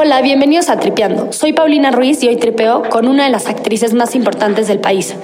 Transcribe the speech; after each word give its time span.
Hola, 0.00 0.22
bienvenidos 0.22 0.68
a 0.68 0.78
Tripeando. 0.78 1.32
Soy 1.32 1.52
Paulina 1.52 1.90
Ruiz 1.90 2.22
y 2.22 2.28
hoy 2.28 2.36
tripeo 2.36 2.84
con 2.88 3.08
una 3.08 3.24
de 3.24 3.30
las 3.30 3.48
actrices 3.48 3.94
más 3.94 4.14
importantes 4.14 4.68
del 4.68 4.78
país, 4.78 5.16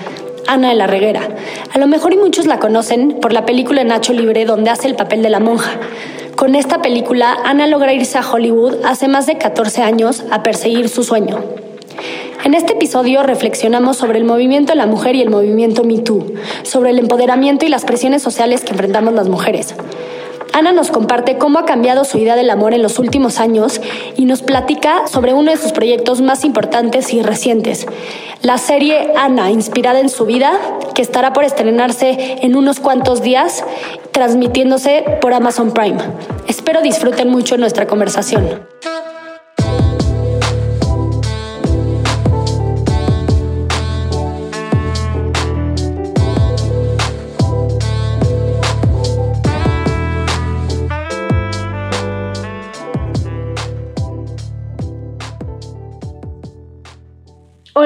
Ana 0.48 0.70
de 0.70 0.74
la 0.74 0.88
Reguera. 0.88 1.28
A 1.72 1.78
lo 1.78 1.86
mejor 1.86 2.12
y 2.12 2.16
muchos 2.16 2.46
la 2.46 2.58
conocen 2.58 3.20
por 3.22 3.32
la 3.32 3.46
película 3.46 3.84
Nacho 3.84 4.12
Libre 4.12 4.44
donde 4.46 4.70
hace 4.70 4.88
el 4.88 4.96
papel 4.96 5.22
de 5.22 5.30
la 5.30 5.38
monja. 5.38 5.70
Con 6.34 6.56
esta 6.56 6.82
película, 6.82 7.36
Ana 7.44 7.68
logra 7.68 7.92
irse 7.92 8.18
a 8.18 8.28
Hollywood 8.28 8.84
hace 8.84 9.06
más 9.06 9.26
de 9.26 9.38
14 9.38 9.80
años 9.82 10.24
a 10.32 10.42
perseguir 10.42 10.88
su 10.88 11.04
sueño. 11.04 11.38
En 12.44 12.54
este 12.54 12.72
episodio 12.72 13.22
reflexionamos 13.22 13.96
sobre 13.96 14.18
el 14.18 14.24
movimiento 14.24 14.72
de 14.72 14.78
la 14.78 14.86
mujer 14.86 15.14
y 15.14 15.22
el 15.22 15.30
movimiento 15.30 15.84
Me 15.84 15.98
Too, 15.98 16.34
sobre 16.64 16.90
el 16.90 16.98
empoderamiento 16.98 17.64
y 17.64 17.68
las 17.68 17.84
presiones 17.84 18.22
sociales 18.22 18.62
que 18.62 18.72
enfrentamos 18.72 19.14
las 19.14 19.28
mujeres. 19.28 19.76
Ana 20.54 20.70
nos 20.70 20.92
comparte 20.92 21.36
cómo 21.36 21.58
ha 21.58 21.64
cambiado 21.64 22.04
su 22.04 22.16
idea 22.16 22.36
del 22.36 22.48
amor 22.48 22.74
en 22.74 22.82
los 22.82 23.00
últimos 23.00 23.40
años 23.40 23.80
y 24.16 24.24
nos 24.24 24.42
platica 24.42 25.08
sobre 25.08 25.34
uno 25.34 25.50
de 25.50 25.56
sus 25.56 25.72
proyectos 25.72 26.20
más 26.20 26.44
importantes 26.44 27.12
y 27.12 27.22
recientes, 27.22 27.88
la 28.40 28.56
serie 28.58 29.14
Ana, 29.16 29.50
inspirada 29.50 29.98
en 29.98 30.08
su 30.08 30.26
vida, 30.26 30.52
que 30.94 31.02
estará 31.02 31.32
por 31.32 31.42
estrenarse 31.42 32.36
en 32.40 32.54
unos 32.54 32.78
cuantos 32.78 33.20
días, 33.20 33.64
transmitiéndose 34.12 35.04
por 35.20 35.34
Amazon 35.34 35.72
Prime. 35.72 35.98
Espero 36.46 36.82
disfruten 36.82 37.30
mucho 37.30 37.56
nuestra 37.56 37.88
conversación. 37.88 38.60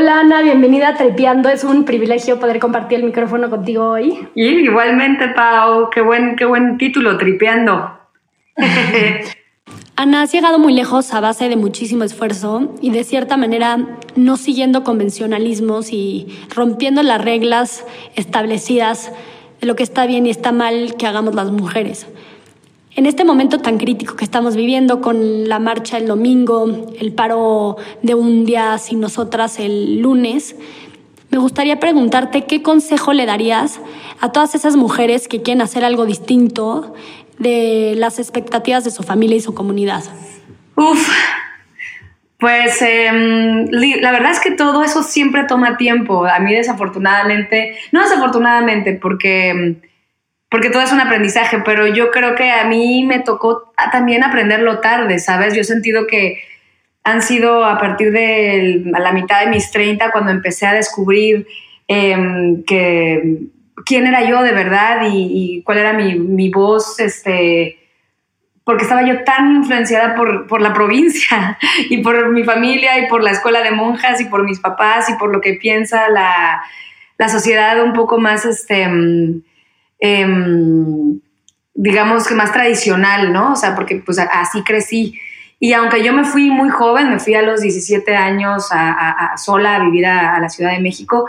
Hola 0.00 0.20
Ana, 0.20 0.42
bienvenida 0.42 0.90
a 0.90 0.94
Trepeando. 0.94 1.48
Es 1.48 1.64
un 1.64 1.84
privilegio 1.84 2.38
poder 2.38 2.60
compartir 2.60 3.00
el 3.00 3.04
micrófono 3.04 3.50
contigo 3.50 3.90
hoy. 3.90 4.28
Y 4.36 4.46
igualmente, 4.46 5.26
Pau, 5.30 5.90
qué 5.90 6.02
buen, 6.02 6.36
qué 6.36 6.44
buen 6.44 6.78
título, 6.78 7.18
Tripeando. 7.18 7.98
Ana, 9.96 10.22
has 10.22 10.30
llegado 10.30 10.60
muy 10.60 10.72
lejos 10.72 11.12
a 11.12 11.18
base 11.18 11.48
de 11.48 11.56
muchísimo 11.56 12.04
esfuerzo 12.04 12.76
y 12.80 12.92
de 12.92 13.02
cierta 13.02 13.36
manera 13.36 13.98
no 14.14 14.36
siguiendo 14.36 14.84
convencionalismos 14.84 15.92
y 15.92 16.28
rompiendo 16.54 17.02
las 17.02 17.20
reglas 17.20 17.84
establecidas 18.14 19.10
de 19.60 19.66
lo 19.66 19.74
que 19.74 19.82
está 19.82 20.06
bien 20.06 20.26
y 20.26 20.30
está 20.30 20.52
mal 20.52 20.94
que 20.96 21.08
hagamos 21.08 21.34
las 21.34 21.50
mujeres. 21.50 22.06
En 22.98 23.06
este 23.06 23.22
momento 23.22 23.60
tan 23.60 23.78
crítico 23.78 24.16
que 24.16 24.24
estamos 24.24 24.56
viviendo 24.56 25.00
con 25.00 25.48
la 25.48 25.60
marcha 25.60 25.98
el 25.98 26.08
domingo, 26.08 26.88
el 26.98 27.12
paro 27.12 27.76
de 28.02 28.16
un 28.16 28.44
día 28.44 28.76
sin 28.78 28.98
nosotras 28.98 29.60
el 29.60 30.00
lunes, 30.00 30.56
me 31.30 31.38
gustaría 31.38 31.78
preguntarte 31.78 32.46
qué 32.46 32.60
consejo 32.60 33.12
le 33.12 33.24
darías 33.24 33.80
a 34.20 34.32
todas 34.32 34.56
esas 34.56 34.74
mujeres 34.74 35.28
que 35.28 35.42
quieren 35.42 35.62
hacer 35.62 35.84
algo 35.84 36.06
distinto 36.06 36.92
de 37.38 37.94
las 37.96 38.18
expectativas 38.18 38.82
de 38.82 38.90
su 38.90 39.04
familia 39.04 39.36
y 39.36 39.42
su 39.42 39.54
comunidad. 39.54 40.02
Uf, 40.74 41.08
pues 42.36 42.82
em, 42.82 43.68
la 43.70 44.10
verdad 44.10 44.32
es 44.32 44.40
que 44.40 44.50
todo 44.50 44.82
eso 44.82 45.04
siempre 45.04 45.44
toma 45.44 45.76
tiempo. 45.76 46.26
A 46.26 46.40
mí 46.40 46.52
desafortunadamente, 46.52 47.78
no 47.92 48.02
desafortunadamente, 48.02 48.94
porque 48.94 49.50
em, 49.50 49.76
porque 50.50 50.70
todo 50.70 50.82
es 50.82 50.92
un 50.92 51.00
aprendizaje, 51.00 51.58
pero 51.64 51.86
yo 51.86 52.10
creo 52.10 52.34
que 52.34 52.50
a 52.50 52.64
mí 52.66 53.04
me 53.04 53.20
tocó 53.20 53.72
también 53.92 54.24
aprenderlo 54.24 54.80
tarde, 54.80 55.18
¿sabes? 55.18 55.54
Yo 55.54 55.60
he 55.60 55.64
sentido 55.64 56.06
que 56.06 56.42
han 57.04 57.22
sido 57.22 57.64
a 57.64 57.78
partir 57.78 58.12
de 58.12 58.82
la 58.86 59.12
mitad 59.12 59.40
de 59.40 59.50
mis 59.50 59.70
30 59.70 60.10
cuando 60.10 60.30
empecé 60.30 60.66
a 60.66 60.74
descubrir 60.74 61.46
em, 61.86 62.64
que 62.64 63.40
quién 63.84 64.06
era 64.06 64.28
yo 64.28 64.42
de 64.42 64.52
verdad 64.52 65.08
y, 65.10 65.62
cuál 65.64 65.78
era 65.78 65.92
mi, 65.92 66.50
voz, 66.50 66.98
este, 66.98 67.78
porque 68.64 68.84
estaba 68.84 69.06
yo 69.06 69.24
tan 69.24 69.56
influenciada 69.56 70.14
por, 70.14 70.46
por, 70.46 70.60
la 70.60 70.72
provincia 70.72 71.58
y 71.90 71.98
por 71.98 72.30
mi 72.30 72.44
familia 72.44 72.98
y 72.98 73.08
por 73.08 73.22
la 73.22 73.30
escuela 73.30 73.62
de 73.62 73.70
monjas 73.70 74.20
y 74.20 74.26
por 74.26 74.44
mis 74.44 74.60
papás 74.60 75.08
y 75.10 75.14
por 75.14 75.32
lo 75.32 75.40
que 75.40 75.54
piensa 75.54 76.08
la, 76.08 76.62
la 77.18 77.28
sociedad 77.28 77.82
un 77.82 77.92
poco 77.92 78.18
más, 78.18 78.44
este, 78.44 78.86
em, 79.98 81.20
digamos 81.74 82.26
que 82.26 82.34
más 82.34 82.52
tradicional, 82.52 83.32
¿no? 83.32 83.52
O 83.52 83.56
sea, 83.56 83.74
porque 83.74 84.02
pues 84.04 84.18
así 84.18 84.62
crecí. 84.62 85.18
Y 85.60 85.72
aunque 85.72 86.02
yo 86.02 86.12
me 86.12 86.24
fui 86.24 86.50
muy 86.50 86.70
joven, 86.70 87.10
me 87.10 87.20
fui 87.20 87.34
a 87.34 87.42
los 87.42 87.60
17 87.60 88.16
años 88.16 88.68
a, 88.70 89.34
sola 89.36 89.76
a 89.76 89.84
vivir 89.84 90.06
a, 90.06 90.38
la 90.40 90.48
Ciudad 90.48 90.72
de 90.72 90.80
México, 90.80 91.28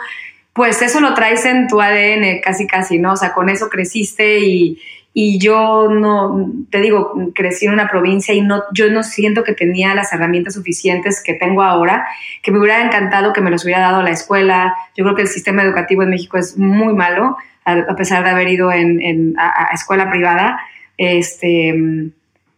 pues 0.54 0.82
eso 0.82 1.00
lo 1.00 1.14
traes 1.14 1.46
en 1.46 1.68
tu 1.68 1.82
ADN 1.82 2.42
casi, 2.44 2.68
casi, 2.68 3.00
¿no? 3.00 3.14
O 3.14 3.16
sea, 3.16 3.34
con 3.34 3.50
eso 3.50 3.70
creciste 3.70 4.40
y, 4.40 4.80
y 5.14 5.40
yo 5.40 5.90
no, 5.90 6.52
te 6.70 6.80
digo, 6.80 7.14
crecí 7.34 7.66
en 7.66 7.74
una 7.74 7.90
provincia 7.90 8.34
y 8.34 8.42
no, 8.42 8.64
yo 8.74 8.90
no 8.92 9.04
siento 9.04 9.44
que 9.44 9.54
tenía 9.54 9.96
las 9.96 10.14
herramientas 10.14 10.54
suficientes 10.54 11.24
que 11.24 11.34
tengo 11.34 11.64
ahora, 11.64 12.08
que 12.44 12.52
me 12.52 12.60
hubiera 12.60 12.84
encantado 12.84 13.34
que 13.34 13.42
me 13.42 13.50
los 13.50 13.64
hubiera 13.64 13.82
dado 13.82 14.04
la 14.04 14.12
escuela. 14.12 14.76
Yo 14.96 15.04
creo 15.04 15.16
que 15.16 15.24
el 15.24 15.28
sistema 15.28 15.64
educativo 15.64 16.04
en 16.04 16.12
México 16.12 16.38
es 16.38 16.58
muy 16.58 16.94
malo 16.94 17.38
a, 17.66 17.96
pesar 17.96 18.24
de 18.24 18.30
haber 18.30 18.50
ido 18.50 18.72
en, 18.72 19.34
a, 19.38 19.70
escuela 19.74 20.10
privada, 20.10 20.60
este, 20.98 21.76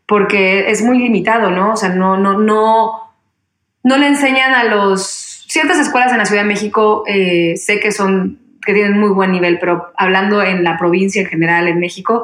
porque 0.06 0.70
es 0.70 0.84
muy 0.84 1.00
limitado, 1.00 1.52
¿no? 1.52 1.74
O 1.74 1.78
sea, 1.78 1.90
no, 1.90 2.18
no, 2.18 2.38
no, 2.38 3.14
no 3.84 3.98
le 3.98 4.08
enseñan 4.08 4.54
a 4.54 4.66
los... 4.66 5.46
Ciertas 5.48 5.80
escuelas 5.80 6.14
en 6.14 6.18
la 6.18 6.26
Ciudad 6.26 6.44
de 6.44 6.48
México 6.48 7.04
eh, 7.08 7.58
sé 7.58 7.82
que 7.82 7.92
son, 7.92 8.40
que 8.66 8.74
tienen 8.74 9.00
muy 9.00 9.10
buen 9.10 9.32
nivel, 9.32 9.58
pero 9.60 9.92
hablando 9.98 10.42
en 10.42 10.64
la 10.64 10.78
provincia 10.78 11.22
en 11.22 11.28
general, 11.28 11.68
en 11.68 11.80
México, 11.80 12.24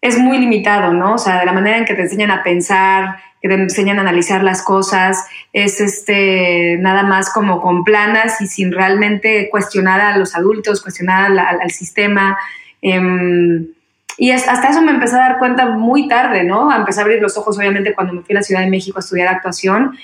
es 0.00 0.18
muy 0.18 0.38
limitado, 0.38 0.92
¿no? 0.92 1.14
O 1.14 1.18
sea, 1.18 1.40
de 1.40 1.46
la 1.46 1.52
manera 1.52 1.78
en 1.78 1.84
que 1.84 1.94
te 1.94 2.02
enseñan 2.02 2.30
a 2.30 2.42
pensar, 2.42 3.16
que 3.40 3.48
te 3.48 3.54
enseñan 3.54 3.98
a 3.98 4.02
analizar 4.02 4.42
las 4.42 4.62
cosas, 4.62 5.26
es 5.52 5.80
este, 5.80 6.76
nada 6.80 7.02
más 7.02 7.32
como 7.32 7.60
con 7.60 7.84
planas 7.84 8.40
y 8.40 8.46
sin 8.46 8.72
realmente 8.72 9.48
cuestionar 9.50 10.00
a 10.00 10.16
los 10.16 10.34
adultos, 10.34 10.82
cuestionar 10.82 11.30
al, 11.38 11.70
sistema. 11.70 12.38
Em, 12.82 13.66
y 14.16 14.30
hasta 14.32 14.68
eso 14.68 14.82
me 14.82 14.90
empecé 14.90 15.16
a 15.16 15.20
dar 15.20 15.38
cuenta 15.38 15.66
muy 15.66 16.08
tarde, 16.08 16.42
¿no? 16.44 16.74
Empecé 16.74 17.00
a 17.00 17.02
abrir 17.04 17.22
los 17.22 17.36
ojos, 17.36 17.56
obviamente, 17.58 17.94
cuando 17.94 18.12
me 18.12 18.22
fui 18.22 18.34
a 18.34 18.38
la 18.38 18.42
Ciudad 18.42 18.62
de 18.62 18.70
México 18.70 18.98
a 18.98 19.00
estudiar 19.00 19.28
actuación, 19.28 19.96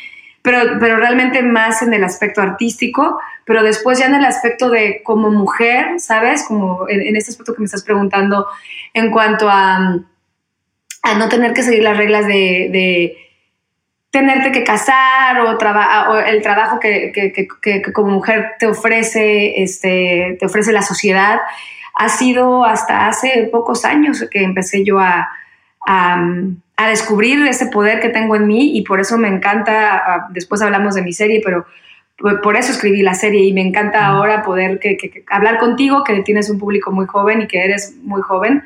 pero, 0.44 0.78
pero 0.78 0.98
realmente 0.98 1.42
más 1.42 1.82
en 1.82 1.92
el 1.92 2.04
aspecto 2.04 2.40
artístico, 2.40 3.18
pero 3.44 3.64
después 3.64 3.98
ya 3.98 4.06
en 4.06 4.14
el 4.14 4.24
aspecto 4.24 4.70
de 4.70 5.02
como 5.02 5.30
mujer, 5.30 5.98
¿sabes? 5.98 6.44
Como 6.46 6.88
en, 6.88 7.16
este 7.16 7.32
aspecto 7.32 7.54
que 7.54 7.62
me 7.62 7.66
estás 7.66 7.82
preguntando, 7.82 8.46
en 8.92 9.10
cuanto 9.10 9.48
a, 9.50 9.98
a 11.02 11.14
no 11.18 11.28
tener 11.28 11.52
que 11.54 11.62
seguir 11.62 11.82
las 11.82 11.96
reglas 11.96 12.28
de 12.28 13.16
tenerte 14.14 14.52
que 14.52 14.62
casar 14.62 15.40
o, 15.40 16.18
el 16.20 16.40
trabajo 16.40 16.78
que, 16.78 17.12
como 17.92 18.12
mujer 18.12 18.52
te 18.60 18.68
ofrece, 18.68 19.60
este, 19.60 20.36
te 20.38 20.46
ofrece 20.46 20.70
la 20.70 20.82
sociedad, 20.82 21.40
ha 21.96 22.08
sido 22.08 22.64
hasta 22.64 23.08
hace 23.08 23.48
pocos 23.50 23.84
años 23.84 24.24
que 24.30 24.44
empecé 24.44 24.84
yo 24.84 25.00
a, 25.00 25.28
a, 25.86 26.22
descubrir 26.88 27.46
ese 27.46 27.66
poder 27.66 28.00
que 28.00 28.08
tengo 28.08 28.36
en 28.36 28.46
mí 28.46 28.76
y 28.76 28.82
por 28.82 29.00
eso 29.00 29.16
me 29.16 29.28
encanta, 29.28 30.26
después 30.30 30.60
hablamos 30.60 30.94
de 30.94 31.02
mi 31.02 31.12
serie, 31.12 31.40
pero 31.42 31.66
por 32.42 32.56
eso 32.56 32.72
escribí 32.72 33.02
la 33.02 33.14
serie 33.14 33.44
y 33.44 33.52
me 33.52 33.62
encanta 33.62 34.06
ahora 34.06 34.42
poder 34.42 34.80
hablar 35.28 35.58
contigo, 35.58 36.04
que 36.04 36.20
tienes 36.22 36.50
un 36.50 36.58
público 36.58 36.92
muy 36.92 37.06
joven 37.06 37.42
y 37.42 37.46
que 37.46 37.64
eres 37.64 37.94
muy 38.02 38.22
joven 38.22 38.62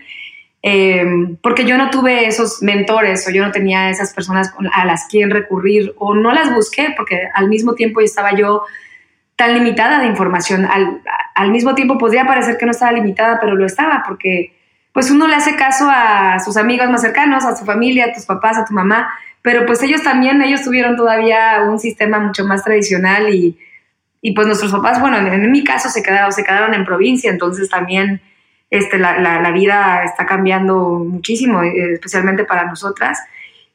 Em, 0.61 1.37
porque 1.37 1.65
yo 1.65 1.79
no 1.79 1.89
tuve 1.89 2.27
esos 2.27 2.63
mentores 2.63 3.27
o 3.29 3.31
yo 3.31 3.45
no 3.45 3.53
tenía 3.53 3.91
esas 3.91 4.13
personas 4.13 4.53
a 4.73 4.85
las 4.85 5.07
quien 5.07 5.31
recurrir 5.31 5.95
o 5.99 6.15
no 6.15 6.33
las 6.33 6.53
busqué 6.53 6.89
porque 6.97 7.29
al 7.33 7.49
mismo 7.49 7.75
tiempo 7.75 8.01
estaba 8.01 8.35
yo 8.35 8.65
tan 9.37 9.55
limitada 9.55 10.01
de 10.01 10.07
información. 10.07 10.65
Al, 10.65 11.01
al, 11.37 11.53
mismo 11.53 11.77
tiempo 11.77 11.97
podría 11.97 12.27
parecer 12.27 12.59
que 12.59 12.67
no 12.67 12.73
estaba 12.73 12.91
limitada, 12.91 13.39
pero 13.41 13.55
lo 13.55 13.67
estaba 13.67 14.03
porque 14.07 14.58
pues 14.99 15.13
uno 15.13 15.29
le 15.29 15.37
hace 15.37 15.55
caso 15.55 15.87
a 15.89 16.41
sus 16.41 16.57
amigos 16.57 16.91
más 16.91 17.03
cercanos, 17.03 17.45
a 17.45 17.55
su 17.55 17.65
familia, 17.65 18.07
a 18.07 18.13
tus 18.13 18.27
papás, 18.27 18.59
a 18.59 18.65
tu 18.65 18.75
mamá, 18.75 19.09
pero 19.43 19.65
pues 19.65 19.81
ellos 19.85 20.03
también, 20.03 20.43
ellos 20.43 20.65
tuvieron 20.65 20.97
todavía 20.97 21.63
un 21.71 21.79
sistema 21.79 22.19
mucho 22.19 22.45
más 22.45 22.65
tradicional 22.65 23.33
y, 23.33 23.57
pues 24.35 24.49
nuestros 24.49 24.73
papás, 24.73 25.01
bueno, 25.01 25.17
en, 25.19 25.29
en 25.29 25.53
mi 25.53 25.63
caso 25.63 25.89
se 25.89 26.03
quedaron, 26.03 26.33
se 26.33 26.43
quedaron 26.43 26.75
en 26.75 26.85
provincia, 26.85 27.31
entonces 27.31 27.69
también 27.69 28.21
este, 28.71 28.99
la, 28.99 29.21
la, 29.21 29.51
vida 29.53 30.03
está 30.03 30.27
cambiando 30.27 31.05
muchísimo, 31.09 31.63
eh, 31.63 31.93
especialmente 31.93 32.43
para 32.43 32.65
nosotras. 32.65 33.21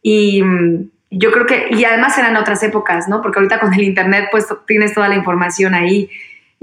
Y 0.01 0.43
mm, 0.43 0.89
yo 1.09 1.31
creo 1.31 1.45
que, 1.45 1.69
y 1.71 1.85
además 1.85 2.17
eran 2.17 2.35
otras 2.35 2.61
épocas, 2.63 3.07
¿no? 3.07 3.21
Porque 3.21 3.39
ahorita 3.39 3.61
con 3.61 3.73
el 3.73 3.83
Internet, 3.83 4.27
pues 4.29 4.45
tienes 4.67 4.93
toda 4.93 5.07
la 5.07 5.15
información 5.15 5.73
ahí. 5.73 6.09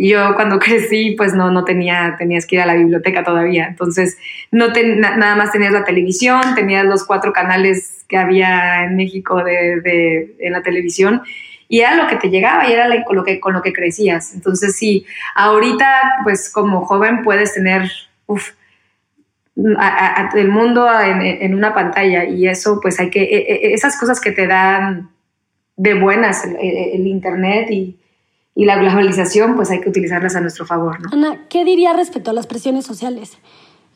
Yo 0.09 0.35
cuando 0.35 0.59
crecí, 0.61 1.15
pues 1.17 1.35
no, 1.35 1.51
no 1.51 1.65
tenía, 1.65 2.17
tenías 2.19 2.47
que 2.47 2.57
ir 2.57 2.63
a 2.63 2.67
la 2.67 2.75
biblioteca 2.75 3.23
todavía. 3.23 3.67
Entonces, 3.69 4.19
no 4.51 4.69
nada 4.69 5.37
más 5.37 5.53
tenías 5.53 5.73
la 5.73 5.85
televisión, 5.85 6.41
tenías 6.55 6.85
los 6.85 7.05
cuatro 7.05 7.33
canales 7.33 8.05
que 8.09 8.17
había 8.17 8.85
en 8.85 8.97
México 8.97 9.43
de, 9.45 10.35
en 10.41 10.53
la 10.53 10.63
televisión 10.63 11.23
y 11.69 11.81
era 11.81 11.95
lo 11.95 12.09
que 12.09 12.17
te 12.17 12.31
llegaba 12.31 12.69
y 12.69 12.73
era 12.73 13.05
con, 13.05 13.15
lo 13.15 13.23
que, 13.23 13.39
con 13.39 13.53
lo 13.53 13.63
que 13.63 13.73
crecías. 13.73 14.35
Entonces, 14.35 14.77
sí, 14.77 15.07
ahorita, 15.37 15.87
pues 16.25 16.51
como 16.51 16.85
joven 16.85 17.23
puedes 17.23 17.55
tener 17.55 17.89
el 19.55 20.49
mundo 20.49 20.89
en, 21.01 21.55
una 21.55 21.73
pantalla 21.73 22.25
y 22.25 22.49
eso, 22.49 22.81
pues 22.83 22.99
hay 22.99 23.11
que, 23.11 23.23
e, 23.23 23.37
e, 23.39 23.75
esas 23.75 23.99
cosas 23.99 24.21
que 24.21 24.33
te 24.33 24.49
dan 24.49 25.11
de 25.77 25.95
buenas 25.95 26.45
el, 26.45 27.07
Internet 27.07 27.71
y, 27.71 28.00
y, 28.61 28.65
la 28.65 28.77
globalización, 28.77 29.57
pues 29.57 29.71
hay 29.71 29.81
que 29.81 29.89
utilizarlas 29.89 30.37
a 30.37 30.41
nuestro 30.41 30.67
favor. 30.67 30.99
Ana, 31.13 31.47
¿qué 31.49 31.65
diría 31.65 31.93
respecto 31.93 32.31
a 32.31 32.35
las 32.35 32.47
presiones 32.47 32.85
sociales? 32.85 33.39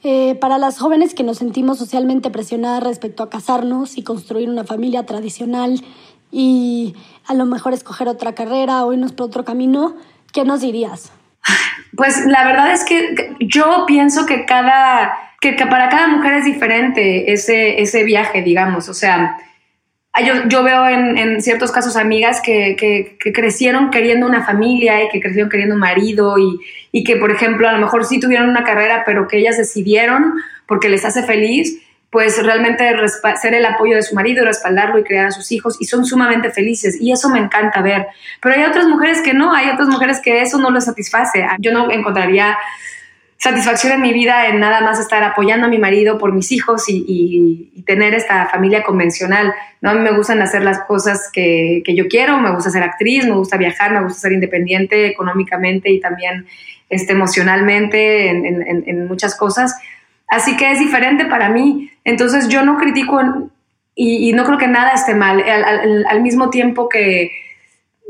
Eh, 0.03 0.35
para 0.35 0.59
las 0.59 0.79
jóvenes 0.79 1.15
que 1.15 1.23
nos 1.23 1.39
sentimos 1.39 1.79
socialmente 1.79 2.31
presionadas 2.31 2.83
respecto 2.83 3.23
a 3.23 3.31
casarnos 3.31 3.97
y 3.97 4.03
construir 4.03 4.51
una 4.51 4.65
familia 4.65 5.07
tradicional 5.07 5.83
y 6.31 6.95
a 7.27 7.35
lo 7.35 7.47
mejor 7.47 7.73
escoger 7.73 8.09
otra 8.09 8.35
carrera 8.35 8.85
o 8.85 8.93
irnos 8.93 9.13
por 9.13 9.27
otro 9.27 9.45
camino, 9.45 9.97
¿qué 10.33 10.45
nos 10.45 10.61
dirías? 10.61 11.13
Pues 11.97 12.27
la 12.27 12.45
verdad 12.45 12.73
es 12.73 12.85
que 12.85 13.37
yo 13.41 13.85
pienso 13.87 14.27
que 14.27 14.47
cada, 14.47 15.15
que, 15.41 15.53
para 15.53 15.89
cada 15.89 16.09
mujer 16.09 16.35
es 16.35 16.45
diferente 16.45 17.33
ese, 17.33 17.81
ese 17.81 18.05
viaje, 18.05 18.43
digamos. 18.43 18.89
O 18.89 18.95
sea, 18.95 19.39
yo, 20.23 20.49
yo 20.49 20.63
veo 20.63 20.87
en, 20.87 21.19
en, 21.19 21.43
ciertos 21.43 21.73
casos 21.73 21.97
amigas 21.97 22.41
que, 22.41 22.77
que, 22.77 23.33
crecieron 23.33 23.91
queriendo 23.91 24.27
una 24.27 24.45
familia 24.45 25.03
y 25.03 25.09
que 25.09 25.21
crecieron 25.21 25.51
queriendo 25.51 25.75
un 25.75 25.81
marido 25.81 26.39
y, 26.39 26.61
y 26.93 27.03
que, 27.03 27.17
por 27.17 27.31
ejemplo, 27.33 27.69
a 27.69 27.73
lo 27.73 27.79
mejor 27.79 28.05
sí 28.05 28.21
tuvieron 28.21 28.49
una 28.49 28.63
carrera, 28.63 29.03
pero 29.05 29.27
que 29.27 29.39
ellas 29.39 29.57
decidieron 29.57 30.35
porque 30.67 30.89
les 30.89 31.05
hace 31.05 31.23
feliz 31.25 31.81
pues 32.15 32.41
realmente 32.45 32.89
ser 33.43 33.55
el 33.55 33.67
apoyo 33.67 33.97
de 33.97 34.03
su 34.05 34.15
marido, 34.15 34.45
respaldarlo 34.45 35.01
y 35.01 35.03
criar 35.03 35.27
a 35.27 35.31
sus 35.33 35.51
hijos 35.51 35.77
y 35.81 35.87
son 35.87 36.07
sumamente 36.07 36.53
felices 36.53 36.97
y 37.01 37.11
eso 37.11 37.29
me 37.29 37.41
encanta 37.41 37.83
ver. 37.83 38.07
Pero 38.41 38.55
hay 38.55 38.63
otras 38.63 38.87
mujeres 38.87 39.21
que 39.21 39.35
no, 39.35 39.53
hay 39.53 39.69
otras 39.69 39.89
mujeres 39.89 40.21
que 40.23 40.41
eso 40.41 40.59
no 40.59 40.71
les 40.71 40.85
satisface. 40.85 41.45
Yo 41.59 41.73
no 41.73 41.91
encontraría 41.91 42.57
satisfacción 43.45 43.93
en 43.93 44.01
mi 44.01 44.13
vida 44.13 44.49
en 44.49 44.59
nada 44.59 44.81
más 44.81 44.99
estar 44.99 45.23
apoyando 45.23 45.67
a 45.67 45.71
mi 45.71 45.79
marido 45.79 46.19
por 46.19 46.33
mis 46.33 46.51
hijos 46.53 46.85
y, 46.89 47.71
tener 47.87 48.15
esta 48.15 48.47
familia 48.47 48.83
convencional. 48.83 49.53
¿no? 49.83 49.91
A 49.91 49.95
mí 49.95 50.01
me 50.01 50.17
gustan 50.17 50.41
hacer 50.41 50.63
las 50.63 50.81
cosas 50.85 51.29
que, 51.31 51.83
yo 51.87 52.09
quiero, 52.09 52.39
me 52.41 52.51
gusta 52.51 52.71
ser 52.71 52.83
actriz, 52.83 53.27
me 53.27 53.37
gusta 53.37 53.59
viajar, 53.59 53.93
me 53.93 54.03
gusta 54.03 54.21
ser 54.21 54.33
independiente 54.33 55.07
económicamente 55.07 55.91
y 55.91 56.01
también 56.01 56.47
este, 56.89 57.13
emocionalmente 57.13 58.31
en, 58.31 58.85
en 58.87 59.07
muchas 59.07 59.37
cosas. 59.37 59.77
Así 60.29 60.57
que 60.57 60.73
es 60.73 60.79
diferente 60.79 61.27
para 61.27 61.51
mí. 61.51 61.91
Entonces 62.05 62.49
yo 62.49 62.65
no 62.65 62.79
critico 62.79 63.21
y, 63.95 64.33
no 64.33 64.45
creo 64.45 64.59
que 64.59 64.67
nada 64.67 64.93
esté 64.93 65.15
mal. 65.15 65.43
Al, 65.43 66.23
mismo 66.23 66.51
tiempo 66.51 66.89
que 66.89 67.31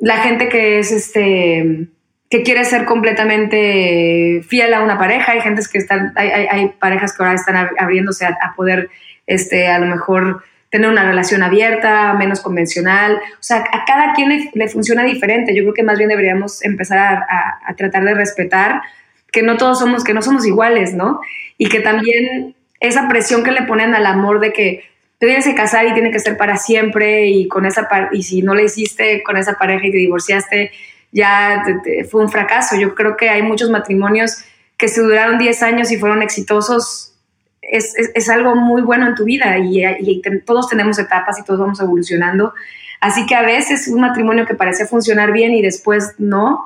la 0.00 0.18
gente 0.18 0.48
que 0.48 0.78
es 0.78 0.92
este 0.92 1.88
que 2.34 2.42
quiere 2.42 2.64
ser 2.64 2.84
completamente 2.84 4.42
fiel 4.48 4.74
a 4.74 4.82
una 4.82 4.98
pareja, 4.98 5.30
hay 5.30 5.40
gente 5.40 5.62
que 5.70 5.78
están, 5.78 6.12
hay, 6.16 6.68
parejas 6.80 7.16
que 7.16 7.22
ahora 7.22 7.36
están 7.36 7.68
abriéndose 7.78 8.26
a, 8.26 8.54
poder 8.56 8.90
este, 9.24 9.68
a 9.68 9.78
lo 9.78 9.86
mejor 9.86 10.42
tener 10.68 10.90
una 10.90 11.04
relación 11.04 11.44
abierta, 11.44 12.12
menos 12.14 12.40
convencional. 12.40 13.20
O 13.34 13.42
sea, 13.42 13.58
a 13.58 13.84
cada 13.84 14.14
quien 14.14 14.50
le, 14.52 14.68
funciona 14.68 15.04
diferente. 15.04 15.54
Yo 15.54 15.62
creo 15.62 15.74
que 15.74 15.84
más 15.84 15.96
bien 15.96 16.08
deberíamos 16.08 16.64
empezar 16.64 16.98
a, 16.98 17.74
tratar 17.76 18.02
de 18.02 18.14
respetar 18.14 18.82
que 19.30 19.44
no 19.44 19.56
todos 19.56 19.78
somos, 19.78 20.02
que 20.02 20.12
no 20.12 20.20
somos 20.20 20.44
iguales, 20.44 20.92
¿no? 20.92 21.20
Y 21.56 21.68
que 21.68 21.78
también 21.78 22.56
esa 22.80 23.08
presión 23.08 23.44
que 23.44 23.52
le 23.52 23.62
ponen 23.62 23.94
al 23.94 24.06
amor 24.06 24.40
de 24.40 24.52
que 24.52 24.82
te 25.18 25.26
tienes 25.28 25.44
que 25.44 25.54
casar 25.54 25.86
y 25.86 25.94
tiene 25.94 26.10
que 26.10 26.18
ser 26.18 26.36
para 26.36 26.56
siempre 26.56 27.28
y 27.28 27.46
con 27.46 27.64
esa 27.64 27.88
y 28.10 28.24
si 28.24 28.42
no 28.42 28.56
le 28.56 28.64
hiciste 28.64 29.22
con 29.22 29.36
esa 29.36 29.54
pareja 29.54 29.86
y 29.86 29.92
te 29.92 29.98
divorciaste 29.98 30.72
ya 31.14 31.64
fue 32.10 32.22
un 32.22 32.30
fracaso. 32.30 32.76
Yo 32.76 32.94
creo 32.94 33.16
que 33.16 33.30
hay 33.30 33.42
muchos 33.42 33.70
matrimonios 33.70 34.44
que 34.76 34.88
se 34.88 35.00
duraron 35.00 35.38
10 35.38 35.62
años 35.62 35.90
y 35.92 35.96
fueron 35.96 36.20
exitosos. 36.22 37.14
Es, 37.62 37.94
es, 37.96 38.28
algo 38.28 38.54
muy 38.56 38.82
bueno 38.82 39.06
en 39.06 39.14
tu 39.14 39.24
vida 39.24 39.56
y, 39.58 39.82
y 39.86 40.20
todos 40.44 40.68
tenemos 40.68 40.98
etapas 40.98 41.38
y 41.38 41.44
todos 41.44 41.60
vamos 41.60 41.80
evolucionando. 41.80 42.52
Así 43.00 43.24
que 43.26 43.34
a 43.34 43.42
veces 43.42 43.88
un 43.88 44.00
matrimonio 44.00 44.44
que 44.44 44.54
parece 44.54 44.86
funcionar 44.86 45.32
bien 45.32 45.52
y 45.52 45.62
después 45.62 46.14
no, 46.18 46.64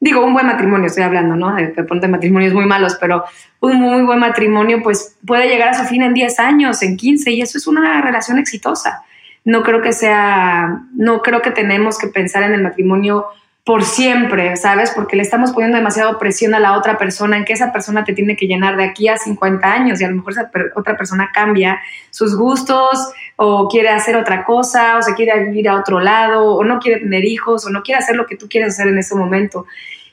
digo, 0.00 0.24
un 0.24 0.32
buen 0.32 0.46
matrimonio, 0.46 0.86
estoy 0.86 1.04
hablando, 1.04 1.36
¿no? 1.36 1.54
De, 1.54 1.68
de 1.68 2.08
matrimonios 2.08 2.54
muy 2.54 2.64
malos, 2.64 2.96
pero 2.98 3.24
un 3.60 3.76
muy 3.78 4.02
buen 4.02 4.18
matrimonio, 4.18 4.82
pues 4.82 5.16
puede 5.26 5.48
llegar 5.48 5.68
a 5.68 5.74
su 5.74 5.84
fin 5.84 6.02
en 6.02 6.14
10 6.14 6.40
años, 6.40 6.82
en 6.82 6.96
15, 6.96 7.30
y 7.30 7.42
eso 7.42 7.58
es 7.58 7.66
una 7.66 8.00
relación 8.00 8.38
exitosa. 8.38 9.02
No 9.44 9.62
creo 9.62 9.82
que 9.82 9.92
sea, 9.92 10.80
no 10.94 11.22
creo 11.22 11.42
que 11.42 11.50
tenemos 11.50 11.98
que 11.98 12.08
pensar 12.08 12.42
en 12.42 12.54
el 12.54 12.62
matrimonio 12.62 13.26
por 13.70 13.84
siempre, 13.84 14.56
¿sabes? 14.56 14.90
Porque 14.90 15.14
le 15.14 15.22
estamos 15.22 15.52
poniendo 15.52 15.78
demasiado 15.78 16.18
presión 16.18 16.54
a 16.54 16.58
la 16.58 16.76
otra 16.76 16.98
persona 16.98 17.36
en 17.36 17.44
que 17.44 17.52
esa 17.52 17.72
persona 17.72 18.02
te 18.02 18.14
tiene 18.14 18.34
que 18.34 18.48
llenar 18.48 18.76
de 18.76 18.82
aquí 18.82 19.06
a 19.06 19.16
50 19.16 19.72
años 19.72 20.00
y 20.00 20.04
a 20.04 20.10
lo 20.10 20.16
mejor 20.16 20.32
esa 20.32 20.50
otra 20.74 20.96
persona 20.96 21.30
cambia 21.32 21.78
sus 22.10 22.36
gustos 22.36 23.12
o 23.36 23.68
quiere 23.68 23.90
hacer 23.90 24.16
otra 24.16 24.44
cosa 24.44 24.96
o 24.96 25.02
se 25.02 25.14
quiere 25.14 25.44
vivir 25.44 25.68
a 25.68 25.76
otro 25.76 26.00
lado 26.00 26.56
o 26.56 26.64
no 26.64 26.80
quiere 26.80 26.98
tener 26.98 27.24
hijos 27.24 27.64
o 27.64 27.70
no 27.70 27.84
quiere 27.84 28.00
hacer 28.00 28.16
lo 28.16 28.26
que 28.26 28.36
tú 28.36 28.48
quieres 28.48 28.70
hacer 28.70 28.88
en 28.88 28.98
ese 28.98 29.14
momento. 29.14 29.66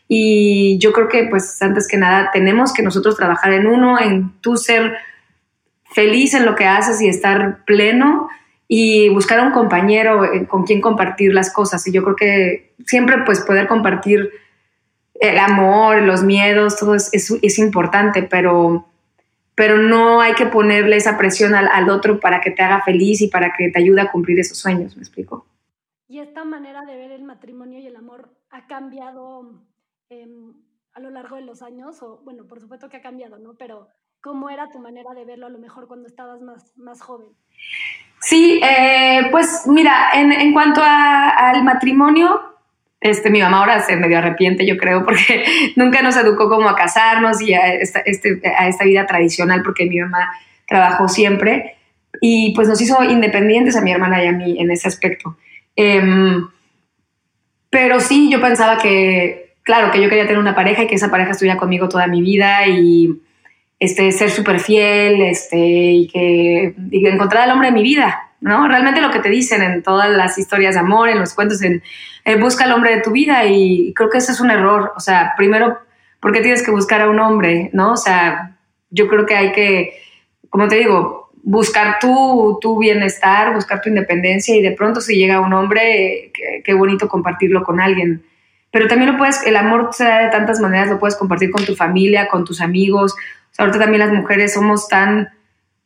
Y 0.07 0.77
yo 0.77 0.93
creo 0.93 1.07
que 1.07 1.23
pues 1.23 1.59
antes 1.59 1.87
que 1.87 1.97
nada 1.97 2.29
tenemos 2.31 2.71
que 2.73 2.83
nosotros 2.83 3.17
trabajar 3.17 3.53
en 3.53 3.65
uno, 3.65 3.99
en 3.99 4.33
tú 4.39 4.55
ser 4.57 4.97
feliz 5.95 6.35
en 6.35 6.45
lo 6.45 6.53
que 6.53 6.65
haces 6.65 7.01
y 7.01 7.07
estar 7.07 7.65
pleno 7.65 8.29
y 8.67 9.09
buscar 9.09 9.39
a 9.39 9.43
un 9.43 9.51
compañero 9.51 10.25
eh, 10.25 10.45
con 10.47 10.63
quien 10.63 10.81
compartir 10.81 11.33
las 11.33 11.51
cosas. 11.51 11.87
Y 11.87 11.91
yo 11.91 12.03
creo 12.03 12.15
que 12.15 12.73
siempre 12.85 13.17
pues 13.25 13.39
poder 13.41 13.67
compartir 13.67 14.29
el 15.19 15.37
amor, 15.39 16.01
los 16.01 16.23
miedos, 16.23 16.77
todo 16.77 16.95
es, 16.95 17.11
es, 17.13 17.59
importante, 17.59 18.23
pero, 18.23 18.85
pero 19.55 19.77
no 19.77 20.21
hay 20.21 20.33
que 20.33 20.45
ponerle 20.45 20.97
esa 20.97 21.17
presión 21.17 21.55
al, 21.55 21.67
al, 21.67 21.89
otro 21.89 22.19
para 22.19 22.39
que 22.39 22.51
te 22.51 22.61
haga 22.61 22.83
feliz 22.83 23.21
y 23.21 23.27
para 23.27 23.53
que 23.53 23.69
te 23.69 23.79
ayude 23.79 24.01
a 24.01 24.11
cumplir 24.11 24.39
esos 24.39 24.57
sueños, 24.59 24.95
¿me 24.95 25.01
explico? 25.01 25.47
Y 26.07 26.19
esta 26.19 26.45
manera 26.45 26.85
de 26.85 26.95
ver 26.95 27.11
el 27.11 27.23
matrimonio 27.23 27.79
y 27.79 27.87
el 27.87 27.95
amor 27.95 28.29
ha 28.51 28.67
cambiado 28.67 29.63
em, 30.09 30.53
a 30.93 30.99
lo 30.99 31.09
largo 31.09 31.35
de 31.35 31.41
los 31.41 31.61
años, 31.61 32.01
o 32.03 32.21
bueno, 32.23 32.45
por 32.45 32.59
supuesto 32.59 32.89
que 32.89 32.97
ha 32.97 33.01
cambiado, 33.01 33.39
¿no? 33.39 33.55
Pero 33.55 33.87
¿cómo 34.21 34.49
era 34.49 34.69
tu 34.69 34.79
manera 34.79 35.13
de 35.13 35.25
verlo 35.25 35.47
a 35.47 35.49
lo 35.49 35.59
mejor 35.59 35.87
cuando 35.87 36.07
estabas 36.07 36.41
más, 36.41 36.77
más 36.77 37.01
joven? 37.01 37.29
Sí, 38.19 38.59
eh, 38.63 39.27
pues 39.31 39.63
mira, 39.67 40.09
en, 40.13 40.31
en 40.31 40.53
cuanto 40.53 40.81
al 40.83 41.63
matrimonio, 41.63 42.41
este, 42.99 43.29
mi 43.29 43.41
mamá 43.41 43.59
ahora 43.59 43.81
se 43.81 43.95
medio 43.95 44.17
arrepiente, 44.17 44.65
yo 44.65 44.77
creo, 44.77 45.05
porque 45.05 45.45
nunca 45.75 46.01
nos 46.01 46.17
educó 46.17 46.49
como 46.49 46.67
a 46.69 46.75
casarnos 46.75 47.41
y 47.41 47.53
a 47.53 47.73
esta, 47.73 47.99
este, 47.99 48.41
a 48.57 48.67
esta 48.67 48.85
vida 48.85 49.05
tradicional, 49.05 49.61
porque 49.63 49.85
mi 49.85 49.99
mamá 49.99 50.31
trabajó 50.67 51.07
siempre 51.07 51.75
y 52.19 52.53
pues 52.55 52.67
nos 52.67 52.81
hizo 52.81 53.03
independientes 53.03 53.75
a 53.75 53.81
mi 53.81 53.91
hermana 53.91 54.23
y 54.23 54.27
a 54.27 54.31
mí 54.31 54.59
en 54.59 54.71
ese 54.71 54.87
aspecto. 54.87 55.37
Em, 55.75 56.47
pero 57.69 57.99
sí, 57.99 58.29
yo 58.31 58.41
pensaba 58.41 58.77
que, 58.77 59.53
claro, 59.61 59.91
que 59.91 60.01
yo 60.01 60.09
quería 60.09 60.25
tener 60.25 60.39
una 60.39 60.55
pareja 60.55 60.83
y 60.83 60.87
que 60.87 60.95
esa 60.95 61.11
pareja 61.11 61.31
estuviera 61.31 61.57
conmigo 61.57 61.87
toda 61.89 62.07
mi 62.07 62.21
vida 62.21 62.67
y 62.67 63.21
este, 63.79 64.11
ser 64.11 64.29
súper 64.29 64.59
fiel 64.59 65.21
este, 65.21 65.57
y, 65.57 66.07
que, 66.07 66.75
encontrar 66.91 67.43
al 67.43 67.51
hombre 67.51 67.69
de 67.69 67.73
mi 67.73 67.83
vida, 67.83 68.31
¿no? 68.41 68.67
Realmente 68.67 69.01
lo 69.01 69.11
que 69.11 69.19
te 69.19 69.29
dicen 69.29 69.61
en 69.61 69.83
todas 69.83 70.09
las 70.09 70.37
historias 70.37 70.75
de 70.75 70.81
amor, 70.81 71.09
en 71.09 71.19
los 71.19 71.33
cuentos, 71.33 71.61
en 71.61 71.83
eh, 72.25 72.35
busca 72.35 72.65
al 72.65 72.73
hombre 72.73 72.95
de 72.95 73.01
tu 73.01 73.11
vida 73.11 73.45
y 73.45 73.93
creo 73.93 74.09
que 74.09 74.17
ese 74.17 74.33
es 74.33 74.41
un 74.41 74.51
error. 74.51 74.91
O 74.97 74.99
sea, 74.99 75.33
primero, 75.37 75.77
¿por 76.19 76.33
qué 76.33 76.41
tienes 76.41 76.63
que 76.63 76.71
buscar 76.71 77.01
a 77.01 77.09
un 77.09 77.19
hombre, 77.19 77.69
no? 77.71 77.93
O 77.93 77.97
sea, 77.97 78.57
yo 78.89 79.07
creo 79.07 79.25
que 79.25 79.35
hay 79.35 79.51
que, 79.53 79.93
como 80.49 80.67
te 80.67 80.75
digo, 80.75 81.31
buscar 81.43 81.99
tu, 81.99 82.57
tu 82.59 82.77
bienestar, 82.77 83.53
buscar 83.53 83.79
tu 83.79 83.87
independencia 83.87 84.53
y 84.53 84.61
de 84.61 84.71
pronto 84.71 84.99
si 84.99 85.15
llega 85.15 85.39
un 85.39 85.53
hombre, 85.53 86.33
qué, 86.63 86.73
bonito 86.73 87.07
compartirlo 87.07 87.63
con 87.63 87.79
alguien. 87.79 88.23
Pero 88.71 88.87
también 88.87 89.11
lo 89.11 89.17
puedes, 89.17 89.45
el 89.45 89.55
amor 89.55 89.89
se 89.93 90.03
da 90.03 90.19
de 90.19 90.29
tantas 90.29 90.59
maneras, 90.59 90.89
lo 90.89 90.99
puedes 90.99 91.15
compartir 91.15 91.51
con 91.51 91.65
tu 91.65 91.75
familia, 91.75 92.27
con 92.27 92.43
tus 92.43 92.61
amigos, 92.61 93.15
ahorita 93.57 93.79
también 93.79 93.99
las 93.99 94.11
mujeres 94.11 94.53
somos 94.53 94.87
tan, 94.87 95.29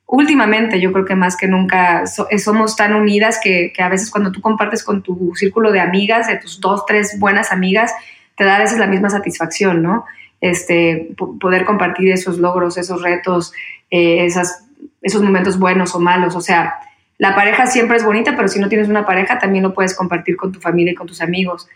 últimamente 0.07 0.79
yo 0.81 0.91
creo 0.91 1.05
que 1.05 1.15
más 1.15 1.37
que 1.37 1.47
nunca, 1.47 2.03
eh, 2.29 2.39
somos 2.39 2.75
tan 2.75 2.93
unidas 2.93 3.39
que, 3.41 3.73
a 3.79 3.89
veces 3.89 4.11
cuando 4.11 4.31
tú 4.31 4.41
compartes 4.41 4.83
con 4.83 5.01
tu 5.01 5.33
círculo 5.35 5.71
de 5.71 5.79
amigas, 5.79 6.27
de 6.27 6.37
tus 6.37 6.59
dos, 6.59 6.85
tres 6.85 7.17
buenas 7.19 7.51
amigas, 7.51 7.93
te 8.35 8.43
da 8.43 8.57
a 8.57 8.59
veces 8.59 8.77
la 8.77 8.87
misma 8.87 9.09
satisfacción, 9.09 9.81
¿no? 9.81 10.05
Este, 10.41 11.13
poder 11.39 11.65
compartir 11.65 12.11
esos 12.11 12.39
logros, 12.39 12.77
esos 12.77 13.01
retos, 13.03 13.53
eh, 13.91 14.25
esas, 14.25 14.65
esos 15.01 15.21
momentos 15.21 15.59
buenos 15.59 15.93
o 15.93 15.99
malos. 15.99 16.35
O 16.35 16.41
sea, 16.41 16.73
la 17.19 17.35
pareja 17.35 17.67
siempre 17.67 17.97
es 17.97 18.03
bonita, 18.03 18.35
pero 18.35 18.47
si 18.47 18.59
no 18.59 18.67
tienes 18.67 18.87
una 18.87 19.05
pareja, 19.05 19.37
también 19.37 19.63
lo 19.63 19.73
puedes 19.73 19.95
compartir 19.95 20.35
con 20.35 20.51
tu 20.51 20.59
familia 20.59 20.93
y 20.93 20.95
con 20.95 21.05
tus 21.05 21.21
amigos. 21.21 21.67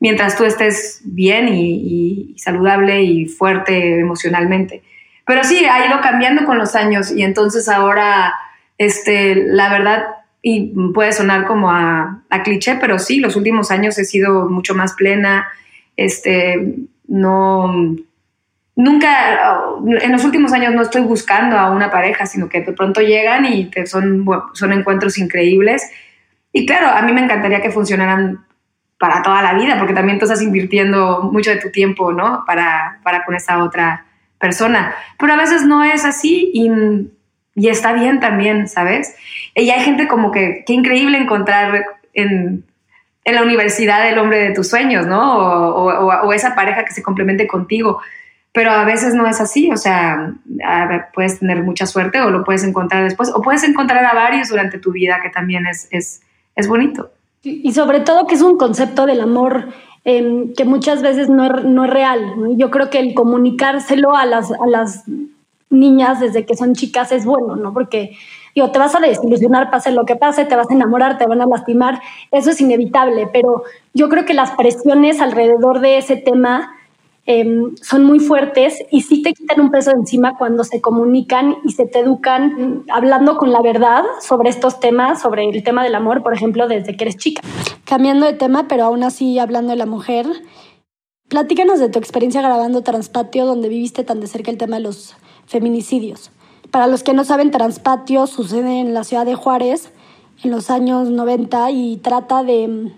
Mientras 0.00 0.36
tú 0.36 0.44
estés 0.44 1.00
bien 1.04 1.48
y, 1.48 2.34
saludable 2.38 3.02
y 3.02 3.26
fuerte 3.26 4.00
emocionalmente. 4.00 4.82
Pero 5.26 5.42
sí, 5.42 5.64
ha 5.64 5.86
ido 5.86 6.00
cambiando 6.00 6.44
con 6.44 6.58
los 6.58 6.76
años 6.76 7.10
y 7.10 7.22
entonces 7.22 7.68
ahora, 7.68 8.34
este, 8.78 9.34
la 9.34 9.70
verdad, 9.70 10.04
y 10.42 10.72
puede 10.94 11.12
sonar 11.12 11.46
como 11.46 11.70
a, 11.70 12.22
a, 12.30 12.42
cliché, 12.42 12.76
pero 12.76 12.98
sí, 12.98 13.18
los 13.18 13.34
últimos 13.34 13.70
años 13.70 13.98
he 13.98 14.04
sido 14.04 14.48
mucho 14.48 14.74
más 14.74 14.92
plena, 14.92 15.48
este, 15.96 16.76
no, 17.08 17.96
nunca, 18.76 19.60
en 20.00 20.12
los 20.12 20.24
últimos 20.24 20.52
años 20.52 20.74
no 20.74 20.82
estoy 20.82 21.02
buscando 21.02 21.58
a 21.58 21.70
una 21.70 21.90
pareja, 21.90 22.26
sino 22.26 22.48
que 22.48 22.60
de 22.60 22.72
pronto 22.72 23.00
llegan 23.00 23.46
y 23.46 23.70
te 23.70 23.86
son, 23.86 24.24
son 24.52 24.72
encuentros 24.72 25.18
increíbles. 25.18 25.90
Y 26.52 26.66
claro, 26.66 26.88
a 26.88 27.02
mí 27.02 27.12
me 27.12 27.24
encantaría 27.24 27.60
que 27.60 27.70
funcionaran 27.70 28.45
para 28.98 29.22
toda 29.22 29.42
la 29.42 29.54
vida, 29.54 29.76
porque 29.78 29.92
también 29.92 30.18
tú 30.18 30.24
estás 30.24 30.42
invirtiendo 30.42 31.28
mucho 31.32 31.50
de 31.50 31.56
tu 31.56 31.70
tiempo, 31.70 32.12
¿no? 32.12 32.44
Para, 32.46 33.00
para 33.02 33.24
con 33.24 33.34
esa 33.34 33.62
otra 33.62 34.06
persona. 34.38 34.94
Pero 35.18 35.34
a 35.34 35.36
veces 35.36 35.64
no 35.64 35.84
es 35.84 36.04
así 36.04 36.50
y, 36.54 37.68
está 37.68 37.92
bien 37.92 38.20
también, 38.20 38.68
¿sabes? 38.68 39.14
Y 39.54 39.70
hay 39.70 39.80
gente 39.80 40.08
como 40.08 40.30
que, 40.30 40.64
qué 40.66 40.72
increíble 40.72 41.18
encontrar 41.18 41.84
en, 42.14 42.64
en 43.24 43.34
la 43.34 43.42
universidad 43.42 44.08
el 44.08 44.18
hombre 44.18 44.38
de 44.38 44.54
tus 44.54 44.68
sueños, 44.68 45.06
¿no? 45.06 45.38
O, 45.38 45.90
o, 45.90 46.26
o, 46.26 46.32
esa 46.32 46.54
pareja 46.54 46.84
que 46.84 46.92
se 46.92 47.02
complemente 47.02 47.46
contigo. 47.46 48.00
Pero 48.52 48.70
a 48.70 48.84
veces 48.84 49.14
no 49.14 49.26
es 49.26 49.38
así, 49.38 49.70
o 49.70 49.76
sea, 49.76 50.32
puedes 51.12 51.40
tener 51.40 51.62
mucha 51.62 51.84
suerte 51.84 52.20
o 52.22 52.30
lo 52.30 52.42
puedes 52.42 52.64
encontrar 52.64 53.04
después, 53.04 53.30
o 53.34 53.42
puedes 53.42 53.62
encontrar 53.64 54.02
a 54.06 54.14
varios 54.14 54.48
durante 54.48 54.78
tu 54.78 54.92
vida, 54.92 55.20
que 55.22 55.28
también 55.28 55.66
es, 55.66 55.88
es, 55.90 56.22
es 56.54 56.66
bonito. 56.66 57.10
Y 57.46 57.72
sobre 57.72 58.00
todo 58.00 58.26
que 58.26 58.34
es 58.34 58.42
un 58.42 58.56
concepto 58.56 59.06
del 59.06 59.20
amor 59.20 59.68
em, 60.04 60.52
que 60.54 60.64
muchas 60.64 61.00
veces 61.02 61.28
no 61.28 61.44
es, 61.44 61.64
no 61.64 61.84
es 61.84 61.90
real. 61.90 62.34
Yo 62.56 62.70
creo 62.70 62.90
que 62.90 62.98
el 62.98 63.14
comunicárselo 63.14 64.16
a 64.16 64.26
las, 64.26 64.50
a 64.50 64.66
las 64.66 65.04
niñas 65.70 66.20
desde 66.20 66.44
que 66.44 66.56
son 66.56 66.74
chicas 66.74 67.12
es 67.12 67.24
bueno, 67.24 67.56
¿no? 67.56 67.72
Porque 67.72 68.16
digo, 68.54 68.70
te 68.70 68.78
vas 68.78 68.94
a 68.94 69.00
desilusionar, 69.00 69.70
pase 69.70 69.92
lo 69.92 70.04
que 70.04 70.16
pase, 70.16 70.44
te 70.44 70.56
vas 70.56 70.70
a 70.70 70.74
enamorar, 70.74 71.18
te 71.18 71.26
van 71.26 71.42
a 71.42 71.46
lastimar, 71.46 72.00
eso 72.30 72.50
es 72.50 72.60
inevitable, 72.60 73.28
pero 73.32 73.64
yo 73.94 74.08
creo 74.08 74.24
que 74.24 74.34
las 74.34 74.52
presiones 74.52 75.20
alrededor 75.20 75.80
de 75.80 75.98
ese 75.98 76.16
tema 76.16 76.75
Em, 77.28 77.74
son 77.82 78.04
muy 78.04 78.20
fuertes 78.20 78.78
y 78.92 79.00
sí 79.00 79.20
te 79.20 79.32
quitan 79.32 79.60
un 79.60 79.72
peso 79.72 79.90
encima 79.90 80.38
cuando 80.38 80.62
se 80.62 80.80
comunican 80.80 81.56
y 81.64 81.72
se 81.72 81.84
te 81.84 81.98
educan 81.98 82.84
hablando 82.88 83.36
con 83.36 83.50
la 83.50 83.60
verdad 83.60 84.04
sobre 84.20 84.48
estos 84.48 84.78
temas, 84.78 85.22
sobre 85.22 85.48
el 85.48 85.64
tema 85.64 85.82
del 85.82 85.96
amor, 85.96 86.22
por 86.22 86.34
ejemplo, 86.34 86.68
desde 86.68 86.96
que 86.96 87.02
eres 87.02 87.16
chica. 87.16 87.42
Cambiando 87.84 88.26
de 88.26 88.34
tema, 88.34 88.68
pero 88.68 88.84
aún 88.84 89.02
así 89.02 89.40
hablando 89.40 89.70
de 89.70 89.76
la 89.76 89.86
mujer, 89.86 90.24
platícanos 91.28 91.80
de 91.80 91.88
tu 91.88 91.98
experiencia 91.98 92.42
grabando 92.42 92.82
Transpatio, 92.82 93.44
donde 93.44 93.68
viviste 93.68 94.04
tan 94.04 94.20
de 94.20 94.28
cerca 94.28 94.52
el 94.52 94.56
tema 94.56 94.76
de 94.76 94.82
los 94.82 95.16
feminicidios. 95.46 96.30
Para 96.70 96.86
los 96.86 97.02
que 97.02 97.12
no 97.12 97.24
saben, 97.24 97.50
Transpatio 97.50 98.28
sucede 98.28 98.78
en 98.78 98.94
la 98.94 99.02
ciudad 99.02 99.26
de 99.26 99.34
Juárez 99.34 99.92
en 100.44 100.52
los 100.52 100.70
años 100.70 101.10
90 101.10 101.72
y 101.72 101.96
trata 101.96 102.44
de 102.44 102.92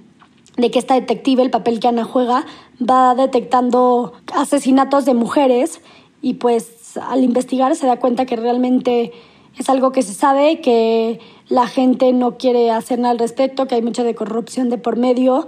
de 0.59 0.71
que 0.71 0.79
esta 0.79 0.95
detective, 0.95 1.43
el 1.43 1.51
papel 1.51 1.81
que 1.81 1.89
Ana 1.89 2.05
juega, 2.05 2.45
va 2.79 3.15
detectando 3.15 4.13
asesinatos 4.35 5.05
de 5.07 5.15
mujeres 5.15 5.81
y 6.21 6.35
pues 6.35 6.99
al 6.99 7.25
investigar 7.25 7.75
se 7.77 7.87
da 7.87 7.99
cuenta 7.99 8.27
que 8.27 8.37
realmente 8.37 9.13
es 9.57 9.71
algo 9.71 9.93
que 9.93 10.03
se 10.03 10.15
sabe, 10.15 10.61
que 10.61 11.21
la 11.49 11.67
gente 11.67 12.13
no 12.13 12.37
quiere 12.39 12.71
hacer 12.71 12.99
nada 12.99 13.13
al 13.13 13.19
respecto, 13.19 13.67
que 13.67 13.77
hay 13.77 13.83
mucha 13.83 14.05
corrupción 14.15 14.69
de 14.69 14.79
por 14.79 14.97
medio 14.97 15.47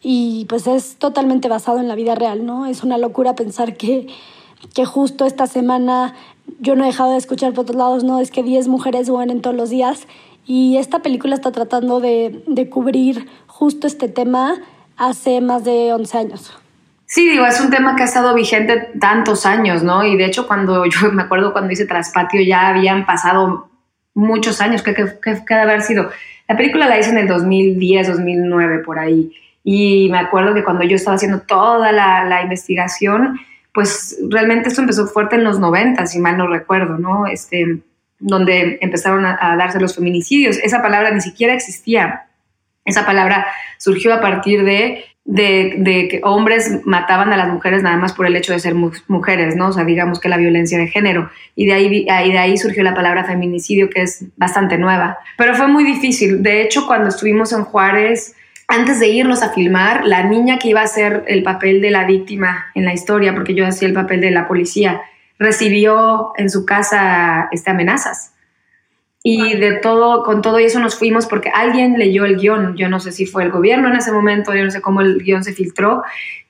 y 0.00 0.46
pues 0.48 0.66
es 0.66 0.96
totalmente 0.96 1.48
basado 1.48 1.78
en 1.78 1.88
la 1.88 1.94
vida 1.94 2.14
real, 2.14 2.46
¿no? 2.46 2.66
Es 2.66 2.82
una 2.82 2.98
locura 2.98 3.34
pensar 3.34 3.76
que, 3.76 4.06
que 4.74 4.84
justo 4.84 5.26
esta 5.26 5.46
semana 5.46 6.14
yo 6.60 6.76
no 6.76 6.84
he 6.84 6.88
dejado 6.88 7.12
de 7.12 7.18
escuchar 7.18 7.52
por 7.52 7.62
otros 7.62 7.76
lados, 7.76 8.04
no, 8.04 8.20
es 8.20 8.30
que 8.30 8.42
10 8.42 8.68
mujeres 8.68 9.10
mueren 9.10 9.40
todos 9.40 9.56
los 9.56 9.70
días 9.70 10.06
y 10.44 10.76
esta 10.76 11.00
película 11.02 11.34
está 11.34 11.52
tratando 11.52 12.00
de, 12.00 12.42
de 12.46 12.68
cubrir 12.68 13.28
justo 13.62 13.86
este 13.86 14.08
tema 14.08 14.56
hace 14.96 15.40
más 15.40 15.62
de 15.62 15.92
11 15.92 16.18
años. 16.18 16.58
Sí, 17.06 17.30
digo, 17.30 17.46
es 17.46 17.60
un 17.60 17.70
tema 17.70 17.94
que 17.94 18.02
ha 18.02 18.06
estado 18.06 18.34
vigente 18.34 18.90
tantos 18.98 19.46
años, 19.46 19.84
¿no? 19.84 20.04
Y 20.04 20.16
de 20.16 20.24
hecho, 20.24 20.48
cuando 20.48 20.84
yo 20.90 21.12
me 21.12 21.22
acuerdo 21.22 21.52
cuando 21.52 21.72
hice 21.72 21.86
Traspatio, 21.86 22.42
ya 22.42 22.66
habían 22.66 23.06
pasado 23.06 23.70
muchos 24.14 24.60
años, 24.60 24.82
que, 24.82 24.94
que, 24.94 25.04
que, 25.46 25.54
haber 25.54 25.82
sido. 25.82 26.10
La 26.48 26.56
película 26.56 26.88
la 26.88 26.98
hice 26.98 27.10
en 27.10 27.18
el 27.18 27.28
2010, 27.28 28.08
2009, 28.08 28.80
por 28.80 28.98
ahí. 28.98 29.32
Y 29.62 30.08
me 30.10 30.18
acuerdo 30.18 30.54
que 30.54 30.64
cuando 30.64 30.82
yo 30.82 30.96
estaba 30.96 31.14
haciendo 31.14 31.42
toda 31.42 31.92
la, 31.92 32.24
la 32.24 32.42
investigación, 32.42 33.38
pues 33.72 34.18
realmente 34.28 34.70
esto 34.70 34.80
empezó 34.80 35.06
fuerte 35.06 35.36
en 35.36 35.44
los 35.44 35.60
90, 35.60 36.04
si 36.06 36.18
mal 36.18 36.36
no 36.36 36.48
recuerdo, 36.48 36.98
¿no? 36.98 37.28
Este, 37.28 37.78
donde 38.18 38.80
empezaron 38.80 39.24
a, 39.24 39.38
a 39.40 39.56
darse 39.56 39.78
los 39.78 39.94
feminicidios. 39.94 40.58
Esa 40.64 40.82
palabra 40.82 41.12
ni 41.12 41.20
siquiera 41.20 41.54
existía 41.54 42.26
esa 42.84 43.06
palabra 43.06 43.46
surgió 43.78 44.12
a 44.12 44.20
partir 44.20 44.64
de, 44.64 45.04
de, 45.24 46.08
que 46.10 46.20
hombres 46.24 46.80
mataban 46.84 47.32
a 47.32 47.36
las 47.36 47.48
mujeres 47.48 47.82
nada 47.82 47.96
más 47.96 48.12
por 48.12 48.26
el 48.26 48.36
hecho 48.36 48.52
de 48.52 48.60
ser 48.60 48.74
mujeres, 48.74 49.56
¿no? 49.56 49.68
O 49.68 49.72
sea, 49.72 49.84
digamos 49.84 50.20
que 50.20 50.28
la 50.28 50.36
violencia 50.36 50.78
de 50.78 50.88
género. 50.88 51.30
Y 51.54 51.66
de 51.66 51.72
ahí, 51.74 52.04
de 52.04 52.38
ahí 52.38 52.56
surgió 52.58 52.82
la 52.82 52.94
palabra 52.94 53.24
feminicidio, 53.24 53.88
que 53.88 54.02
es 54.02 54.24
bastante 54.36 54.78
nueva. 54.78 55.18
Pero 55.36 55.54
fue 55.54 55.68
muy 55.68 55.84
difícil. 55.84 56.42
De 56.42 56.62
hecho, 56.62 56.86
cuando 56.86 57.08
estuvimos 57.08 57.52
en 57.52 57.64
Juárez, 57.64 58.34
antes 58.66 58.98
de 59.00 59.08
irnos 59.08 59.42
a 59.42 59.52
filmar, 59.52 60.04
la 60.04 60.24
niña 60.24 60.58
que 60.58 60.68
iba 60.68 60.80
a 60.80 60.84
hacer 60.84 61.24
el 61.28 61.42
papel 61.42 61.80
de 61.80 61.90
la 61.90 62.04
víctima 62.04 62.66
en 62.74 62.84
la 62.84 62.94
historia, 62.94 63.34
porque 63.34 63.54
yo 63.54 63.66
hacía 63.66 63.88
el 63.88 63.94
papel 63.94 64.20
de 64.20 64.30
la 64.30 64.48
policía, 64.48 65.02
recibió 65.38 66.32
en 66.36 66.50
su 66.50 66.64
casa 66.64 67.48
este, 67.52 67.70
amenazas 67.70 68.31
y 69.22 69.56
de 69.56 69.74
todo, 69.74 70.24
con 70.24 70.42
todo 70.42 70.58
eso 70.58 70.80
nos 70.80 70.98
fuimos 70.98 71.26
porque 71.26 71.50
alguien 71.50 71.98
leyó 71.98 72.24
el 72.24 72.36
guion. 72.36 72.76
Yo 72.76 72.88
no 72.88 72.98
sé 72.98 73.12
si 73.12 73.26
fue 73.26 73.44
el 73.44 73.50
gobierno 73.50 73.88
en 73.88 73.96
ese 73.96 74.10
momento, 74.10 74.54
yo 74.54 74.64
no 74.64 74.70
sé 74.70 74.80
cómo 74.80 75.00
el 75.00 75.22
guion 75.22 75.44
se 75.44 75.52
filtró 75.52 76.02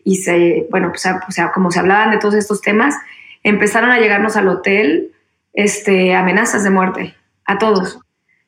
y 0.04 0.16
se, 0.16 0.66
bueno, 0.70 0.88
pues, 0.88 1.06
o 1.06 1.30
sea, 1.30 1.52
como 1.52 1.70
se 1.70 1.80
hablaban 1.80 2.10
de 2.10 2.18
todos 2.18 2.34
estos 2.34 2.62
temas, 2.62 2.94
empezaron 3.42 3.90
a 3.90 3.98
llegarnos 3.98 4.36
al 4.36 4.48
hotel 4.48 5.12
este, 5.52 6.14
amenazas 6.14 6.64
de 6.64 6.70
muerte 6.70 7.14
a 7.44 7.58
todos. 7.58 7.98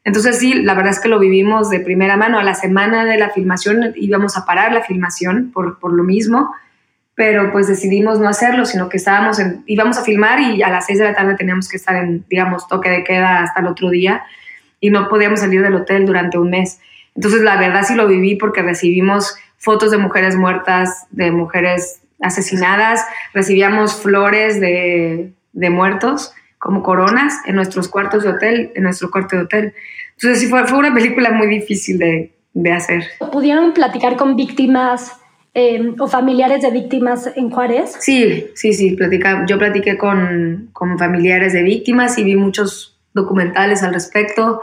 Entonces 0.05 0.39
sí, 0.39 0.55
la 0.55 0.75
verdad 0.75 0.93
es 0.93 1.01
que 1.01 1.09
lo 1.09 1.19
vivimos 1.19 1.71
de 1.71 1.81
primera 1.81 2.17
mano. 2.17 2.39
A 2.39 2.45
la 2.45 2.55
semana 2.55 3.05
de 3.05 3.19
la 3.19 3.31
filmación 3.31 3.93
íbamos 3.97 4.37
a 4.37 4.45
parar 4.45 4.73
la 4.73 4.83
filmación 4.83 5.51
por, 5.53 5.79
por 5.79 5.93
lo 5.93 6.03
mismo 6.03 6.55
pero 7.15 7.53
pues 7.53 7.69
decidimos 7.69 8.19
no 8.19 8.29
hacerlo, 8.29 8.67
sino 8.67 8.89
que 8.89 8.97
estábamos 8.97 9.39
en, 9.39 9.63
íbamos 9.67 9.99
a 9.99 10.03
filmar 10.03 10.41
y 10.41 10.63
a 10.63 10.69
las 10.69 10.87
seis 10.87 10.99
de 10.99 11.05
la 11.05 11.15
tarde 11.15 11.37
teníamos 11.37 11.69
que 11.69 11.77
estar 11.77 11.95
en, 11.97 12.25
digamos, 12.29 12.67
toque 12.67 12.91
de 12.91 13.05
queda 13.05 13.43
hasta 13.43 13.61
el 13.61 13.67
otro 13.67 13.91
día 13.91 14.25
y 14.81 14.91
no 14.91 15.09
podíamos 15.09 15.41
salir 15.41 15.63
del 15.63 15.75
hotel 15.75 16.07
durante 16.07 16.39
un 16.39 16.51
mes. 16.51 16.81
Entonces, 17.15 17.43
la 17.43 17.57
verdad 17.57 17.85
sí 17.85 17.95
lo 17.95 18.09
viví 18.09 18.35
porque 18.35 18.63
recibimos 18.63 19.37
fotos 19.59 19.93
de 19.93 19.99
mujeres 19.99 20.37
muertas, 20.37 21.07
de 21.11 21.31
mujeres 21.31 22.01
asesinadas, 22.21 23.05
recibíamos 23.33 23.95
flores 24.03 24.61
de, 24.61 25.33
de 25.53 25.71
muertos 25.71 26.35
como 26.59 26.83
coronas 26.83 27.35
en 27.47 27.55
nuestros 27.55 27.89
cuartos 27.89 28.25
de 28.25 28.31
hotel, 28.31 28.73
en 28.75 28.83
nuestro 28.83 29.11
cuarto 29.11 29.37
de 29.37 29.43
hotel. 29.43 29.75
Entonces, 30.17 30.41
sí 30.41 30.49
fue, 30.49 30.67
fue 30.67 30.79
una 30.79 30.93
película 30.93 31.31
muy 31.31 31.47
difícil 31.47 31.99
de, 31.99 32.33
de 32.55 32.73
hacer. 32.73 33.05
¿Pudieron 33.31 33.73
platicar 33.73 34.17
con 34.17 34.35
víctimas 34.35 35.13
Em, 35.57 35.95
o 36.01 36.09
familiares 36.09 36.63
de 36.63 36.73
víctimas 36.73 37.31
en 37.37 37.49
Juárez? 37.49 37.95
Sí, 38.01 38.51
sí, 38.57 38.73
sí, 38.73 38.97
yo 39.47 39.57
platiqué 39.57 39.97
con, 39.97 40.71
con, 40.73 40.99
familiares 40.99 41.53
de 41.53 41.63
víctimas 41.63 42.19
y 42.19 42.25
vi 42.25 42.35
muchos 42.35 42.99
documentales 43.13 43.85
al 43.85 43.95
respecto, 43.95 44.61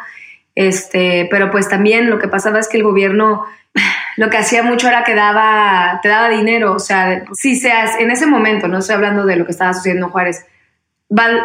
este, 0.54 1.30
pero 1.32 1.50
pues 1.50 1.70
también 1.70 2.10
lo 2.10 2.20
que 2.20 2.28
pasaba 2.28 2.60
es 2.60 2.68
que 2.68 2.76
el 2.76 2.84
gobierno 2.84 3.46
lo 4.18 4.30
que 4.30 4.36
hacía 4.36 4.64
mucho 4.64 4.90
era 4.90 5.06
que 5.06 5.16
daba, 5.16 6.02
te 6.04 6.10
daba 6.10 6.28
dinero, 6.28 6.74
o 6.74 6.80
sea, 6.80 7.24
si 7.36 7.56
seas 7.56 7.98
en 7.98 8.12
ese 8.12 8.26
momento, 8.26 8.68
no 8.68 8.80
estoy 8.80 8.96
hablando 8.96 9.26
de 9.26 9.38
lo 9.38 9.46
que 9.46 9.52
estaba 9.52 9.74
sucediendo 9.74 10.08
en 10.08 10.12
Juárez, 10.12 10.46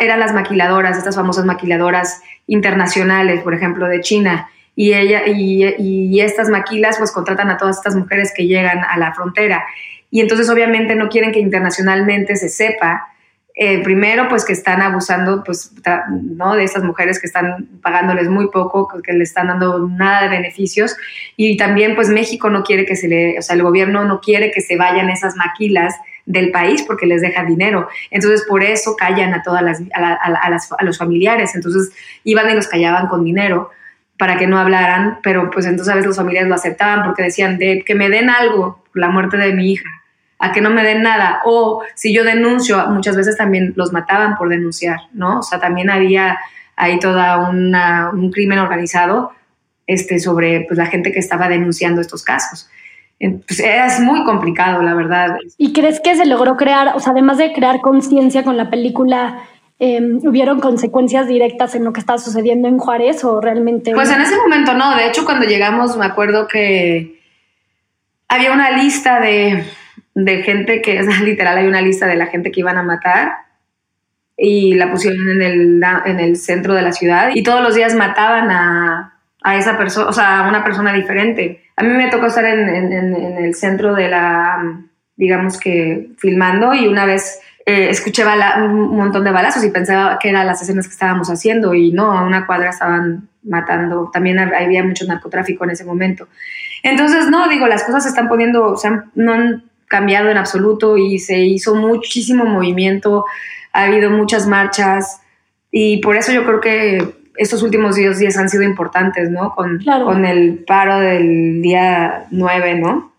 eran 0.01 0.19
las 0.19 0.35
maquiladoras, 0.35 0.99
estas 0.99 1.15
famosas 1.15 1.45
maquiladoras 1.45 2.21
internacionales, 2.49 3.43
por 3.45 3.55
ejemplo, 3.55 3.87
de 3.87 4.01
China, 4.01 4.51
y, 4.77 4.93
ella, 4.93 5.23
y, 5.27 6.21
estas 6.21 6.51
maquilas 6.51 6.99
pues 6.99 7.11
contratan 7.11 7.51
a 7.51 7.57
todas 7.57 7.79
estas 7.79 7.97
mujeres 7.97 8.33
que 8.37 8.47
llegan 8.47 8.81
a 8.85 8.99
la 8.99 9.15
frontera. 9.15 9.65
Y 10.11 10.21
entonces 10.21 10.51
obviamente 10.51 10.95
no 10.95 11.09
quieren 11.09 11.33
que 11.33 11.41
internacionalmente 11.41 12.37
se 12.37 12.51
sepa, 12.51 13.09
eh, 13.55 13.83
primero 13.83 14.29
pues 14.29 14.45
que 14.45 14.53
están 14.53 14.83
abusando 14.83 15.43
pues, 15.43 15.73
¿no? 16.11 16.55
de 16.57 16.65
estas 16.65 16.85
mujeres 16.85 17.19
que 17.19 17.27
están 17.27 17.67
pagándoles 17.81 18.29
muy 18.29 18.51
poco, 18.51 18.87
que 19.03 19.15
le 19.15 19.25
están 19.25 19.47
dando 19.47 19.89
nada 19.89 20.25
de 20.25 20.29
beneficios. 20.29 20.95
Y 21.37 21.57
también 21.57 21.95
pues 21.95 22.11
México 22.11 22.51
no 22.51 22.63
quiere 22.63 22.85
que 22.85 22.97
se 22.97 23.09
le, 23.09 23.39
o 23.39 23.43
sea, 23.43 23.57
el 23.57 23.63
gobierno 23.63 24.05
no 24.05 24.21
quiere 24.21 24.51
que 24.51 24.61
se 24.61 24.77
vayan 24.77 25.09
esas 25.09 25.37
maquilas 25.37 25.95
del 26.27 26.51
país 26.51 26.83
porque 26.83 27.07
les 27.07 27.23
deja 27.23 27.45
dinero. 27.45 27.89
Entonces, 28.11 28.45
por 28.47 28.63
eso 28.63 28.95
callan 28.95 29.33
a 29.33 29.43
todas 29.43 29.63
las, 29.63 29.81
a, 29.95 30.13
a, 30.13 30.85
los 30.85 30.99
familiares. 30.99 31.55
Entonces, 31.55 31.93
iban 32.25 32.51
y 32.51 32.55
los 32.55 32.69
callaban 32.69 33.07
con 33.07 33.25
dinero 33.25 33.71
para 34.19 34.39
que 34.39 34.47
no 34.47 34.59
hablaran, 34.59 35.19
pero 35.23 35.51
pues 35.51 35.67
entonces 35.67 35.93
a 35.93 35.97
veces 35.97 36.09
las 36.09 36.17
familias 36.17 36.47
lo 36.47 36.55
aceptaban 36.55 37.05
porque 37.05 37.23
decían 37.23 37.59
de 37.59 37.83
que 37.85 37.95
me 37.95 38.09
den 38.09 38.31
algo 38.31 38.83
por 38.93 39.01
la 39.01 39.09
muerte 39.09 39.37
de 39.37 39.53
mi 39.53 39.73
hija, 39.73 39.89
a 40.39 40.53
que 40.53 40.61
no 40.61 40.71
me 40.71 40.83
den 40.83 41.03
nada, 41.03 41.41
o 41.45 41.83
si 41.95 42.13
yo 42.13 42.25
denuncio, 42.25 42.87
muchas 42.89 43.17
veces 43.17 43.37
también 43.37 43.73
los 43.77 43.93
mataban 43.93 44.37
por 44.37 44.49
denunciar, 44.49 45.01
¿no? 45.13 45.41
O 45.41 45.43
sea, 45.43 45.59
también 45.61 45.91
había 45.91 46.39
ahí 46.77 46.99
toda 46.99 47.49
una, 47.49 48.11
un 48.13 48.31
crimen 48.31 48.59
organizado 48.59 49.33
este, 49.87 50.19
sobre 50.19 50.63
pues, 50.69 50.79
la 50.79 50.87
gente 50.87 51.13
que 51.13 51.19
estaba 51.19 51.49
denunciando 51.49 52.01
estos 52.01 52.23
casos. 52.23 52.69
Pues 53.19 53.61
es 53.61 54.01
muy 54.01 54.25
complicado, 54.25 54.83
la 54.83 54.93
verdad. 54.93 55.39
¿Y 55.57 55.73
crees 55.73 56.01
que 56.01 56.15
se 56.17 56.27
logró 56.27 56.57
crear, 56.57 56.93
o 56.95 57.01
sea, 57.01 57.13
además 57.13 57.39
de 57.39 57.53
crear 57.55 57.81
conciencia 57.81 58.45
con 58.45 58.59
la 58.59 58.69
película, 58.69 59.43
eh, 59.79 60.01
¿hubieron 60.23 60.61
consecuencias 60.61 61.29
directas 61.29 61.75
en 61.75 61.85
lo 61.85 61.93
que 61.93 62.01
estaba 62.01 62.19
sucediendo 62.19 62.67
en 62.69 62.79
Juárez 62.79 63.25
o 63.25 63.41
realmente? 63.41 63.93
Pues 63.93 64.11
en 64.11 64.21
ese 64.23 64.37
momento 64.37 64.75
no. 64.75 64.97
De 64.97 65.07
hecho, 65.07 65.25
cuando 65.25 65.47
llegamos, 65.47 65.97
me 65.97 66.07
acuerdo 66.07 66.49
que 66.49 67.21
había 68.29 68.53
una 68.53 68.71
lista 68.71 69.21
de, 69.21 69.65
de 70.15 70.43
gente 70.43 70.81
que, 70.81 71.03
literal, 71.25 71.59
hay 71.59 71.67
una 71.67 71.83
lista 71.83 72.07
de 72.07 72.17
la 72.17 72.27
gente 72.27 72.51
que 72.51 72.61
iban 72.61 72.79
a 72.79 72.83
matar 72.83 73.33
y 74.37 74.75
la 74.75 74.91
pusieron 74.91 75.29
en 75.31 75.43
el, 75.43 75.83
en 76.05 76.21
el 76.21 76.37
centro 76.37 76.75
de 76.75 76.83
la 76.83 76.93
ciudad 76.93 77.31
y 77.35 77.43
todos 77.43 77.63
los 77.63 77.75
días 77.75 77.95
mataban 77.95 78.51
a, 78.51 79.19
a 79.43 79.57
esa 79.57 79.79
persona, 79.79 80.09
o 80.09 80.13
sea, 80.13 80.41
a 80.41 80.49
una 80.49 80.65
persona 80.65 80.93
diferente. 80.93 81.63
A 81.77 81.83
mí 81.83 81.91
me 81.91 82.11
tocó 82.11 82.27
estar 82.27 82.45
en, 82.45 82.69
en, 82.69 82.93
en, 82.93 83.45
el 83.45 83.55
centro 83.55 83.95
de 83.95 84.09
la, 84.09 84.83
digamos 85.17 85.59
que 85.59 86.09
filmando 86.19 86.75
y 86.75 86.87
una 86.87 87.07
vez 87.07 87.41
eh, 87.69 87.91
escuché 87.91 88.23
un 88.59 88.97
montón 88.97 89.25
de 89.25 89.33
balazos 89.33 89.65
y 89.65 89.71
pensaba 89.71 90.19
que 90.21 90.29
eran 90.29 90.47
las 90.47 90.63
escenas 90.63 90.87
que 90.87 90.93
estábamos 90.93 91.29
haciendo 91.29 91.75
y 91.75 91.91
no, 91.91 92.13
a 92.13 92.23
una 92.23 92.47
cuadra 92.47 92.71
estaban 92.71 93.29
matando, 93.43 94.09
también 94.13 94.39
había 94.39 94.85
mucho 94.85 95.05
narcotráfico 95.07 95.65
en 95.65 95.71
ese 95.71 95.85
momento. 95.85 96.29
Entonces, 96.85 97.29
no, 97.29 97.49
digo, 97.49 97.67
las 97.67 97.83
cosas 97.83 98.05
se 98.05 98.11
están 98.11 98.29
poniendo, 98.29 98.67
o 98.67 98.77
sea, 98.77 99.07
no 99.17 99.33
han 99.33 99.65
cambiado 99.89 100.31
en 100.31 100.37
absoluto 100.37 100.97
y 100.97 101.19
se 101.19 101.41
hizo 101.41 101.75
muchísimo 101.75 102.45
movimiento, 102.45 103.25
ha 103.73 103.85
habido 103.85 104.11
muchas 104.11 104.47
marchas 104.47 105.21
y 105.71 105.99
por 105.99 106.17
eso 106.17 106.33
yo 106.33 106.45
creo 106.45 106.61
que 106.61 107.17
estos 107.37 107.63
últimos 107.63 107.97
días, 107.97 108.19
días 108.19 108.37
han 108.37 108.49
sido 108.49 108.63
importantes, 108.63 109.31
¿no? 109.31 109.55
Con, 109.55 109.83
con 109.85 110.25
el 110.25 110.65
paro 110.65 111.01
del 111.01 111.61
día 111.63 112.27
9, 112.31 112.77
¿no? 112.77 113.13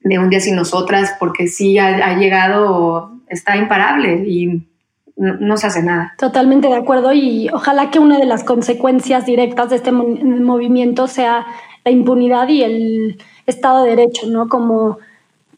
De 0.00 0.18
un 0.18 0.30
día 0.30 0.40
sin 0.40 0.56
nosotras, 0.56 1.14
porque 1.18 1.48
sí 1.48 1.78
ha, 1.78 2.08
ha 2.08 2.16
llegado, 2.16 3.13
está 3.34 3.56
imparable 3.56 4.24
y 4.26 4.66
no, 5.16 5.34
no, 5.38 5.56
se 5.56 5.66
hace 5.66 5.82
nada. 5.82 6.14
Totalmente 6.18 6.68
de 6.68 6.76
acuerdo 6.76 7.12
y 7.12 7.48
ojalá 7.52 7.90
que 7.90 7.98
una 7.98 8.18
de 8.18 8.26
las 8.26 8.44
consecuencias 8.44 9.26
directas 9.26 9.70
de 9.70 9.76
este 9.76 9.92
movimiento 9.92 11.06
sea 11.06 11.46
la 11.84 11.90
impunidad 11.90 12.48
y 12.48 12.62
el 12.62 13.18
Estado 13.46 13.84
de 13.84 13.90
Derecho, 13.90 14.26
¿no? 14.26 14.48
Como, 14.48 14.98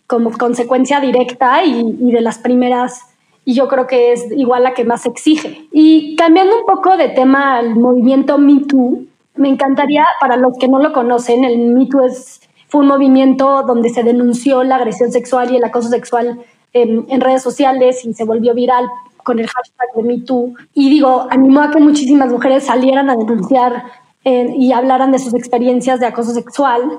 como 0.06 0.30
consecuencia 0.32 1.00
directa 1.00 1.64
y, 1.64 1.96
y 2.00 2.12
de 2.12 2.20
las 2.20 2.38
primeras 2.38 3.16
y 3.48 3.54
yo 3.54 3.68
creo 3.68 3.86
que 3.86 4.12
es 4.12 4.26
igual 4.32 4.64
la 4.64 4.74
que 4.74 4.84
más 4.84 5.06
exige. 5.06 5.68
Y 5.72 6.16
cambiando 6.16 6.58
un 6.58 6.66
poco 6.66 6.96
de 6.96 7.08
tema 7.10 7.56
al 7.56 7.76
movimiento 7.76 8.38
Me 8.38 8.64
Too, 8.64 9.06
me 9.36 9.48
encantaría, 9.48 10.04
para 10.20 10.36
los 10.36 10.58
que 10.58 10.66
no 10.66 10.80
lo 10.80 10.92
conocen, 10.92 11.44
el 11.44 11.68
Me 11.68 11.86
Too 11.86 12.04
es, 12.04 12.40
fue 12.66 12.80
un 12.80 12.88
movimiento 12.88 13.62
donde 13.62 13.90
se 13.90 14.02
denunció 14.02 14.64
la 14.64 14.76
agresión 14.76 15.12
sexual 15.12 15.52
y 15.52 15.56
el 15.56 15.64
acoso 15.64 15.88
sexual 15.88 16.40
en, 16.82 17.06
en 17.08 17.20
redes 17.20 17.42
sociales 17.42 18.04
y 18.04 18.14
se 18.14 18.24
volvió 18.24 18.54
viral 18.54 18.86
con 19.24 19.38
el 19.38 19.46
hashtag 19.46 19.88
de 19.96 20.02
Me 20.02 20.20
Too. 20.20 20.54
Y 20.74 20.90
digo, 20.90 21.26
animó 21.30 21.62
a 21.62 21.70
que 21.70 21.80
muchísimas 21.80 22.30
mujeres 22.30 22.64
salieran 22.64 23.10
a 23.10 23.16
denunciar 23.16 23.84
y 24.24 24.72
hablaran 24.72 25.12
de 25.12 25.20
sus 25.20 25.34
experiencias 25.34 26.00
de 26.00 26.06
acoso 26.06 26.32
sexual 26.32 26.98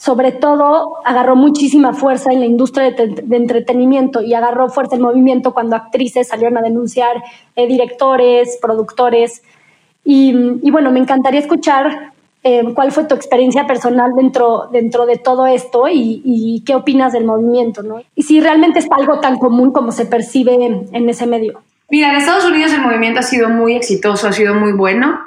sobre 0.00 0.32
todo 0.32 0.94
agarró 1.04 1.36
muchísima 1.36 1.92
fuerza 1.92 2.32
en 2.32 2.40
la 2.40 2.46
industria 2.46 2.90
de, 2.90 3.36
entretenimiento 3.36 4.22
y 4.22 4.32
agarró 4.32 4.70
fuerza 4.70 4.96
el 4.96 5.02
movimiento 5.02 5.52
cuando 5.52 5.76
actrices 5.76 6.28
salieron 6.28 6.56
a 6.56 6.62
denunciar, 6.62 7.22
eh, 7.54 7.66
directores, 7.66 8.58
productores. 8.62 9.42
Y, 10.02 10.70
bueno, 10.70 10.90
me 10.90 11.00
encantaría 11.00 11.40
escuchar 11.40 12.14
eh, 12.42 12.62
cuál 12.74 12.92
fue 12.92 13.04
tu 13.04 13.14
experiencia 13.14 13.66
personal 13.66 14.12
dentro, 14.16 14.68
dentro 14.72 15.06
de 15.06 15.18
todo 15.18 15.46
esto 15.46 15.86
y, 15.90 16.62
qué 16.66 16.74
opinas 16.74 17.12
del 17.12 17.24
movimiento, 17.24 17.82
¿no? 17.82 18.02
Y 18.14 18.22
si 18.22 18.40
realmente 18.40 18.78
es 18.78 18.86
algo 18.90 19.20
tan 19.20 19.38
común 19.38 19.72
como 19.72 19.92
se 19.92 20.06
percibe 20.06 20.54
en 20.54 21.08
ese 21.08 21.26
medio. 21.26 21.62
Mira, 21.90 22.10
en 22.10 22.16
Estados 22.16 22.44
Unidos 22.44 22.72
el 22.72 22.82
movimiento 22.82 23.18
ha 23.18 23.24
sido 23.24 23.48
muy 23.48 23.74
exitoso, 23.74 24.28
ha 24.28 24.32
sido 24.32 24.54
muy 24.54 24.72
bueno. 24.72 25.20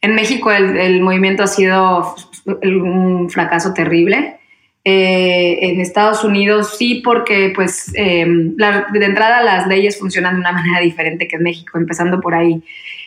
En 0.00 0.14
México 0.14 0.50
el, 0.50 0.76
el 0.76 1.00
movimiento 1.00 1.44
ha 1.44 1.46
sido 1.46 2.16
un 2.44 3.30
fracaso 3.30 3.72
terrible. 3.72 4.40
Eh, 4.86 5.58
en 5.62 5.80
Estados 5.80 6.24
Unidos 6.24 6.76
sí, 6.76 7.00
porque 7.02 7.52
pues 7.54 7.90
em, 7.94 8.54
de 8.56 9.04
entrada 9.06 9.42
las 9.42 9.66
leyes 9.66 9.98
funcionan 9.98 10.34
de 10.34 10.40
una 10.40 10.52
manera 10.52 10.80
diferente 10.80 11.26
que 11.26 11.36
en 11.36 11.44
México, 11.44 11.78
empezando 11.78 12.20
por 12.20 12.34
ahí. 12.34 12.62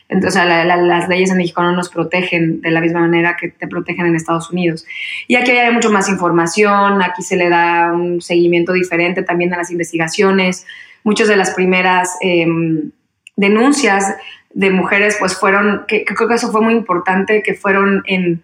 Entonces 0.10 0.42
las 0.46 1.10
leyes 1.10 1.32
en 1.32 1.38
México 1.38 1.62
no 1.62 1.74
nos 1.74 1.90
protegen 1.90 2.62
de 2.62 2.72
la 2.72 2.80
misma 2.80 3.02
manera 3.02 3.36
que 3.36 3.50
te 3.50 3.68
protegen 3.68 4.06
en 4.06 4.16
Estados 4.16 4.50
Unidos. 4.52 4.86
Y 5.28 5.36
aquí 5.36 5.52
hay 5.52 5.74
mucho 5.74 5.92
más 5.92 6.08
información, 6.08 7.02
aquí 7.02 7.22
se 7.22 7.36
le 7.36 7.50
da 7.50 7.92
un 7.92 8.22
seguimiento 8.22 8.72
diferente 8.74 9.24
también 9.24 9.54
a 9.54 9.58
las 9.58 9.72
investigaciones. 9.72 10.66
Muchas 11.04 11.28
de 11.28 11.36
las 11.36 11.52
primeras 11.52 12.16
em, 12.22 12.92
denuncias 13.36 14.16
de 14.54 14.70
mujeres 14.70 15.18
pues 15.20 15.38
fueron, 15.38 15.84
que 15.88 16.06
creo 16.06 16.30
que 16.30 16.36
eso 16.36 16.52
fue 16.52 16.62
muy 16.62 16.74
importante, 16.74 17.44
que 17.44 17.54
fueron 17.54 18.02
en 18.06 18.42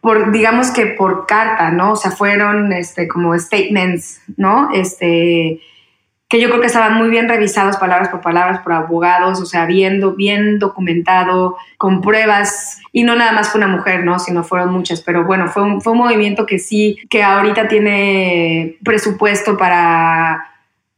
por, 0.00 0.32
digamos 0.32 0.70
que 0.70 0.86
por 0.86 1.26
carta, 1.26 1.70
¿no? 1.70 1.92
O 1.92 1.96
sea, 1.96 2.10
fueron 2.10 2.72
este, 2.72 3.06
como 3.06 3.38
statements, 3.38 4.22
¿no? 4.36 4.70
Este, 4.72 5.60
que 6.30 6.40
yo 6.40 6.48
creo 6.48 6.60
que 6.60 6.68
estaban 6.68 6.94
muy 6.94 7.10
bien 7.10 7.28
revisados 7.28 7.76
palabras 7.76 8.08
por 8.08 8.20
palabras 8.20 8.60
por 8.60 8.72
abogados, 8.72 9.40
o 9.40 9.46
sea, 9.46 9.66
viendo, 9.66 10.14
bien 10.14 10.60
documentado, 10.60 11.56
con 11.76 12.00
pruebas, 12.00 12.80
y 12.92 13.02
no 13.02 13.16
nada 13.16 13.32
más 13.32 13.50
fue 13.50 13.58
una 13.58 13.66
mujer, 13.66 14.04
¿no? 14.04 14.20
Sino 14.20 14.44
fueron 14.44 14.72
muchas, 14.72 15.00
pero 15.00 15.24
bueno, 15.24 15.48
fue 15.48 15.64
un, 15.64 15.80
fue 15.80 15.92
un 15.92 15.98
movimiento 15.98 16.46
que 16.46 16.60
sí, 16.60 17.00
que 17.10 17.24
ahorita 17.24 17.66
tiene 17.66 18.76
presupuesto 18.84 19.58
para 19.58 20.46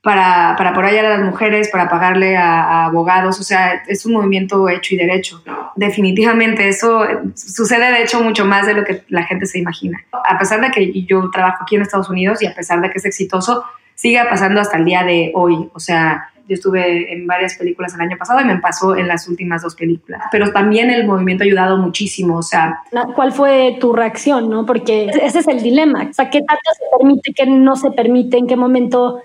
para, 0.02 0.56
para 0.58 0.70
apoyar 0.70 1.06
a 1.06 1.16
las 1.16 1.22
mujeres, 1.22 1.68
para 1.70 1.88
pagarle 1.88 2.36
a, 2.36 2.86
abogados, 2.86 3.38
o 3.38 3.44
sea, 3.44 3.84
es 3.86 4.04
un 4.04 4.14
movimiento 4.14 4.68
hecho 4.68 4.96
y 4.96 4.98
derecho. 4.98 5.42
Definitivamente 5.76 6.68
eso 6.68 7.06
sucede 7.36 7.92
de 7.92 8.02
hecho 8.02 8.20
mucho 8.20 8.44
más 8.44 8.66
de 8.66 8.74
lo 8.74 8.84
que 8.84 9.04
la 9.08 9.22
gente 9.22 9.46
se 9.46 9.60
imagina. 9.60 10.04
A 10.28 10.38
pesar 10.38 10.60
de 10.60 10.72
que 10.72 11.04
yo 11.04 11.30
trabajo 11.30 11.62
aquí 11.62 11.76
en 11.76 11.82
Estados 11.82 12.10
Unidos 12.10 12.42
y 12.42 12.46
a 12.46 12.54
pesar 12.54 12.80
de 12.80 12.90
que 12.90 12.98
es 12.98 13.04
exitoso, 13.04 13.64
sigue 14.02 14.20
pasando 14.28 14.60
hasta 14.60 14.78
el 14.78 14.84
día 14.84 15.04
de 15.04 15.30
hoy, 15.32 15.70
o 15.72 15.78
sea, 15.78 16.28
yo 16.48 16.54
estuve 16.54 17.12
en 17.12 17.24
varias 17.24 17.54
películas 17.54 17.94
el 17.94 18.00
año 18.00 18.18
pasado 18.18 18.40
y 18.40 18.44
me 18.44 18.58
pasó 18.58 18.96
en 18.96 19.06
las 19.06 19.28
últimas 19.28 19.62
dos 19.62 19.76
películas. 19.76 20.22
Pero 20.32 20.50
también 20.50 20.90
el 20.90 21.06
movimiento 21.06 21.44
ha 21.44 21.46
ayudado 21.46 21.76
muchísimo, 21.76 22.38
o 22.38 22.42
sea... 22.42 22.82
¿Cuál 23.14 23.30
fue 23.30 23.76
tu 23.80 23.92
reacción, 23.92 24.50
no? 24.50 24.66
Porque 24.66 25.08
ese 25.22 25.38
es 25.38 25.46
el 25.46 25.62
dilema. 25.62 26.08
O 26.10 26.12
sea, 26.12 26.30
¿qué 26.30 26.40
tanto 26.40 26.62
se 26.76 26.98
permite, 26.98 27.32
qué 27.32 27.46
no 27.46 27.76
se 27.76 27.92
permite, 27.92 28.38
en 28.38 28.48
qué 28.48 28.56
momento 28.56 29.22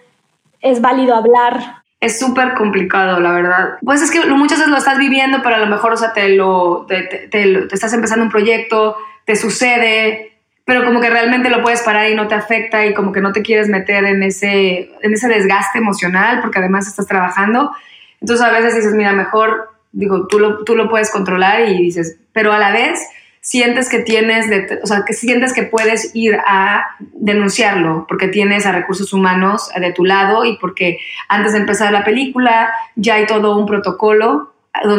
es 0.61 0.79
válido 0.79 1.15
hablar. 1.15 1.81
Es 1.99 2.19
súper 2.19 2.53
complicado, 2.53 3.19
la 3.19 3.31
verdad. 3.31 3.77
Pues 3.83 4.03
es 4.03 4.11
que 4.11 4.23
muchas 4.27 4.59
veces 4.59 4.71
lo 4.71 4.77
estás 4.77 4.99
viviendo, 4.99 5.39
pero 5.41 5.55
a 5.55 5.59
lo 5.59 5.65
mejor, 5.65 5.93
o 5.93 5.97
sea, 5.97 6.13
te 6.13 6.29
lo, 6.29 6.85
te, 6.87 7.01
te, 7.01 7.73
estás 7.73 7.93
empezando 7.93 8.25
un 8.25 8.31
proyecto, 8.31 8.95
te 9.25 9.35
sucede, 9.35 10.36
pero 10.67 10.83
como 10.83 10.99
que 10.99 11.09
realmente 11.09 11.49
lo 11.49 11.63
puedes 11.63 11.81
parar 11.81 12.11
y 12.11 12.13
no 12.13 12.27
te 12.27 12.35
afecta 12.35 12.85
y 12.85 12.93
como 12.93 13.13
que 13.13 13.21
no 13.21 13.31
te 13.31 13.41
quieres 13.41 13.69
meter 13.69 14.03
en 14.03 14.21
ese, 14.21 14.91
en 15.01 15.13
ese 15.13 15.29
desgaste 15.29 15.77
emocional 15.77 16.41
porque 16.41 16.59
además 16.59 16.87
estás 16.87 17.07
trabajando. 17.07 17.71
Entonces 18.19 18.45
a 18.45 18.51
veces 18.51 18.75
dices, 18.75 18.93
mira, 18.93 19.13
mejor, 19.13 19.69
digo, 19.93 20.27
tú 20.27 20.39
lo, 20.39 20.65
tú 20.65 20.75
lo 20.75 20.89
puedes 20.89 21.09
controlar 21.09 21.69
y 21.69 21.77
dices, 21.81 22.19
pero 22.33 22.51
a 22.51 22.59
la 22.59 22.73
vez 22.73 22.99
sientes 23.39 23.87
que 23.87 23.99
tienes, 23.99 24.49
de, 24.49 24.81
o 24.83 24.87
sea, 24.87 25.03
que 25.07 25.13
sientes 25.13 25.53
que 25.53 25.63
puedes 25.63 26.13
ir 26.13 26.37
a 26.45 26.97
denunciarlo 27.13 28.05
porque 28.05 28.27
tienes 28.27 28.65
a 28.65 28.73
recursos 28.73 29.13
humanos 29.13 29.69
de 29.73 29.93
tu 29.93 30.03
lado 30.03 30.43
y 30.43 30.57
porque 30.57 30.97
antes 31.29 31.53
de 31.53 31.59
empezar 31.59 31.93
la 31.93 32.03
película 32.03 32.73
ya 32.97 33.15
hay 33.15 33.25
todo 33.25 33.55
un 33.55 33.67
protocolo 33.67 34.53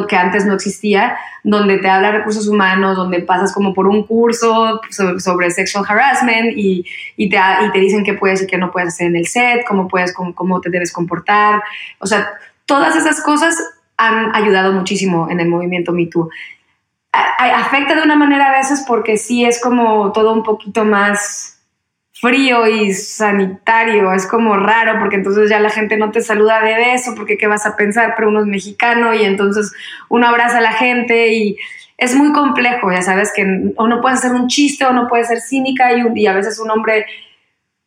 que 0.08 0.16
antes 0.16 0.46
no 0.46 0.54
existía, 0.54 1.16
donde 1.42 1.78
te 1.78 1.88
habla 1.88 2.10
recursos 2.10 2.48
humanos, 2.48 2.96
donde 2.96 3.20
pasas 3.20 3.52
como 3.52 3.74
por 3.74 3.86
un 3.86 4.06
curso 4.06 4.80
sobre, 5.18 5.50
sexual 5.50 5.84
harassment 5.88 6.56
y, 6.56 6.84
y, 7.16 7.28
te, 7.28 7.36
y, 7.36 7.72
te, 7.72 7.78
dicen 7.78 8.04
qué 8.04 8.14
puedes 8.14 8.42
y 8.42 8.46
qué 8.46 8.58
no 8.58 8.70
puedes 8.70 8.88
hacer 8.88 9.08
en 9.08 9.16
el 9.16 9.26
set, 9.26 9.64
cómo, 9.66 9.88
puedes, 9.88 10.12
cómo, 10.12 10.34
cómo 10.34 10.60
te 10.60 10.70
debes 10.70 10.92
comportar. 10.92 11.62
O 11.98 12.06
sea, 12.06 12.28
todas 12.66 12.96
esas 12.96 13.22
cosas 13.22 13.56
han 13.96 14.34
ayudado 14.34 14.72
muchísimo 14.72 15.28
en 15.30 15.40
el 15.40 15.48
movimiento 15.48 15.92
Me 15.92 16.06
Too 16.06 16.28
afecta 17.38 17.94
de 17.94 18.02
una 18.02 18.16
manera 18.16 18.48
a 18.48 18.58
veces 18.58 18.84
porque 18.86 19.16
sí 19.16 19.44
es 19.44 19.60
como 19.60 20.12
todo 20.12 20.32
un 20.32 20.42
poquito 20.42 20.84
más 20.84 21.57
frío 22.20 22.66
y 22.66 22.92
sanitario, 22.92 24.12
es 24.12 24.26
como 24.26 24.56
raro 24.56 24.98
porque 24.98 25.16
entonces 25.16 25.48
ya 25.48 25.60
la 25.60 25.70
gente 25.70 25.96
no 25.96 26.10
te 26.10 26.20
saluda 26.20 26.60
de 26.60 26.74
beso 26.74 27.14
porque 27.14 27.38
qué 27.38 27.46
vas 27.46 27.66
a 27.66 27.76
pensar, 27.76 28.14
pero 28.16 28.28
uno 28.28 28.40
es 28.40 28.46
mexicano 28.46 29.14
y 29.14 29.24
entonces 29.24 29.72
uno 30.08 30.26
abraza 30.26 30.58
a 30.58 30.62
la 30.62 30.72
gente 30.72 31.32
y, 31.32 31.56
es 31.98 32.14
muy 32.14 32.32
complejo, 32.32 32.92
ya 32.92 33.02
sabes, 33.02 33.32
que 33.34 33.72
o 33.76 33.88
no 33.88 34.00
puedes 34.00 34.20
hacer 34.20 34.32
un 34.32 34.46
chiste 34.46 34.84
o 34.84 34.92
no 34.92 35.08
puedes 35.08 35.26
ser 35.26 35.40
cínica 35.40 35.90
y, 35.92 36.26
a 36.26 36.32
veces 36.32 36.60
un 36.60 36.70
hombre, 36.70 37.04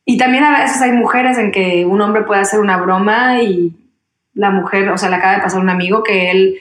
y 0.05 0.17
también 0.17 0.43
a 0.43 0.59
veces 0.59 0.81
hay 0.81 0.91
mujeres 0.91 1.37
en 1.37 1.51
que 1.51 1.85
un 1.85 2.01
hombre 2.01 2.23
puede 2.23 2.41
hacer 2.41 2.59
una 2.59 2.75
broma 2.75 3.41
y 3.41 3.73
la 4.33 4.51
mujer, 4.51 4.89
o 4.89 4.97
sea, 4.97 5.09
le 5.09 5.15
acaba 5.15 5.35
de 5.35 5.41
pasar 5.41 5.61
un 5.61 5.69
amigo 5.69 6.03
que 6.03 6.29
él 6.29 6.59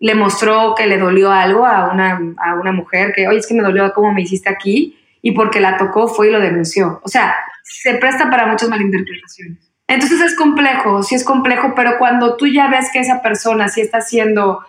le 0.00 0.14
mostró 0.14 0.74
que 0.76 0.86
le 0.86 0.98
dolió 0.98 1.32
algo 1.32 1.66
a 1.66 1.92
una, 1.92 2.20
a 2.36 2.54
una 2.54 2.70
mujer, 2.70 3.12
que, 3.12 3.26
oye, 3.26 3.38
es 3.38 3.46
que 3.48 3.54
me 3.54 3.62
dolió 3.62 3.92
cómo 3.92 4.12
me 4.12 4.22
hiciste 4.22 4.48
aquí, 4.48 4.96
y 5.24 5.32
porque 5.32 5.58
la 5.58 5.78
tocó 5.78 6.06
fue 6.06 6.28
y 6.28 6.30
lo 6.30 6.38
denunció. 6.38 7.00
O 7.02 7.08
sea, 7.08 7.34
se 7.62 7.94
presta 7.94 8.28
para 8.28 8.46
muchas 8.46 8.68
malinterpretaciones. 8.68 9.58
Entonces 9.88 10.20
es 10.20 10.36
complejo, 10.36 11.02
sí 11.02 11.14
es 11.14 11.24
complejo, 11.24 11.72
pero 11.74 11.96
cuando 11.98 12.36
tú 12.36 12.46
ya 12.46 12.68
ves 12.68 12.90
que 12.92 13.00
esa 13.00 13.22
persona 13.22 13.68
sí 13.68 13.80
está 13.80 13.98
haciendo, 13.98 14.60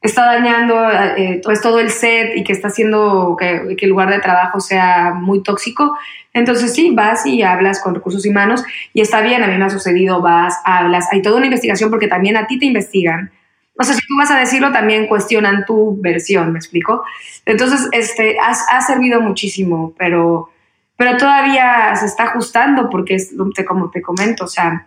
está 0.00 0.24
dañando 0.24 0.90
eh, 0.90 1.42
pues, 1.44 1.60
todo 1.60 1.78
el 1.78 1.90
set 1.90 2.34
y 2.36 2.42
que 2.42 2.54
está 2.54 2.68
haciendo 2.68 3.36
que, 3.38 3.76
que, 3.76 3.84
el 3.84 3.90
lugar 3.90 4.08
de 4.08 4.18
trabajo 4.18 4.60
sea 4.60 5.12
muy 5.12 5.42
tóxico, 5.42 5.98
entonces 6.32 6.72
sí, 6.72 6.90
vas 6.94 7.26
y 7.26 7.42
hablas 7.42 7.78
con 7.82 7.94
recursos 7.94 8.24
humanos 8.24 8.64
y 8.94 9.02
está 9.02 9.20
bien, 9.20 9.42
a 9.42 9.46
mí 9.46 9.58
me 9.58 9.66
ha 9.66 9.70
sucedido, 9.70 10.22
vas, 10.22 10.58
hablas, 10.64 11.06
hay 11.12 11.20
toda 11.20 11.36
una 11.36 11.46
investigación 11.46 11.90
porque 11.90 12.08
también 12.08 12.38
a 12.38 12.46
ti 12.46 12.58
te 12.58 12.64
investigan. 12.64 13.30
O 13.78 13.84
sea, 13.84 13.94
si 13.94 14.00
tú 14.06 14.16
vas 14.18 14.30
a 14.30 14.38
decirlo, 14.38 14.72
también 14.72 15.06
cuestionan 15.06 15.64
tu 15.64 15.96
versión, 16.00 16.52
¿me 16.52 16.58
explico? 16.58 17.04
Entonces, 17.46 17.88
este, 17.92 18.36
ha 18.40 18.80
servido 18.82 19.20
muchísimo, 19.20 19.94
pero 19.96 20.50
pero 20.98 21.16
todavía 21.16 21.94
se 21.94 22.06
está 22.06 22.24
ajustando 22.24 22.90
porque 22.90 23.14
es 23.14 23.32
como 23.66 23.88
te 23.88 24.02
comento, 24.02 24.44
o 24.44 24.48
sea, 24.48 24.84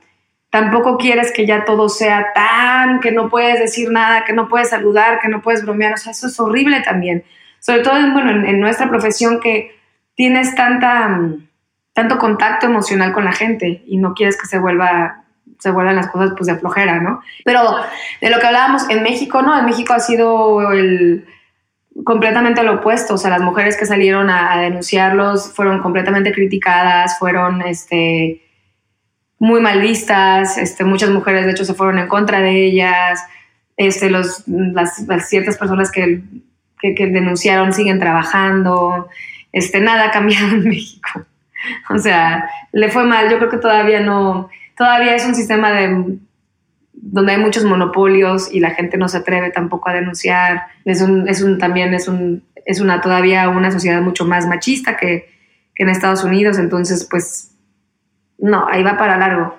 tampoco 0.50 0.98
quieres 0.98 1.32
que 1.32 1.48
ya 1.48 1.64
todo 1.64 1.88
sea 1.88 2.34
tan, 2.36 3.00
que 3.00 3.14
no 3.14 3.30
puedes 3.30 3.60
decir 3.60 3.90
nada, 3.90 4.26
que 4.26 4.34
no 4.34 4.50
puedes 4.50 4.70
saludar, 4.70 5.20
que 5.22 5.30
no 5.30 5.42
puedes 5.42 5.64
bromear, 5.64 5.94
o 5.94 5.98
sea, 5.98 6.12
eso 6.12 6.28
es 6.28 6.38
horrible 6.38 6.82
también, 6.82 7.24
sobre 7.60 7.80
todo 7.80 7.94
bueno, 8.12 8.46
en, 8.46 8.60
nuestra 8.60 8.90
profesión 8.90 9.40
que 9.40 9.74
tienes 10.14 10.54
tanta, 10.54 11.18
tanto 11.94 12.18
contacto 12.18 12.66
emocional 12.66 13.14
con 13.14 13.24
la 13.24 13.32
gente 13.32 13.82
y 13.88 13.96
no 13.96 14.14
quieres 14.14 14.38
que 14.38 14.48
se 14.48 14.60
vuelva 14.60 15.21
se 15.60 15.72
vuelvan 15.72 15.96
las 15.96 16.08
cosas 16.08 16.32
pues 16.36 16.48
de 16.48 16.56
flojera, 16.56 17.00
¿no? 17.00 17.22
Pero 17.46 17.62
de 18.20 18.30
lo 18.30 18.40
que 18.40 18.48
hablábamos 18.48 18.90
en 18.90 19.04
México, 19.04 19.42
¿no? 19.42 19.58
En 19.58 19.66
México 19.66 19.94
ha 19.94 20.00
sido 20.00 20.72
el, 20.72 21.26
completamente 22.04 22.64
lo 22.64 22.76
opuesto, 22.76 23.16
o 23.16 23.18
sea, 23.18 23.30
las 23.30 23.42
mujeres 23.42 23.78
que 23.78 23.86
salieron 23.86 24.30
a, 24.30 24.60
denunciarlos 24.60 25.54
fueron 25.54 25.82
completamente 25.82 26.32
criticadas, 26.32 27.20
fueron 27.20 27.62
este, 27.62 28.42
muy 29.40 29.62
mal 29.62 29.82
vistas, 29.82 30.58
este, 30.58 30.84
muchas 30.84 31.10
mujeres 31.10 31.46
de 31.46 31.52
hecho 31.52 31.66
se 31.66 31.74
fueron 31.74 32.00
en 32.00 32.08
contra 32.08 32.42
de 32.42 32.66
ellas, 32.66 33.24
este, 33.78 34.10
los, 34.10 34.44
las, 34.48 35.06
ciertas 35.28 35.58
personas 35.58 35.92
que, 35.92 36.22
que, 36.80 37.08
denunciaron 37.08 37.74
siguen 37.74 38.00
trabajando, 38.00 39.10
este, 39.52 39.82
nada 39.82 40.08
ha 40.08 40.12
cambiado 40.12 40.48
en 40.48 40.64
México. 40.70 41.26
O 41.90 42.00
sea, 42.00 42.50
le 42.72 42.90
fue 42.90 43.04
mal, 43.04 43.30
yo 43.30 43.38
creo 43.38 43.50
que 43.50 43.58
todavía 43.58 44.00
no, 44.00 44.50
todavía 44.78 45.16
es 45.16 45.26
un 45.26 45.36
sistema 45.36 45.72
de 45.72 46.20
donde 46.94 47.32
hay 47.32 47.40
muchos 47.40 47.64
monopolios 47.64 48.54
y 48.54 48.60
la 48.60 48.72
gente 48.72 48.98
no 48.98 49.08
se 49.08 49.18
atreve 49.18 49.50
tampoco 49.50 49.90
a 49.90 49.94
denunciar. 49.94 50.64
Es 50.86 51.02
un, 51.02 51.28
es 51.28 51.42
un 51.42 51.58
también 51.58 51.94
es 51.94 52.08
un, 52.08 52.44
es 52.66 52.80
una 52.80 53.02
todavía 53.02 53.50
una 53.50 53.72
sociedad 53.72 54.02
mucho 54.02 54.26
más 54.26 54.48
machista 54.48 54.98
que, 54.98 55.30
que 55.74 55.84
en 55.84 55.90
Estados 55.90 56.24
Unidos, 56.24 56.58
entonces 56.58 57.08
pues 57.10 57.56
no, 58.38 58.68
ahí 58.68 58.84
va 58.84 58.98
para 58.98 59.18
largo. 59.18 59.56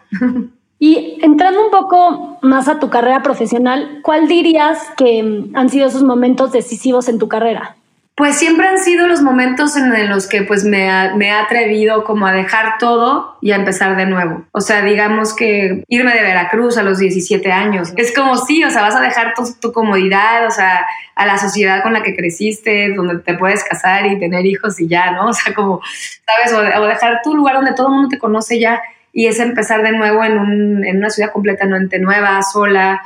Y 0.79 1.21
entrando 1.23 1.65
un 1.65 1.71
poco 1.71 2.39
más 2.43 2.67
a 2.67 2.81
tu 2.81 2.91
carrera 2.91 3.23
profesional, 3.23 4.01
¿cuál 4.03 4.27
dirías 4.27 4.91
que 4.97 5.49
han 5.55 5.69
sido 5.69 5.87
esos 5.87 6.03
momentos 6.03 6.51
decisivos 6.51 7.09
en 7.09 7.21
tu 7.21 7.29
carrera? 7.29 7.77
Pues 8.15 8.37
siempre 8.37 8.69
han 8.69 8.79
sido 8.79 9.07
los 9.07 9.23
momentos 9.23 9.75
en 9.75 10.11
los 10.11 10.27
que 10.27 10.43
pues 10.43 10.65
me 10.65 10.91
ha, 10.91 11.15
me 11.17 11.33
atrevido 11.33 12.05
como 12.05 12.27
a 12.27 12.33
dejar 12.33 12.77
todo 12.79 13.39
y 13.41 13.53
a 13.53 13.57
empezar 13.57 13.97
de 13.97 14.05
nuevo. 14.05 14.45
O 14.53 14.61
sea, 14.61 14.83
digamos 14.83 15.35
que 15.35 15.83
irme 15.89 16.13
de 16.13 16.21
Veracruz 16.21 16.77
a 16.77 16.83
los 16.83 16.99
17 16.99 17.51
años. 17.51 17.95
Es 17.97 18.15
como 18.15 18.37
sí, 18.37 18.63
o 18.65 18.71
sea, 18.71 18.83
vas 18.83 18.97
a 18.97 19.01
dejar 19.01 19.33
tu, 19.33 19.45
tu 19.59 19.73
comodidad, 19.73 20.47
o 20.47 20.51
sea, 20.51 20.85
a 21.15 21.25
la 21.25 21.39
sociedad 21.39 21.83
con 21.83 21.95
la 21.95 22.03
que 22.03 22.15
creciste, 22.15 22.93
donde 22.95 23.19
te 23.21 23.33
puedes 23.33 23.65
casar 23.65 24.05
y 24.05 24.19
tener 24.19 24.45
hijos 24.45 24.79
y 24.79 24.89
ya, 24.89 25.13
¿no? 25.13 25.27
O 25.29 25.33
sea, 25.33 25.55
como, 25.55 25.81
¿sabes? 26.27 26.77
O, 26.77 26.87
dejar 26.87 27.23
tu 27.25 27.35
lugar 27.35 27.57
donde 27.57 27.73
todo 27.73 27.87
el 27.87 27.95
mundo 27.95 28.09
te 28.11 28.19
conoce 28.19 28.61
ya 28.61 28.83
y 29.15 29.27
es 29.27 29.41
empezar 29.41 29.83
de 29.83 29.93
nuevo 29.93 30.23
en, 30.23 30.39
un, 30.39 30.85
en 30.85 30.99
una 30.99 31.09
ciudad 31.09 31.33
completamente 31.33 31.99
nueva, 31.99 32.43
sola. 32.43 33.01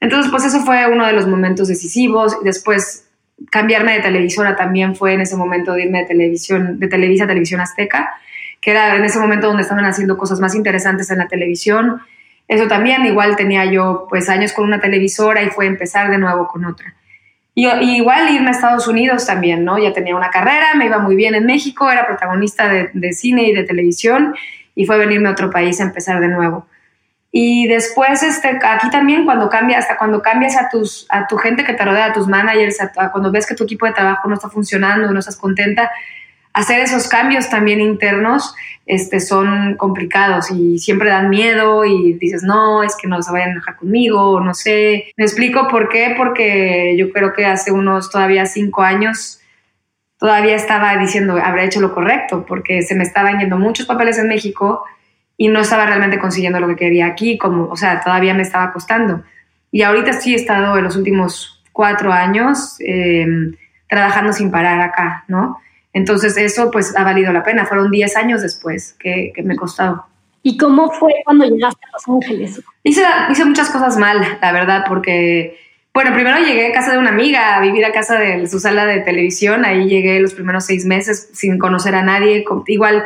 Entonces, 0.00 0.30
pues 0.30 0.44
eso 0.44 0.60
fue 0.60 0.86
uno 0.86 1.06
de 1.06 1.14
los 1.14 1.26
momentos 1.26 1.68
decisivos. 1.68 2.36
Después 2.44 3.03
cambiarme 3.50 3.94
de 3.94 4.00
televisora 4.00 4.56
también 4.56 4.94
fue 4.94 5.14
en 5.14 5.20
ese 5.20 5.36
momento 5.36 5.72
de 5.72 5.84
irme 5.84 6.00
de 6.00 6.06
televisión, 6.06 6.78
de 6.78 6.88
Televisa 6.88 7.24
a 7.24 7.26
Televisión 7.26 7.60
Azteca, 7.60 8.14
que 8.60 8.70
era 8.70 8.96
en 8.96 9.04
ese 9.04 9.18
momento 9.18 9.46
donde 9.46 9.62
estaban 9.62 9.84
haciendo 9.84 10.16
cosas 10.16 10.40
más 10.40 10.54
interesantes 10.54 11.10
en 11.10 11.18
la 11.18 11.28
televisión. 11.28 12.00
Eso 12.48 12.66
también, 12.68 13.04
igual 13.06 13.36
tenía 13.36 13.64
yo 13.64 14.06
pues 14.08 14.28
años 14.28 14.52
con 14.52 14.64
una 14.64 14.80
televisora 14.80 15.42
y 15.42 15.50
fue 15.50 15.66
empezar 15.66 16.10
de 16.10 16.18
nuevo 16.18 16.48
con 16.48 16.64
otra. 16.64 16.94
Y, 17.54 17.68
igual 17.68 18.34
irme 18.34 18.48
a 18.48 18.52
Estados 18.52 18.88
Unidos 18.88 19.26
también, 19.26 19.64
¿no? 19.64 19.78
Ya 19.78 19.92
tenía 19.92 20.16
una 20.16 20.30
carrera, 20.30 20.74
me 20.74 20.86
iba 20.86 20.98
muy 20.98 21.14
bien 21.14 21.34
en 21.34 21.46
México, 21.46 21.90
era 21.90 22.06
protagonista 22.06 22.68
de, 22.68 22.90
de 22.92 23.12
cine 23.12 23.44
y 23.44 23.54
de 23.54 23.64
televisión 23.64 24.34
y 24.74 24.86
fue 24.86 24.98
venirme 24.98 25.28
a 25.28 25.32
otro 25.32 25.50
país 25.50 25.80
a 25.80 25.84
empezar 25.84 26.20
de 26.20 26.28
nuevo. 26.28 26.66
Y 27.36 27.66
después, 27.66 28.22
este, 28.22 28.60
aquí 28.62 28.88
también 28.90 29.24
cuando 29.24 29.48
cambias, 29.48 29.80
hasta 29.80 29.96
cuando 29.96 30.22
cambias 30.22 30.56
a, 30.56 30.68
tus, 30.68 31.04
a 31.08 31.26
tu 31.26 31.36
gente 31.36 31.64
que 31.64 31.72
te 31.72 31.84
rodea, 31.84 32.06
a 32.06 32.12
tus 32.12 32.28
managers, 32.28 32.78
cuando 33.10 33.32
ves 33.32 33.44
que 33.44 33.56
tu 33.56 33.64
equipo 33.64 33.86
de 33.86 33.92
trabajo 33.92 34.28
no 34.28 34.34
está 34.34 34.48
funcionando, 34.48 35.10
no 35.10 35.18
estás 35.18 35.36
contenta, 35.36 35.90
hacer 36.52 36.78
esos 36.78 37.08
cambios 37.08 37.50
también 37.50 37.80
internos 37.80 38.54
este, 38.86 39.18
son 39.18 39.74
complicados 39.74 40.52
y 40.52 40.78
siempre 40.78 41.08
dan 41.08 41.28
miedo 41.28 41.84
y 41.84 42.12
dices, 42.12 42.44
no, 42.44 42.84
es 42.84 42.94
que 42.94 43.08
no 43.08 43.20
se 43.20 43.32
vayan 43.32 43.48
a 43.48 43.52
enojar 43.54 43.78
conmigo, 43.78 44.38
no 44.38 44.54
sé. 44.54 45.06
Me 45.16 45.24
explico 45.24 45.66
por 45.66 45.88
qué, 45.88 46.14
porque 46.16 46.94
yo 46.96 47.10
creo 47.10 47.32
que 47.32 47.46
hace 47.46 47.72
unos 47.72 48.10
todavía 48.12 48.46
cinco 48.46 48.82
años 48.82 49.40
todavía 50.20 50.54
estaba 50.54 50.96
diciendo, 50.98 51.36
habré 51.42 51.64
hecho 51.64 51.80
lo 51.80 51.92
correcto, 51.92 52.46
porque 52.46 52.82
se 52.82 52.94
me 52.94 53.02
estaban 53.02 53.40
yendo 53.40 53.58
muchos 53.58 53.86
papeles 53.86 54.18
en 54.18 54.28
México 54.28 54.84
y 55.36 55.48
no 55.48 55.60
estaba 55.60 55.86
realmente 55.86 56.18
consiguiendo 56.18 56.60
lo 56.60 56.68
que 56.68 56.76
quería 56.76 57.06
aquí, 57.06 57.38
como, 57.38 57.64
o 57.64 57.76
sea, 57.76 58.00
todavía 58.00 58.34
me 58.34 58.42
estaba 58.42 58.72
costando. 58.72 59.22
Y 59.72 59.82
ahorita 59.82 60.12
sí 60.12 60.34
he 60.34 60.36
estado 60.36 60.76
en 60.78 60.84
los 60.84 60.96
últimos 60.96 61.62
cuatro 61.72 62.12
años 62.12 62.76
em, 62.78 63.56
trabajando 63.88 64.32
sin 64.32 64.50
parar 64.50 64.80
acá, 64.80 65.24
¿no? 65.26 65.58
Entonces 65.92 66.36
eso 66.36 66.70
pues 66.70 66.96
ha 66.96 67.04
valido 67.04 67.32
la 67.32 67.42
pena. 67.42 67.66
Fueron 67.66 67.90
diez 67.90 68.16
años 68.16 68.42
después 68.42 68.94
que, 68.98 69.32
que 69.34 69.42
me 69.42 69.56
costado. 69.56 70.06
¿Y 70.42 70.58
cómo 70.58 70.90
fue 70.90 71.12
cuando 71.24 71.46
llegaste 71.46 71.80
a 71.86 71.92
Los 71.92 72.22
Ángeles? 72.22 72.62
Hice, 72.82 73.02
hice 73.30 73.44
muchas 73.44 73.70
cosas 73.70 73.96
mal, 73.96 74.38
la 74.42 74.52
verdad, 74.52 74.84
porque, 74.86 75.58
bueno, 75.94 76.12
primero 76.12 76.38
llegué 76.38 76.66
a 76.66 76.72
casa 76.72 76.92
de 76.92 76.98
una 76.98 77.08
amiga, 77.08 77.56
a 77.56 77.60
vivir 77.60 77.84
a 77.84 77.92
casa 77.92 78.18
de 78.18 78.46
su 78.46 78.60
sala 78.60 78.84
de 78.84 79.00
televisión. 79.00 79.64
Ahí 79.64 79.88
llegué 79.88 80.20
los 80.20 80.34
primeros 80.34 80.66
seis 80.66 80.84
meses 80.84 81.30
sin 81.32 81.58
conocer 81.58 81.94
a 81.94 82.02
nadie. 82.02 82.44
Igual 82.66 83.04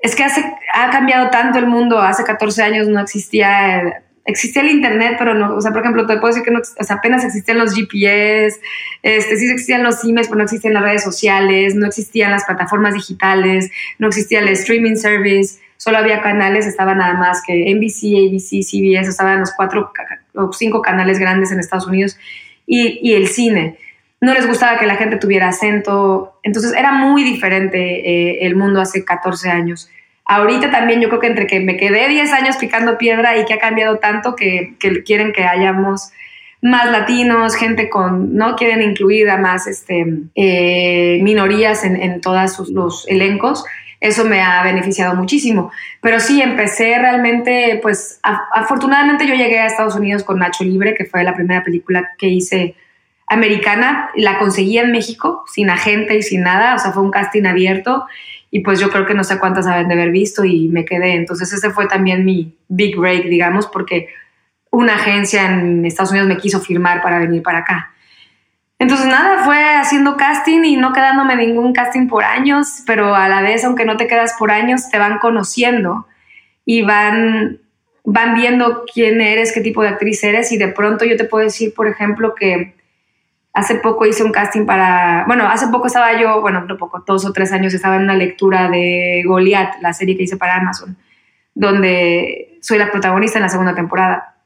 es 0.00 0.16
que 0.16 0.24
hace, 0.24 0.44
ha 0.74 0.90
cambiado 0.90 1.30
tanto 1.30 1.58
el 1.58 1.66
mundo. 1.66 2.00
Hace 2.00 2.24
14 2.24 2.62
años 2.62 2.88
no 2.88 3.00
existía, 3.00 4.02
existía 4.24 4.62
el 4.62 4.70
Internet, 4.70 5.16
pero 5.18 5.34
no, 5.34 5.54
o 5.54 5.60
sea, 5.60 5.72
por 5.72 5.82
ejemplo, 5.82 6.06
te 6.06 6.16
puedo 6.16 6.28
decir 6.28 6.42
que 6.42 6.50
no, 6.50 6.60
apenas 6.88 7.24
existían 7.24 7.58
los 7.58 7.74
GPS, 7.74 8.60
este, 9.02 9.36
sí 9.36 9.50
existían 9.50 9.82
los 9.82 10.02
emails, 10.04 10.28
pero 10.28 10.38
no 10.38 10.44
existían 10.44 10.74
las 10.74 10.82
redes 10.82 11.04
sociales, 11.04 11.74
no 11.74 11.86
existían 11.86 12.30
las 12.30 12.44
plataformas 12.44 12.94
digitales, 12.94 13.70
no 13.98 14.08
existía 14.08 14.40
el 14.40 14.48
streaming 14.48 14.96
service, 14.96 15.60
solo 15.76 15.98
había 15.98 16.22
canales, 16.22 16.66
estaba 16.66 16.94
nada 16.94 17.14
más 17.14 17.42
que 17.46 17.74
NBC, 17.74 18.28
ABC, 18.28 18.62
CBS, 18.62 19.10
estaban 19.10 19.40
los 19.40 19.52
cuatro 19.52 19.92
o 20.34 20.52
cinco 20.52 20.80
canales 20.80 21.18
grandes 21.18 21.52
en 21.52 21.60
Estados 21.60 21.86
Unidos 21.86 22.18
y, 22.66 23.00
y 23.02 23.14
el 23.14 23.28
cine 23.28 23.76
no 24.20 24.34
les 24.34 24.46
gustaba 24.46 24.78
que 24.78 24.86
la 24.86 24.96
gente 24.96 25.16
tuviera 25.16 25.48
acento. 25.48 26.38
Entonces 26.42 26.74
era 26.74 26.92
muy 26.92 27.24
diferente 27.24 27.78
eh, 27.78 28.46
el 28.46 28.54
mundo 28.54 28.80
hace 28.80 29.04
14 29.04 29.50
años. 29.50 29.90
Ahorita 30.26 30.70
también 30.70 31.00
yo 31.00 31.08
creo 31.08 31.20
que 31.20 31.26
entre 31.26 31.46
que 31.46 31.60
me 31.60 31.76
quedé 31.76 32.06
10 32.08 32.32
años 32.32 32.56
picando 32.56 32.98
piedra 32.98 33.36
y 33.36 33.44
que 33.46 33.54
ha 33.54 33.58
cambiado 33.58 33.98
tanto 33.98 34.36
que, 34.36 34.76
quieren 35.04 35.32
que 35.32 35.44
hayamos 35.44 36.12
más 36.62 36.90
latinos, 36.92 37.56
gente 37.56 37.88
con, 37.88 38.36
¿no? 38.36 38.54
Quieren 38.54 38.82
incluir 38.82 39.30
a 39.30 39.38
más 39.38 39.66
este, 39.66 40.04
eh, 40.34 41.18
minorías 41.22 41.82
en, 41.84 42.20
todos 42.20 42.68
los 42.68 43.08
elencos. 43.08 43.64
Eso 43.98 44.24
me 44.24 44.42
ha 44.42 44.62
beneficiado 44.62 45.14
muchísimo. 45.16 45.72
Pero 46.00 46.20
sí, 46.20 46.40
empecé 46.40 46.98
realmente, 46.98 47.80
pues 47.82 48.20
afortunadamente 48.22 49.26
yo 49.26 49.34
llegué 49.34 49.58
a 49.58 49.66
Estados 49.66 49.96
Unidos 49.96 50.22
con 50.22 50.38
Nacho 50.38 50.64
Libre, 50.64 50.94
que 50.94 51.06
fue 51.06 51.24
la 51.24 51.34
primera 51.34 51.64
película 51.64 52.10
que 52.18 52.28
hice 52.28 52.76
americana, 53.30 54.10
la 54.16 54.38
conseguí 54.38 54.76
en 54.78 54.90
México, 54.90 55.44
sin 55.46 55.70
agente 55.70 56.16
y 56.16 56.22
sin 56.22 56.42
nada, 56.42 56.74
o 56.74 56.78
sea, 56.78 56.90
fue 56.90 57.02
un 57.02 57.12
casting 57.12 57.46
abierto 57.46 58.04
y 58.50 58.60
pues 58.60 58.80
yo 58.80 58.90
creo 58.90 59.06
que 59.06 59.14
no 59.14 59.22
sé 59.22 59.38
cuántas 59.38 59.66
saben 59.66 59.86
de 59.86 59.94
haber 59.94 60.10
visto 60.10 60.44
y 60.44 60.68
me 60.68 60.84
quedé. 60.84 61.14
Entonces 61.14 61.52
ese 61.52 61.70
fue 61.70 61.86
también 61.86 62.24
mi 62.24 62.58
big 62.68 62.96
break, 62.98 63.26
digamos, 63.26 63.68
porque 63.68 64.08
una 64.70 64.96
agencia 64.96 65.46
en 65.46 65.86
Estados 65.86 66.10
Unidos 66.10 66.28
me 66.28 66.38
quiso 66.38 66.60
firmar 66.60 67.02
para 67.02 67.20
venir 67.20 67.42
para 67.42 67.58
acá. 67.58 67.92
Entonces 68.80 69.06
nada, 69.06 69.44
fue 69.44 69.62
haciendo 69.76 70.16
casting 70.16 70.64
y 70.64 70.76
no 70.76 70.92
quedándome 70.92 71.36
ningún 71.36 71.72
casting 71.72 72.08
por 72.08 72.24
años, 72.24 72.82
pero 72.84 73.14
a 73.14 73.28
la 73.28 73.42
vez, 73.42 73.64
aunque 73.64 73.84
no 73.84 73.96
te 73.96 74.08
quedas 74.08 74.34
por 74.36 74.50
años, 74.50 74.90
te 74.90 74.98
van 74.98 75.18
conociendo 75.18 76.08
y 76.64 76.82
van, 76.82 77.60
van 78.04 78.34
viendo 78.34 78.84
quién 78.92 79.20
eres, 79.20 79.52
qué 79.52 79.60
tipo 79.60 79.82
de 79.82 79.90
actriz 79.90 80.24
eres 80.24 80.50
y 80.50 80.58
de 80.58 80.68
pronto 80.68 81.04
yo 81.04 81.16
te 81.16 81.24
puedo 81.24 81.44
decir, 81.44 81.72
por 81.74 81.86
ejemplo, 81.86 82.34
que 82.34 82.79
hace 83.52 83.76
poco 83.76 84.06
hice 84.06 84.22
un 84.22 84.32
casting 84.32 84.64
para, 84.64 85.24
bueno, 85.26 85.48
hace 85.48 85.68
poco 85.68 85.88
estaba 85.88 86.18
yo, 86.20 86.40
bueno, 86.40 86.62
no 86.62 86.76
poco, 86.76 87.02
dos 87.06 87.24
o 87.24 87.32
tres 87.32 87.52
años 87.52 87.74
estaba 87.74 87.96
en 87.96 88.02
una 88.02 88.14
lectura 88.14 88.68
de 88.68 89.22
Goliath, 89.26 89.80
la 89.80 89.92
serie 89.92 90.16
que 90.16 90.22
hice 90.22 90.36
para 90.36 90.56
Amazon, 90.56 90.96
donde 91.54 92.58
soy 92.60 92.78
la 92.78 92.90
protagonista 92.90 93.38
en 93.38 93.42
la 93.42 93.48
segunda 93.48 93.74
temporada. 93.74 94.36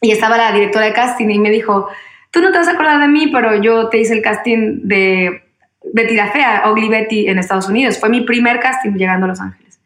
Y 0.00 0.10
estaba 0.10 0.36
la 0.36 0.52
directora 0.52 0.86
de 0.86 0.92
casting 0.92 1.28
y 1.28 1.38
me 1.38 1.50
dijo, 1.50 1.88
tú 2.32 2.40
no 2.40 2.50
te 2.50 2.58
vas 2.58 2.68
a 2.68 2.72
acordar 2.72 3.00
de 3.00 3.08
mí, 3.08 3.28
pero 3.28 3.54
yo 3.62 3.88
te 3.88 3.98
hice 3.98 4.14
el 4.14 4.22
casting 4.22 4.80
de 4.82 5.44
Betty 5.92 6.16
la 6.16 6.32
Fea, 6.32 6.64
Ugly 6.70 6.88
Betty 6.88 7.28
en 7.28 7.38
Estados 7.38 7.68
Unidos. 7.68 8.00
Fue 8.00 8.08
mi 8.08 8.22
primer 8.22 8.58
casting 8.58 8.94
llegando 8.94 9.26
a 9.26 9.28
Los 9.28 9.40
Ángeles. 9.40 9.78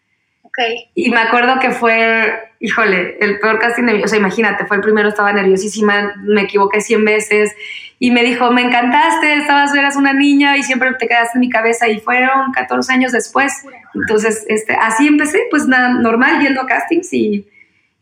Okay. 0.42 0.90
Y 0.94 1.10
me 1.10 1.18
acuerdo 1.18 1.58
que 1.60 1.70
fue, 1.70 2.50
híjole, 2.60 3.18
el 3.20 3.38
peor 3.40 3.58
casting 3.58 3.84
de 3.84 3.94
mi, 3.94 4.02
o 4.02 4.08
sea, 4.08 4.18
imagínate, 4.18 4.64
fue 4.64 4.78
el 4.78 4.82
primero, 4.82 5.10
estaba 5.10 5.30
nerviosísima, 5.34 6.14
me 6.22 6.42
equivoqué 6.42 6.80
100 6.80 7.04
veces 7.04 7.54
y 7.98 8.11
me 8.11 8.22
dijo, 8.22 8.50
me 8.50 8.62
encantaste, 8.62 9.38
estabas, 9.38 9.74
eras 9.74 9.96
una 9.96 10.12
niña 10.12 10.56
y 10.56 10.62
siempre 10.62 10.92
te 10.98 11.09
quedaste 11.09 11.38
en 11.38 11.40
mi 11.40 11.48
cabeza 11.48 11.88
y 11.88 12.00
fueron 12.00 12.52
14 12.52 12.92
años 12.92 13.12
después. 13.12 13.52
Entonces, 13.94 14.44
este, 14.48 14.74
así 14.74 15.06
empecé, 15.06 15.44
pues 15.50 15.66
nada, 15.66 15.88
normal, 15.94 16.40
yendo 16.40 16.66
castings 16.66 17.12
y 17.12 17.46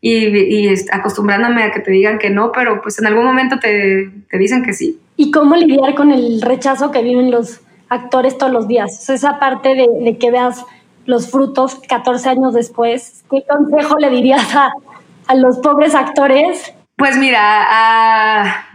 y, 0.07 0.67
acostumbrándome 0.91 1.63
a 1.63 1.71
que 1.71 1.79
te 1.79 1.89
digan 1.89 2.19
que 2.19 2.29
no, 2.29 2.51
pero 2.51 2.79
pues 2.81 2.99
en 2.99 3.07
algún 3.07 3.25
momento 3.25 3.57
te, 3.59 4.11
te, 4.29 4.37
dicen 4.37 4.63
que 4.63 4.73
sí. 4.73 4.99
¿Y 5.17 5.31
cómo 5.31 5.55
lidiar 5.55 5.95
con 5.95 6.11
el 6.11 6.41
rechazo 6.43 6.91
que 6.91 7.01
viven 7.01 7.31
los 7.31 7.61
actores 7.89 8.37
todos 8.37 8.51
los 8.51 8.67
días? 8.67 9.09
esa 9.09 9.39
parte 9.39 9.69
de, 9.69 9.87
de, 10.01 10.17
que 10.19 10.29
veas 10.29 10.63
los 11.05 11.31
frutos 11.31 11.81
14 11.87 12.29
años 12.29 12.53
después, 12.53 13.23
¿qué 13.31 13.43
consejo 13.49 13.97
le 13.97 14.11
dirías 14.11 14.55
a, 14.55 14.71
a 15.25 15.35
los 15.35 15.57
pobres 15.57 15.95
actores? 15.95 16.71
Pues 16.97 17.17
mira, 17.17 17.65
a 17.67 18.67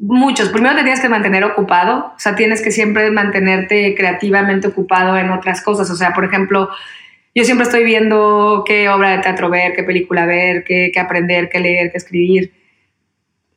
muchos. 0.00 0.48
Primero 0.48 0.74
te 0.74 0.82
tienes 0.82 1.00
que 1.00 1.08
mantener 1.08 1.44
ocupado, 1.44 2.12
o 2.16 2.18
sea, 2.18 2.34
tienes 2.34 2.62
que 2.62 2.70
siempre 2.70 3.10
mantenerte 3.10 3.94
creativamente 3.94 4.68
ocupado 4.68 5.16
en 5.18 5.30
otras 5.30 5.62
cosas. 5.62 5.90
O 5.90 5.96
sea, 5.96 6.12
por 6.12 6.24
ejemplo, 6.24 6.70
yo 7.34 7.44
siempre 7.44 7.64
estoy 7.64 7.84
viendo 7.84 8.64
qué 8.66 8.88
obra 8.88 9.10
de 9.10 9.18
teatro 9.18 9.50
ver, 9.50 9.74
qué 9.74 9.84
película 9.84 10.26
ver, 10.26 10.64
qué, 10.64 10.90
qué 10.92 11.00
aprender, 11.00 11.48
qué 11.48 11.60
leer, 11.60 11.92
qué 11.92 11.98
escribir. 11.98 12.52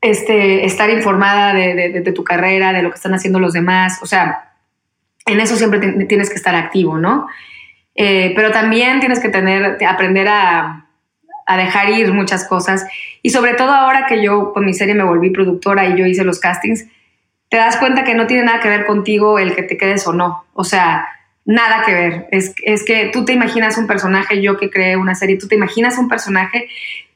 Este, 0.01 0.65
estar 0.65 0.89
informada 0.89 1.53
de, 1.53 2.01
de, 2.01 2.11
tu 2.11 2.25
carrera, 2.25 2.73
de 2.73 2.83
lo 2.83 2.89
que 2.89 2.95
están 2.95 3.13
haciendo 3.13 3.39
los 3.39 3.53
demás. 3.53 3.99
O 4.01 4.05
sea, 4.05 4.51
en 5.25 5.39
eso 5.39 5.55
siempre 5.55 5.79
tienes 6.05 6.29
que 6.29 6.35
estar 6.35 6.55
activo, 6.55 6.97
¿no? 6.97 7.27
Eh, 7.95 8.33
pero 8.35 8.51
también 8.51 8.99
tienes 8.99 9.19
que 9.19 9.29
tener, 9.29 9.77
aprender 9.85 10.27
a, 10.27 10.82
a, 11.45 11.57
dejar 11.57 11.89
ir 11.89 12.13
muchas 12.13 12.47
cosas. 12.47 12.85
Y 13.21 13.29
sobre 13.29 13.53
todo 13.53 13.71
ahora 13.71 14.05
que 14.07 14.23
yo 14.23 14.53
con 14.53 14.65
mi 14.65 14.73
serie 14.73 14.95
me 14.95 15.03
volví 15.03 15.29
productora 15.29 15.87
y 15.87 15.97
yo 15.97 16.05
hice 16.05 16.23
los 16.23 16.39
castings, 16.39 16.85
te 17.49 17.57
das 17.57 17.77
cuenta 17.77 18.03
que 18.03 18.15
no 18.15 18.27
tiene 18.27 18.43
nada 18.43 18.59
que 18.59 18.69
ver 18.69 18.85
contigo 18.85 19.39
el 19.39 19.55
que 19.55 19.63
te 19.63 19.77
quedes 19.77 20.07
o 20.07 20.13
no. 20.13 20.45
O 20.53 20.63
sea, 20.63 21.07
nada 21.45 21.83
que 21.85 21.93
ver. 21.93 22.27
Es, 22.31 22.53
es, 22.63 22.83
que 22.83 23.09
tú 23.13 23.25
te 23.25 23.33
imaginas 23.33 23.77
un 23.77 23.87
personaje, 23.87 24.41
yo 24.41 24.57
que 24.57 24.69
creé 24.69 24.97
una 24.97 25.15
serie, 25.15 25.37
tú 25.37 25.47
te 25.47 25.55
imaginas 25.55 25.97
un 25.97 26.07
personaje 26.07 26.67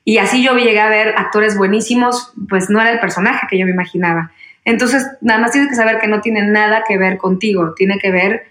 y 0.04 0.20
así 0.20 0.42
yo 0.44 0.56
llegué 0.56 0.80
a 0.80 0.90
ver 0.90 1.16
actores 1.18 1.58
buenísimos, 1.58 2.32
pues 2.48 2.70
no 2.70 2.80
era 2.80 2.92
el 2.92 3.00
personaje 3.00 3.46
que 3.50 3.58
yo 3.58 3.66
me 3.66 3.72
imaginaba. 3.72 4.32
Entonces, 4.64 5.06
nada 5.22 5.40
más 5.40 5.52
tienes 5.52 5.70
que 5.70 5.76
saber 5.76 6.00
que 6.00 6.08
no 6.08 6.22
tiene 6.22 6.44
nada 6.44 6.84
que 6.88 6.98
ver 6.98 7.18
contigo, 7.18 7.74
tiene 7.74 8.00
que 8.00 8.12
ver 8.12 8.48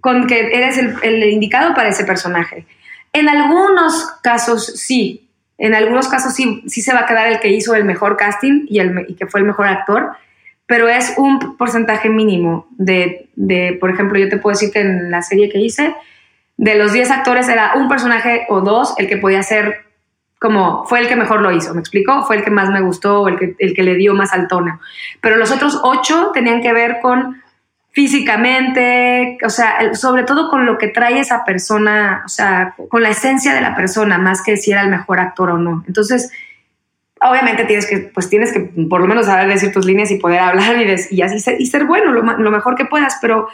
con 0.00 0.26
que 0.26 0.56
eres 0.56 0.78
el, 0.78 0.94
el 1.02 1.24
indicado 1.24 1.74
para 1.74 1.88
ese 1.88 2.04
personaje. 2.04 2.66
En 3.12 3.28
algunos 3.28 4.06
casos 4.22 4.66
sí, 4.66 5.28
en 5.58 5.74
algunos 5.74 6.08
casos 6.08 6.34
sí, 6.34 6.62
sí 6.66 6.80
se 6.80 6.92
va 6.92 7.00
a 7.00 7.06
quedar 7.06 7.26
el 7.28 7.40
que 7.40 7.48
hizo 7.48 7.74
el 7.74 7.84
mejor 7.84 8.16
casting 8.16 8.66
y, 8.68 8.78
el, 8.78 9.14
que 9.16 9.26
fue 9.26 9.40
el 9.40 9.46
mejor 9.46 9.66
actor, 9.66 10.12
pero 10.66 10.88
es 10.88 11.14
un 11.18 11.56
porcentaje 11.56 12.08
mínimo 12.08 12.66
de, 12.70 13.28
de, 13.36 13.76
por 13.78 13.90
ejemplo, 13.90 14.18
yo 14.18 14.28
te 14.28 14.38
puedo 14.38 14.54
decir 14.54 14.72
que 14.72 14.80
en 14.80 15.10
la 15.10 15.22
serie 15.22 15.50
que 15.50 15.58
hice, 15.58 15.94
de 16.56 16.74
los 16.76 16.92
10 16.92 17.10
actores 17.10 17.48
era 17.48 17.74
un 17.74 17.88
personaje 17.88 18.46
o 18.48 18.60
dos 18.60 18.94
el 18.98 19.08
que 19.08 19.16
podía 19.16 19.42
ser 19.42 19.84
como 20.40 20.84
fue 20.86 20.98
el 20.98 21.06
que 21.06 21.14
mejor 21.14 21.40
lo 21.40 21.52
hizo, 21.52 21.72
¿me 21.72 21.80
explico? 21.80 22.24
Fue 22.24 22.36
el 22.36 22.42
que 22.42 22.50
más 22.50 22.68
me 22.68 22.80
gustó, 22.80 23.28
el 23.28 23.38
que, 23.38 23.54
el 23.60 23.74
que 23.74 23.82
le 23.84 23.94
dio 23.94 24.12
más 24.12 24.32
al 24.32 24.48
tono. 24.48 24.80
Pero 25.20 25.36
los 25.36 25.52
otros 25.52 25.78
ocho 25.84 26.32
tenían 26.34 26.60
que 26.60 26.72
ver 26.72 26.98
con 27.00 27.41
físicamente, 27.92 29.36
o 29.44 29.50
sea, 29.50 29.94
sobre 29.94 30.24
todo 30.24 30.48
con 30.48 30.64
lo 30.64 30.78
que 30.78 30.88
trae 30.88 31.20
esa 31.20 31.44
persona, 31.44 32.22
o 32.24 32.28
sea, 32.28 32.74
con 32.88 33.02
la 33.02 33.10
esencia 33.10 33.54
de 33.54 33.60
la 33.60 33.76
persona, 33.76 34.16
más 34.16 34.42
que 34.42 34.56
si 34.56 34.72
era 34.72 34.80
el 34.80 34.88
mejor 34.88 35.20
actor 35.20 35.50
o 35.50 35.58
no. 35.58 35.84
Entonces, 35.86 36.32
obviamente 37.20 37.64
tienes 37.64 37.86
que, 37.86 37.98
pues 37.98 38.30
tienes 38.30 38.52
que 38.52 38.60
por 38.88 39.00
lo 39.00 39.06
menos 39.06 39.26
saber 39.26 39.46
decir 39.46 39.72
tus 39.72 39.84
líneas 39.84 40.10
y 40.10 40.16
poder 40.16 40.40
hablar 40.40 40.76
y, 40.78 41.14
y 41.14 41.22
así 41.22 41.38
ser, 41.38 41.60
y 41.60 41.66
ser 41.66 41.84
bueno 41.84 42.12
lo, 42.12 42.50
mejor 42.50 42.76
que 42.76 42.86
puedas, 42.86 43.18
pero 43.20 43.48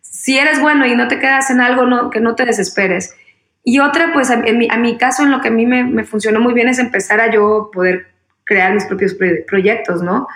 si 0.00 0.38
eres 0.38 0.60
bueno 0.60 0.86
y 0.86 0.94
no 0.94 1.08
te 1.08 1.18
quedas 1.18 1.50
en 1.50 1.60
algo, 1.60 1.84
no, 1.84 2.10
que 2.10 2.20
no 2.20 2.36
te 2.36 2.44
desesperes. 2.44 3.16
Y 3.64 3.80
otra, 3.80 4.12
pues 4.12 4.30
a, 4.30 4.36
mi, 4.36 4.68
a 4.70 4.76
mi, 4.76 4.96
caso, 4.98 5.24
en 5.24 5.32
lo 5.32 5.40
que 5.40 5.48
a 5.48 5.50
mí 5.50 5.66
me, 5.66 5.84
me, 5.84 6.04
funcionó 6.04 6.40
muy 6.40 6.54
bien 6.54 6.68
es 6.68 6.78
empezar 6.78 7.20
a 7.20 7.30
yo 7.30 7.70
poder 7.72 8.06
crear 8.44 8.72
mis 8.72 8.84
propios 8.84 9.16
proyectos, 9.46 10.02
¿no? 10.02 10.28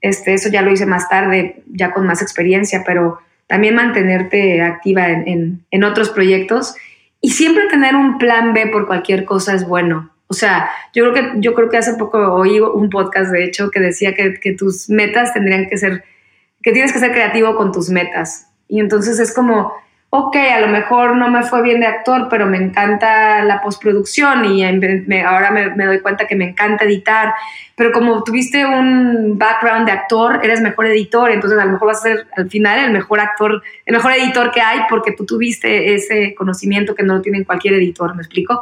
Este, 0.00 0.34
eso 0.34 0.48
ya 0.48 0.62
lo 0.62 0.72
hice 0.72 0.86
más 0.86 1.08
tarde, 1.08 1.62
ya 1.66 1.92
con 1.92 2.06
más 2.06 2.22
experiencia, 2.22 2.82
pero 2.84 3.18
también 3.46 3.74
mantenerte 3.74 4.60
activa 4.62 5.08
en, 5.08 5.64
en, 5.70 5.84
otros 5.84 6.10
proyectos 6.10 6.74
y 7.20 7.30
siempre 7.30 7.68
tener 7.68 7.94
un 7.94 8.18
plan 8.18 8.52
B 8.52 8.66
por 8.66 8.86
cualquier 8.86 9.24
cosa 9.24 9.54
es 9.54 9.66
bueno. 9.66 10.10
O 10.28 10.34
sea, 10.34 10.70
yo 10.92 11.04
creo 11.04 11.14
que, 11.14 11.40
yo 11.40 11.54
creo 11.54 11.68
que 11.68 11.76
hace 11.76 11.94
poco 11.94 12.18
oí 12.18 12.58
un 12.58 12.90
podcast, 12.90 13.30
de 13.30 13.44
hecho, 13.44 13.70
que 13.70 13.80
decía 13.80 14.14
que, 14.14 14.34
que, 14.34 14.52
tus 14.52 14.90
metas 14.90 15.32
tendrían 15.32 15.66
que 15.66 15.76
ser, 15.76 16.04
que 16.62 16.72
tienes 16.72 16.92
que 16.92 16.98
ser 16.98 17.12
creativo 17.12 17.56
con 17.56 17.70
tus 17.70 17.90
metas. 17.90 18.48
Y 18.68 18.80
entonces 18.80 19.20
es 19.20 19.32
como, 19.32 19.72
ok, 20.10 20.36
a 20.36 20.60
lo 20.60 20.68
mejor 20.68 21.16
no 21.16 21.28
me 21.30 21.42
fue 21.42 21.62
bien 21.62 21.80
de 21.80 21.86
actor, 21.86 22.28
pero 22.30 22.46
me 22.46 22.56
encanta 22.56 23.44
la 23.44 23.60
postproducción 23.60 24.44
y 24.44 24.64
me, 25.06 25.22
ahora 25.22 25.50
me, 25.50 25.74
me, 25.74 25.84
doy 25.84 26.00
cuenta 26.00 26.26
que 26.26 26.36
me 26.36 26.50
encanta 26.50 26.84
editar, 26.84 27.34
pero 27.74 27.92
como 27.92 28.22
tuviste 28.22 28.64
un 28.64 29.36
background 29.36 29.86
de 29.86 29.92
actor, 29.92 30.40
eres 30.42 30.60
mejor 30.60 30.86
editor, 30.86 31.30
entonces 31.30 31.58
a 31.58 31.64
lo 31.64 31.72
mejor 31.72 31.88
vas 31.88 31.98
a 31.98 32.02
ser 32.02 32.26
al 32.36 32.48
final 32.48 32.78
el 32.84 32.92
mejor 32.92 33.20
actor, 33.20 33.62
el 33.84 33.94
mejor 33.94 34.12
editor 34.12 34.52
que 34.52 34.60
hay 34.60 34.80
porque 34.88 35.12
tú 35.12 35.26
tuviste 35.26 35.94
ese 35.94 36.34
conocimiento 36.34 36.94
que 36.94 37.02
no 37.02 37.16
lo 37.16 37.20
tiene 37.20 37.44
cualquier 37.44 37.74
editor, 37.74 38.14
¿me 38.14 38.22
explico? 38.22 38.60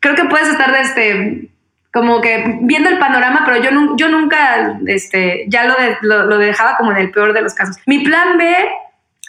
Creo 0.00 0.14
que 0.14 0.24
puedes 0.24 0.48
estar 0.48 0.74
este 0.76 1.50
como 1.92 2.20
que 2.20 2.58
viendo 2.62 2.88
el 2.88 2.98
panorama, 2.98 3.44
pero 3.46 3.62
yo, 3.62 3.96
yo 3.96 4.08
nunca, 4.08 4.80
este, 4.84 5.44
ya 5.48 5.64
lo, 5.64 5.74
de, 5.74 5.96
lo, 6.02 6.24
lo 6.24 6.38
dejaba 6.38 6.76
como 6.76 6.90
en 6.90 6.96
el 6.96 7.12
peor 7.12 7.32
de 7.32 7.40
los 7.40 7.54
casos. 7.54 7.76
Mi 7.86 8.00
plan 8.00 8.36
B 8.36 8.52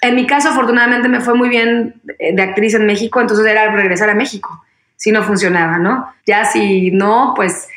en 0.07 0.15
mi 0.15 0.27
caso, 0.27 0.49
afortunadamente, 0.49 1.07
me 1.09 1.21
fue 1.21 1.33
muy 1.35 1.49
bien 1.49 2.01
de 2.05 2.41
actriz 2.41 2.73
en 2.75 2.85
México, 2.85 3.21
entonces 3.21 3.45
era 3.45 3.71
regresar 3.71 4.09
a 4.09 4.15
México, 4.15 4.63
si 4.95 5.11
no 5.11 5.23
funcionaba, 5.23 5.77
¿no? 5.77 6.13
Ya 6.25 6.45
si 6.45 6.91
no, 6.91 7.33
pues 7.35 7.67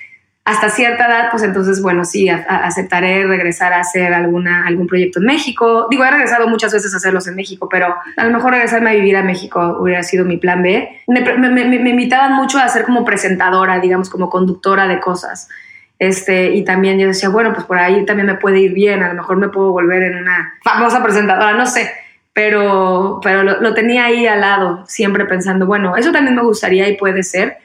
hasta 0.45 0.71
cierta 0.71 1.07
edad, 1.07 1.31
pues 1.31 1.43
entonces, 1.43 1.83
bueno, 1.83 2.07
sí, 2.07 2.31
aceptaré 2.31 3.27
regresar 3.27 3.75
a 3.75 3.81
hacer 3.81 4.15
alguna, 4.15 4.67
algún 4.67 4.87
proyecto 4.87 5.19
en 5.19 5.27
México. 5.27 5.89
Digo, 5.91 6.05
he 6.05 6.11
regresado 6.11 6.49
muchas 6.49 6.73
veces 6.73 6.95
a 6.95 6.97
hacerlos 6.97 7.29
en 7.29 7.35
México, 7.35 7.69
pero 7.69 7.95
a 8.17 8.25
lo 8.25 8.31
mejor 8.31 8.53
regresarme 8.53 8.91
a 8.91 8.95
vivir 8.95 9.15
a 9.19 9.23
México 9.23 9.77
hubiera 9.79 10.03
sido 10.03 10.25
mi 10.25 10.39
plan 10.39 10.63
B. 10.63 11.03
Me, 11.07 11.21
me 11.21 11.91
invitaban 11.91 12.33
mucho 12.33 12.59
a 12.59 12.69
ser 12.69 12.85
como 12.85 13.05
presentadora, 13.05 13.79
digamos, 13.79 14.09
como 14.09 14.31
conductora 14.31 14.89
de 14.89 15.01
cosas. 15.01 15.51
Este, 15.99 16.55
y 16.55 16.65
también 16.65 16.99
yo 16.99 17.09
decía, 17.09 17.29
bueno, 17.29 17.53
pues 17.53 17.67
por 17.67 17.77
ahí 17.77 18.07
también 18.07 18.27
me 18.27 18.37
puede 18.37 18.61
ir 18.61 18.73
bien, 18.73 19.03
a 19.03 19.09
lo 19.09 19.15
mejor 19.15 19.37
me 19.37 19.51
puedo 19.51 19.73
volver 19.73 20.03
en 20.03 20.17
una 20.17 20.55
famosa 20.65 21.03
presentadora, 21.03 21.53
no 21.53 21.67
sé 21.67 21.91
pero, 22.39 23.19
pero 23.21 23.43
lo, 23.43 23.75
tenía 23.75 24.05
ahí 24.05 24.25
al 24.29 24.43
lado, 24.43 24.85
siempre 24.87 25.25
pensando, 25.25 25.67
bueno, 25.67 25.97
eso 25.97 26.13
también 26.13 26.37
me 26.37 26.43
gustaría 26.45 26.89
y 26.89 26.97
puede 26.97 27.25
ser, 27.25 27.57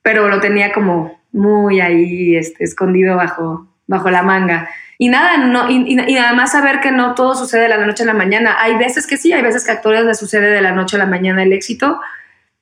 pero 0.00 0.30
lo 0.30 0.40
tenía 0.40 0.72
como 0.72 1.20
muy 1.32 1.82
ahí 1.82 2.34
este, 2.34 2.64
escondido 2.64 3.16
bajo, 3.16 3.68
bajo 3.86 4.08
la 4.08 4.22
manga. 4.22 4.70
Y 4.96 5.10
nada, 5.10 5.36
no, 5.36 5.68
y, 5.68 6.00
y, 6.08 6.16
además 6.16 6.52
saber 6.52 6.80
que 6.80 6.92
no 6.92 7.14
todo 7.14 7.34
sucede 7.34 7.64
de 7.64 7.68
la 7.68 7.84
noche 7.84 8.04
a 8.04 8.06
la 8.06 8.14
mañana. 8.14 8.56
Hay 8.58 8.78
veces 8.78 9.06
que 9.06 9.18
sí, 9.18 9.34
hay 9.34 9.42
veces 9.42 9.66
que 9.66 9.72
a 9.72 9.74
actores 9.74 10.06
les 10.06 10.18
sucede 10.18 10.48
de 10.48 10.62
la 10.62 10.72
noche 10.72 10.96
a 10.96 11.00
la 11.00 11.04
mañana 11.06 11.42
el 11.42 11.52
éxito, 11.52 12.00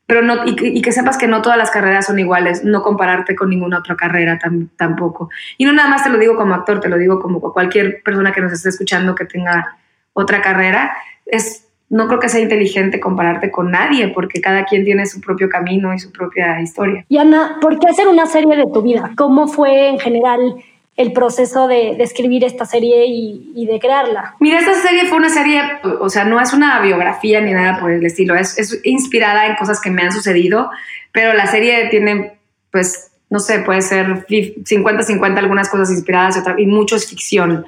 pero 0.06 0.22
no, 0.22 0.44
y, 0.44 0.56
y, 0.58 0.82
que 0.82 0.90
sepas 0.90 1.16
que 1.16 1.28
no 1.28 1.40
todas 1.40 1.56
las 1.56 1.70
carreras 1.70 2.06
son 2.06 2.18
iguales, 2.18 2.64
no 2.64 2.82
compararte 2.82 3.36
con 3.36 3.48
ninguna 3.48 3.78
otra 3.78 3.94
carrera 3.94 4.40
tam, 4.40 4.70
tampoco. 4.76 5.30
Y 5.56 5.66
no 5.66 5.72
nada 5.72 5.88
más 5.88 6.02
te 6.02 6.10
lo 6.10 6.18
digo 6.18 6.34
como 6.34 6.52
actor, 6.52 6.80
te 6.80 6.88
lo 6.88 6.98
digo 6.98 7.20
como 7.20 7.40
cualquier 7.40 8.02
persona 8.02 8.32
que 8.32 8.40
nos 8.40 8.52
esté 8.52 8.70
escuchando 8.70 9.14
que 9.14 9.24
tenga 9.24 9.76
otra 10.14 10.40
carrera, 10.40 10.96
es, 11.26 11.68
no 11.90 12.06
creo 12.06 12.18
que 12.18 12.30
sea 12.30 12.40
inteligente 12.40 12.98
compararte 12.98 13.50
con 13.50 13.70
nadie, 13.70 14.08
porque 14.08 14.40
cada 14.40 14.64
quien 14.64 14.84
tiene 14.84 15.04
su 15.06 15.20
propio 15.20 15.50
camino 15.50 15.92
y 15.92 15.98
su 15.98 16.10
propia 16.10 16.60
historia. 16.60 17.04
Y 17.08 17.18
Ana, 17.18 17.58
¿por 17.60 17.78
qué 17.78 17.88
hacer 17.88 18.08
una 18.08 18.26
serie 18.26 18.56
de 18.56 18.64
tu 18.72 18.80
vida? 18.80 19.12
¿Cómo 19.16 19.46
fue 19.46 19.88
en 19.88 19.98
general 19.98 20.56
el 20.96 21.12
proceso 21.12 21.66
de, 21.66 21.90
escribir 22.02 22.44
esta 22.44 22.64
serie 22.64 23.04
y, 23.06 23.66
de 23.66 23.78
crearla? 23.78 24.34
Mira, 24.40 24.60
esta 24.60 24.74
serie 24.74 25.06
fue 25.06 25.18
una 25.18 25.28
serie, 25.28 25.60
o 26.00 26.08
sea, 26.08 26.24
no 26.24 26.40
es 26.40 26.52
una 26.52 26.80
biografía 26.80 27.40
ni 27.40 27.52
nada 27.52 27.78
por 27.78 27.90
el 27.90 28.04
estilo, 28.06 28.34
es, 28.34 28.58
es 28.58 28.80
inspirada 28.84 29.46
en 29.46 29.56
cosas 29.56 29.80
que 29.80 29.90
me 29.90 30.02
han 30.02 30.12
sucedido, 30.12 30.70
pero 31.12 31.32
la 31.34 31.46
serie 31.46 31.88
tiene, 31.90 32.38
pues, 32.70 33.10
no 33.30 33.40
sé, 33.40 33.60
puede 33.60 33.82
ser 33.82 34.26
50-50 34.26 35.38
algunas 35.38 35.68
cosas 35.68 35.90
inspiradas 35.90 36.36
y, 36.36 36.40
otra, 36.40 36.54
y 36.58 36.66
mucho 36.66 36.96
es 36.96 37.08
ficción. 37.08 37.66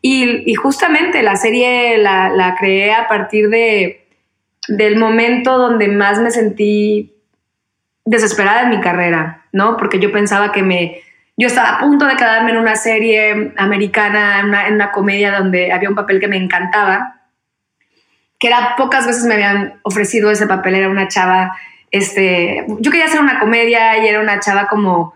Y, 0.00 0.54
justamente 0.54 1.22
la 1.22 1.36
serie 1.36 1.98
la, 1.98 2.28
la, 2.28 2.54
creé 2.56 2.92
a 2.92 3.08
partir 3.08 3.48
de, 3.48 4.06
del 4.68 4.96
momento 4.96 5.58
donde 5.58 5.88
más 5.88 6.20
me 6.20 6.30
sentí 6.30 7.14
desesperada 8.04 8.62
en 8.62 8.70
mi 8.70 8.80
carrera, 8.80 9.44
¿no? 9.52 9.76
Porque 9.76 9.98
yo 9.98 10.12
pensaba 10.12 10.52
que 10.52 10.62
me... 10.62 11.00
Yo 11.36 11.46
estaba 11.46 11.76
a 11.76 11.78
punto 11.78 12.04
de 12.04 12.16
quedarme 12.16 12.50
en 12.50 12.56
una 12.56 12.74
serie 12.74 13.52
americana, 13.56 14.40
en 14.40 14.74
una, 14.74 14.90
comedia 14.90 15.38
donde 15.38 15.72
había 15.72 15.88
un 15.88 15.94
papel 15.94 16.18
que 16.18 16.26
me 16.26 16.36
encantaba, 16.36 17.14
que 18.40 18.48
era 18.48 18.74
pocas 18.76 19.06
veces 19.06 19.24
me 19.24 19.34
habían 19.34 19.78
ofrecido 19.82 20.32
ese 20.32 20.48
papel, 20.48 20.74
era 20.74 20.88
una 20.88 21.06
chava, 21.06 21.56
este, 21.92 22.66
yo 22.80 22.90
quería 22.90 23.06
hacer 23.06 23.20
una 23.20 23.38
comedia 23.38 23.98
y 23.98 24.08
era 24.08 24.20
una 24.20 24.40
chava 24.40 24.66
como 24.66 25.14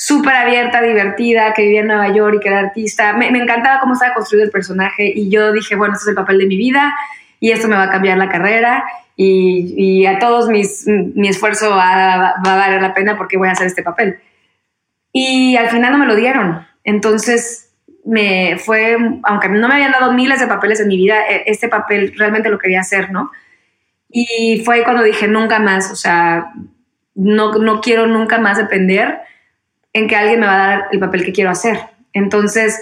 súper 0.00 0.32
abierta, 0.32 0.80
divertida, 0.80 1.52
que 1.52 1.62
vivía 1.62 1.80
en 1.80 1.88
Nueva 1.88 2.14
York 2.14 2.36
y 2.36 2.40
que 2.40 2.48
era 2.48 2.60
artista. 2.60 3.14
Me, 3.14 3.26
encantaba 3.26 3.80
cómo 3.80 3.94
estaba 3.94 4.14
construido 4.14 4.44
el 4.44 4.52
personaje 4.52 5.12
y 5.12 5.28
yo 5.28 5.50
dije, 5.50 5.74
bueno, 5.74 5.94
este 5.94 6.04
es 6.04 6.08
el 6.10 6.14
papel 6.14 6.38
de 6.38 6.46
mi 6.46 6.56
vida 6.56 6.94
y 7.40 7.50
esto 7.50 7.66
me 7.66 7.74
va 7.74 7.82
a 7.84 7.90
cambiar 7.90 8.16
la 8.16 8.28
carrera 8.28 8.84
y, 9.16 10.06
a 10.06 10.20
todos 10.20 10.48
mis, 10.48 10.86
mi 10.86 11.26
esfuerzo 11.26 11.70
va, 11.70 12.28
a 12.28 12.42
valer 12.42 12.80
la 12.80 12.94
pena 12.94 13.16
porque 13.16 13.36
voy 13.36 13.48
a 13.48 13.52
hacer 13.52 13.66
este 13.66 13.82
papel. 13.82 14.20
Y 15.12 15.56
al 15.56 15.68
final 15.68 15.90
no 15.90 15.98
me 15.98 16.06
lo 16.06 16.14
dieron. 16.14 16.64
Entonces, 16.84 17.74
me 18.04 18.56
fue, 18.56 18.96
aunque 19.24 19.48
no 19.48 19.66
me 19.66 19.74
habían 19.74 19.90
dado 19.90 20.12
miles 20.12 20.38
de 20.38 20.46
papeles 20.46 20.78
en 20.78 20.86
mi 20.86 20.96
vida, 20.96 21.26
e, 21.28 21.42
este 21.46 21.68
papel 21.68 22.14
realmente 22.16 22.50
lo 22.50 22.60
quería 22.60 22.80
hacer, 22.80 23.10
¿no? 23.10 23.32
Y 24.08 24.62
fue 24.64 24.84
cuando 24.84 25.02
dije, 25.02 25.26
nunca 25.26 25.58
más, 25.58 25.90
o 25.90 25.96
sea, 25.96 26.52
no, 27.16 27.54
no 27.54 27.80
quiero 27.80 28.06
nunca 28.06 28.38
más 28.38 28.58
depender 28.58 29.22
que 30.06 30.16
alguien 30.16 30.40
me 30.40 30.46
va 30.46 30.54
a 30.54 30.68
dar 30.68 30.88
el 30.92 31.00
papel 31.00 31.24
que 31.24 31.32
quiero 31.32 31.50
hacer. 31.50 31.78
Entonces, 32.12 32.80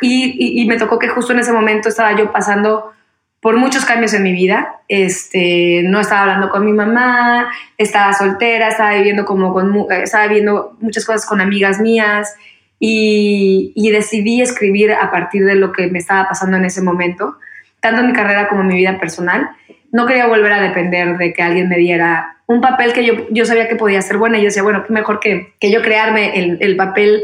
y, 0.00 0.64
me 0.66 0.76
tocó 0.76 0.98
que 0.98 1.08
justo 1.08 1.32
en 1.32 1.40
ese 1.40 1.52
momento 1.52 1.88
estaba 1.88 2.16
yo 2.16 2.32
pasando 2.32 2.92
por 3.40 3.56
muchos 3.56 3.84
cambios 3.84 4.12
en 4.14 4.22
mi 4.22 4.32
vida. 4.32 4.80
Este, 4.88 5.82
no 5.84 6.00
estaba 6.00 6.22
hablando 6.22 6.50
con 6.50 6.64
mi 6.64 6.72
mamá, 6.72 7.50
estaba 7.76 8.12
soltera, 8.12 8.68
estaba 8.68 8.94
viviendo 8.94 9.24
como 9.24 9.90
eh, 9.90 10.02
estaba 10.02 10.26
viendo 10.26 10.76
muchas 10.80 11.04
cosas 11.04 11.26
con 11.26 11.40
amigas 11.40 11.80
mías 11.80 12.34
y, 12.78 13.90
decidí 13.90 14.42
escribir 14.42 14.92
a 14.92 15.10
partir 15.10 15.44
de 15.44 15.54
lo 15.54 15.72
que 15.72 15.86
me 15.86 15.98
estaba 15.98 16.28
pasando 16.28 16.56
en 16.56 16.64
ese 16.64 16.82
momento, 16.82 17.36
tanto 17.80 18.02
mi 18.02 18.12
carrera 18.12 18.48
como 18.48 18.62
mi 18.62 18.74
vida 18.74 18.98
personal. 18.98 19.50
No 19.92 20.06
quería 20.06 20.26
volver 20.26 20.52
a 20.52 20.62
depender 20.62 21.16
de 21.16 21.32
que 21.32 21.42
alguien 21.42 21.68
me 21.68 21.76
diera 21.76 22.36
un 22.46 22.60
papel 22.60 22.92
que 22.92 23.04
yo, 23.04 23.14
yo 23.30 23.44
sabía 23.44 23.68
que 23.68 23.76
podía 23.76 24.00
ser 24.02 24.18
buena 24.18 24.38
y 24.38 24.42
yo 24.42 24.46
decía, 24.46 24.62
bueno, 24.62 24.84
mejor 24.88 25.20
que, 25.20 25.54
que 25.58 25.70
yo 25.70 25.82
crearme 25.82 26.38
el, 26.38 26.58
el 26.60 26.76
papel, 26.76 27.22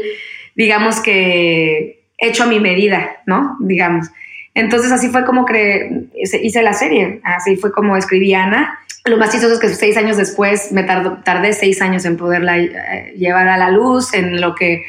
digamos 0.55 0.99
que 0.99 2.03
hecho 2.17 2.43
a 2.43 2.47
mi 2.47 2.59
medida, 2.59 3.17
¿no? 3.25 3.57
Digamos. 3.59 4.09
Entonces 4.55 4.91
así 4.91 5.09
fue 5.09 5.25
como 5.25 5.45
que 5.45 6.03
hice 6.13 6.61
la 6.61 6.73
serie, 6.73 7.21
así 7.23 7.55
fue 7.55 7.71
como 7.71 7.97
escribí 7.97 8.33
Ana. 8.33 8.79
Lo 9.05 9.17
más 9.17 9.31
chistoso 9.31 9.55
es 9.55 9.59
que 9.59 9.69
seis 9.69 9.97
años 9.97 10.15
después 10.15 10.71
me 10.71 10.83
tardé 10.83 11.53
seis 11.53 11.81
años 11.81 12.05
en 12.05 12.17
poderla 12.17 12.57
eh, 12.57 13.13
llevar 13.17 13.47
a 13.47 13.57
la 13.57 13.69
luz, 13.69 14.13
en 14.13 14.39
lo 14.39 14.55
que 14.55 14.83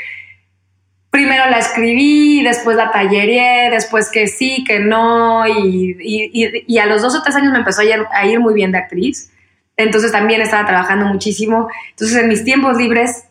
primero 1.14 1.48
la 1.48 1.58
escribí, 1.58 2.42
después 2.42 2.76
la 2.76 2.90
talleré, 2.90 3.70
después 3.70 4.10
que 4.10 4.26
sí, 4.26 4.64
que 4.66 4.80
no, 4.80 5.46
y, 5.46 6.76
a 6.76 6.86
los 6.86 7.02
dos 7.02 7.14
o 7.14 7.22
tres 7.22 7.36
años 7.36 7.52
me 7.52 7.58
empezó 7.58 7.82
a 7.82 8.26
ir, 8.26 8.40
muy 8.40 8.52
bien 8.52 8.72
de 8.72 8.78
actriz. 8.78 9.30
Entonces 9.76 10.10
también 10.10 10.40
estaba 10.40 10.66
trabajando 10.66 11.06
muchísimo. 11.06 11.68
Entonces 11.90 12.16
en 12.16 12.26
mis 12.26 12.42
tiempos 12.42 12.76
libres 12.78 13.26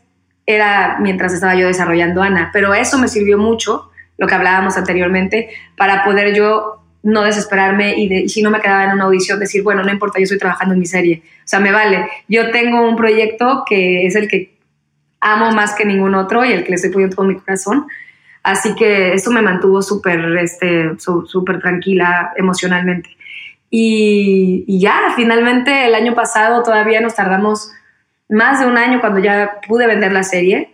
era 0.46 0.96
mientras 1.02 1.34
estaba 1.34 1.56
yo 1.56 1.68
desarrollando 1.68 2.24
Ana, 2.24 2.52
pero 2.54 2.74
eso 2.74 2.98
me 2.98 3.10
sirvió 3.10 3.38
mucho 3.38 3.92
lo 4.18 4.28
que 4.28 4.36
hablábamos 4.36 4.78
anteriormente, 4.78 5.50
para 5.76 6.06
poder 6.06 6.34
yo 6.34 6.86
no 7.02 7.24
desesperarme 7.24 7.96
y, 7.98 8.30
si 8.30 8.42
no 8.42 8.50
me 8.50 8.62
quedaba 8.62 8.86
en 8.86 8.92
una 8.92 9.04
audición 9.04 9.42
decir, 9.42 9.62
bueno, 9.62 9.84
no 9.84 9.92
importa, 9.92 10.20
yo 10.20 10.24
estoy 10.24 10.38
trabajando 10.38 10.74
en 10.74 10.80
mi 10.80 10.86
serie. 10.86 11.22
O 11.40 11.48
sea, 11.48 11.60
me 11.60 11.74
vale. 11.74 12.08
Yo 12.30 12.50
tengo 12.52 12.88
un 12.88 12.96
proyecto 12.96 13.66
que 13.68 14.06
es 14.06 14.16
el 14.16 14.30
que 14.30 14.53
amo 15.24 15.52
más 15.52 15.74
que 15.74 15.86
ningún 15.86 16.14
otro 16.16 16.46
y 16.46 16.52
el 16.52 16.64
que 16.64 16.70
le 16.70 16.76
estoy 16.76 16.92
poniendo 16.92 17.16
todo 17.16 17.26
mi 17.26 17.38
corazón. 17.38 17.88
Así 18.44 18.76
que 18.76 19.14
eso 19.14 19.32
me 19.32 19.42
mantuvo 19.42 19.82
súper 19.82 20.38
este, 20.38 20.92
súper 21.00 21.60
tranquila 21.60 22.34
emocionalmente. 22.36 23.10
Y, 23.70 24.66
y, 24.68 24.80
ya, 24.80 25.14
finalmente 25.16 25.88
el 25.88 25.96
año 25.96 26.14
pasado 26.14 26.62
todavía 26.62 27.02
nos 27.02 27.16
tardamos 27.16 27.72
más 28.30 28.60
de 28.60 28.68
un 28.68 28.78
año 28.78 29.00
cuando 29.00 29.20
ya 29.20 29.62
pude 29.68 29.88
vender 29.88 30.12
la 30.12 30.24
serie. 30.24 30.74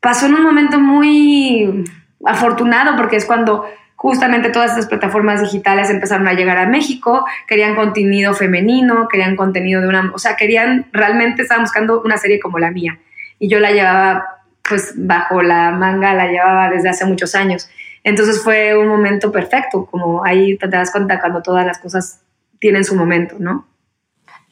Pasó 0.00 0.26
en 0.26 0.34
un 0.34 0.42
momento 0.42 0.78
muy 0.80 1.84
afortunado 2.24 2.96
porque 2.96 3.16
es 3.16 3.24
cuando 3.24 3.64
justamente 4.02 4.50
todas 4.50 4.72
estas 4.72 4.88
plataformas 4.88 5.40
digitales 5.40 5.88
empezaron 5.88 6.26
a 6.26 6.32
llegar 6.32 6.58
a 6.58 6.66
México, 6.66 7.24
querían 7.46 7.76
contenido 7.76 8.34
femenino, 8.34 9.06
querían 9.08 9.36
contenido 9.36 9.80
de 9.80 9.86
una, 9.86 10.10
o 10.12 10.18
sea, 10.18 10.34
querían, 10.34 10.86
realmente 10.92 11.42
estaban 11.42 11.62
buscando 11.62 12.02
una 12.02 12.16
serie 12.16 12.40
como 12.40 12.58
la 12.58 12.72
mía. 12.72 12.98
Y 13.42 13.48
yo 13.48 13.58
la 13.58 13.72
llevaba 13.72 14.24
pues 14.68 14.94
bajo 14.94 15.42
la 15.42 15.72
manga, 15.72 16.14
la 16.14 16.28
llevaba 16.28 16.70
desde 16.70 16.88
hace 16.88 17.04
muchos 17.04 17.34
años. 17.34 17.68
Entonces 18.04 18.40
fue 18.42 18.78
un 18.78 18.86
momento 18.86 19.32
perfecto, 19.32 19.84
como 19.86 20.24
ahí 20.24 20.56
te 20.56 20.68
das 20.68 20.92
cuenta 20.92 21.18
cuando 21.18 21.42
todas 21.42 21.66
las 21.66 21.78
cosas 21.78 22.22
tienen 22.60 22.84
su 22.84 22.94
momento, 22.94 23.36
¿no? 23.40 23.66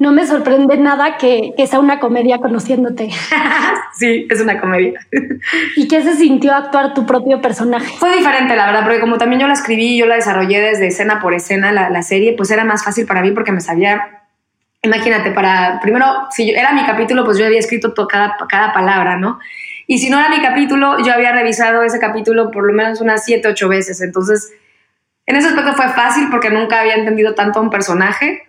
no 0.01 0.13
me 0.13 0.27
sorprende 0.27 0.79
nada 0.79 1.19
que, 1.19 1.53
sea 1.69 1.79
una 1.79 2.01
comedia 2.01 2.39
conociéndote. 2.39 3.11
sí, 3.99 4.27
es 4.31 4.41
una 4.41 4.59
comedia. 4.59 4.99
¿Y 5.77 5.87
qué 5.89 6.03
se 6.03 6.15
sintió 6.15 6.55
actuar 6.55 6.95
tu 6.95 7.05
propio 7.05 7.43
personaje? 7.43 7.99
Fue 7.99 8.17
diferente, 8.17 8.57
la 8.57 8.65
verdad, 8.65 8.83
porque 8.83 8.99
como 8.99 9.19
también 9.19 9.43
yo 9.43 9.47
la 9.47 9.53
escribí, 9.53 9.99
yo 9.99 10.07
la 10.07 10.15
desarrollé 10.15 10.59
desde 10.59 10.87
escena 10.87 11.21
por 11.21 11.35
escena, 11.35 11.71
la, 11.71 12.03
serie, 12.03 12.35
pues 12.35 12.51
era 12.51 12.65
más 12.65 12.83
fácil 12.83 13.05
para 13.05 13.21
mí 13.21 13.33
porque 13.33 13.53
me 13.53 13.61
sabía, 13.61 14.20
imagínate, 14.83 15.31
para, 15.31 15.81
primero, 15.81 16.29
si 16.31 16.51
yo, 16.51 16.59
era 16.59 16.73
mi 16.73 16.85
capítulo, 16.85 17.25
pues 17.25 17.39
yo 17.39 17.47
había 17.47 17.59
escrito 17.59 17.95
cada, 18.07 18.37
cada 18.49 18.73
palabra, 18.73 19.17
¿no? 19.17 19.39
Y 19.87 19.99
si 19.99 20.09
no 20.09 20.19
era 20.19 20.29
mi 20.29 20.41
capítulo, 20.41 20.99
yo 21.05 21.13
había 21.13 21.33
revisado 21.33 21.83
ese 21.83 21.99
capítulo 21.99 22.51
por 22.51 22.67
lo 22.67 22.73
menos 22.73 23.01
unas 23.01 23.25
siete, 23.25 23.49
ocho 23.49 23.69
veces. 23.69 24.01
Entonces, 24.01 24.53
en 25.27 25.37
ese 25.37 25.49
aspecto 25.49 25.75
fue 25.75 25.89
fácil 25.91 26.29
porque 26.31 26.51
nunca 26.51 26.81
había 26.81 26.95
entendido 26.95 27.35
tanto 27.35 27.59
a 27.59 27.63
un 27.63 27.71
personaje 27.71 28.47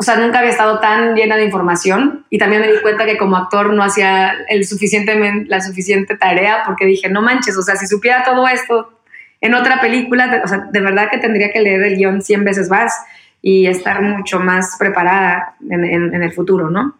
o 0.00 0.04
sea, 0.04 0.14
nunca 0.16 0.38
había 0.38 0.52
estado 0.52 0.78
tan 0.78 1.16
llena 1.16 1.36
de 1.36 1.44
información 1.44 2.24
y 2.30 2.38
también 2.38 2.62
me 2.62 2.70
di 2.70 2.80
cuenta 2.80 3.04
que 3.04 3.18
como 3.18 3.36
actor 3.36 3.72
no 3.74 3.82
hacía 3.82 4.32
el 4.48 4.64
suficiente, 4.64 5.44
la 5.48 5.60
suficiente 5.60 6.16
tarea 6.16 6.62
porque 6.64 6.86
dije, 6.86 7.08
no 7.08 7.20
manches, 7.20 7.56
o 7.56 7.62
sea, 7.62 7.74
si 7.74 7.88
supiera 7.88 8.22
todo 8.22 8.46
esto 8.46 8.92
en 9.40 9.54
otra 9.54 9.80
película, 9.80 10.42
o 10.44 10.46
sea, 10.46 10.68
de 10.70 10.80
verdad 10.80 11.10
que 11.10 11.18
tendría 11.18 11.50
que 11.50 11.60
leer 11.60 11.82
el 11.82 11.96
guion 11.96 12.22
100 12.22 12.44
veces 12.44 12.70
más 12.70 12.94
y 13.40 13.66
estar 13.66 14.02
mucho 14.02 14.40
más 14.40 14.76
preparada 14.78 15.54
en, 15.70 16.22
el 16.22 16.32
futuro, 16.32 16.70
¿no? 16.70 16.96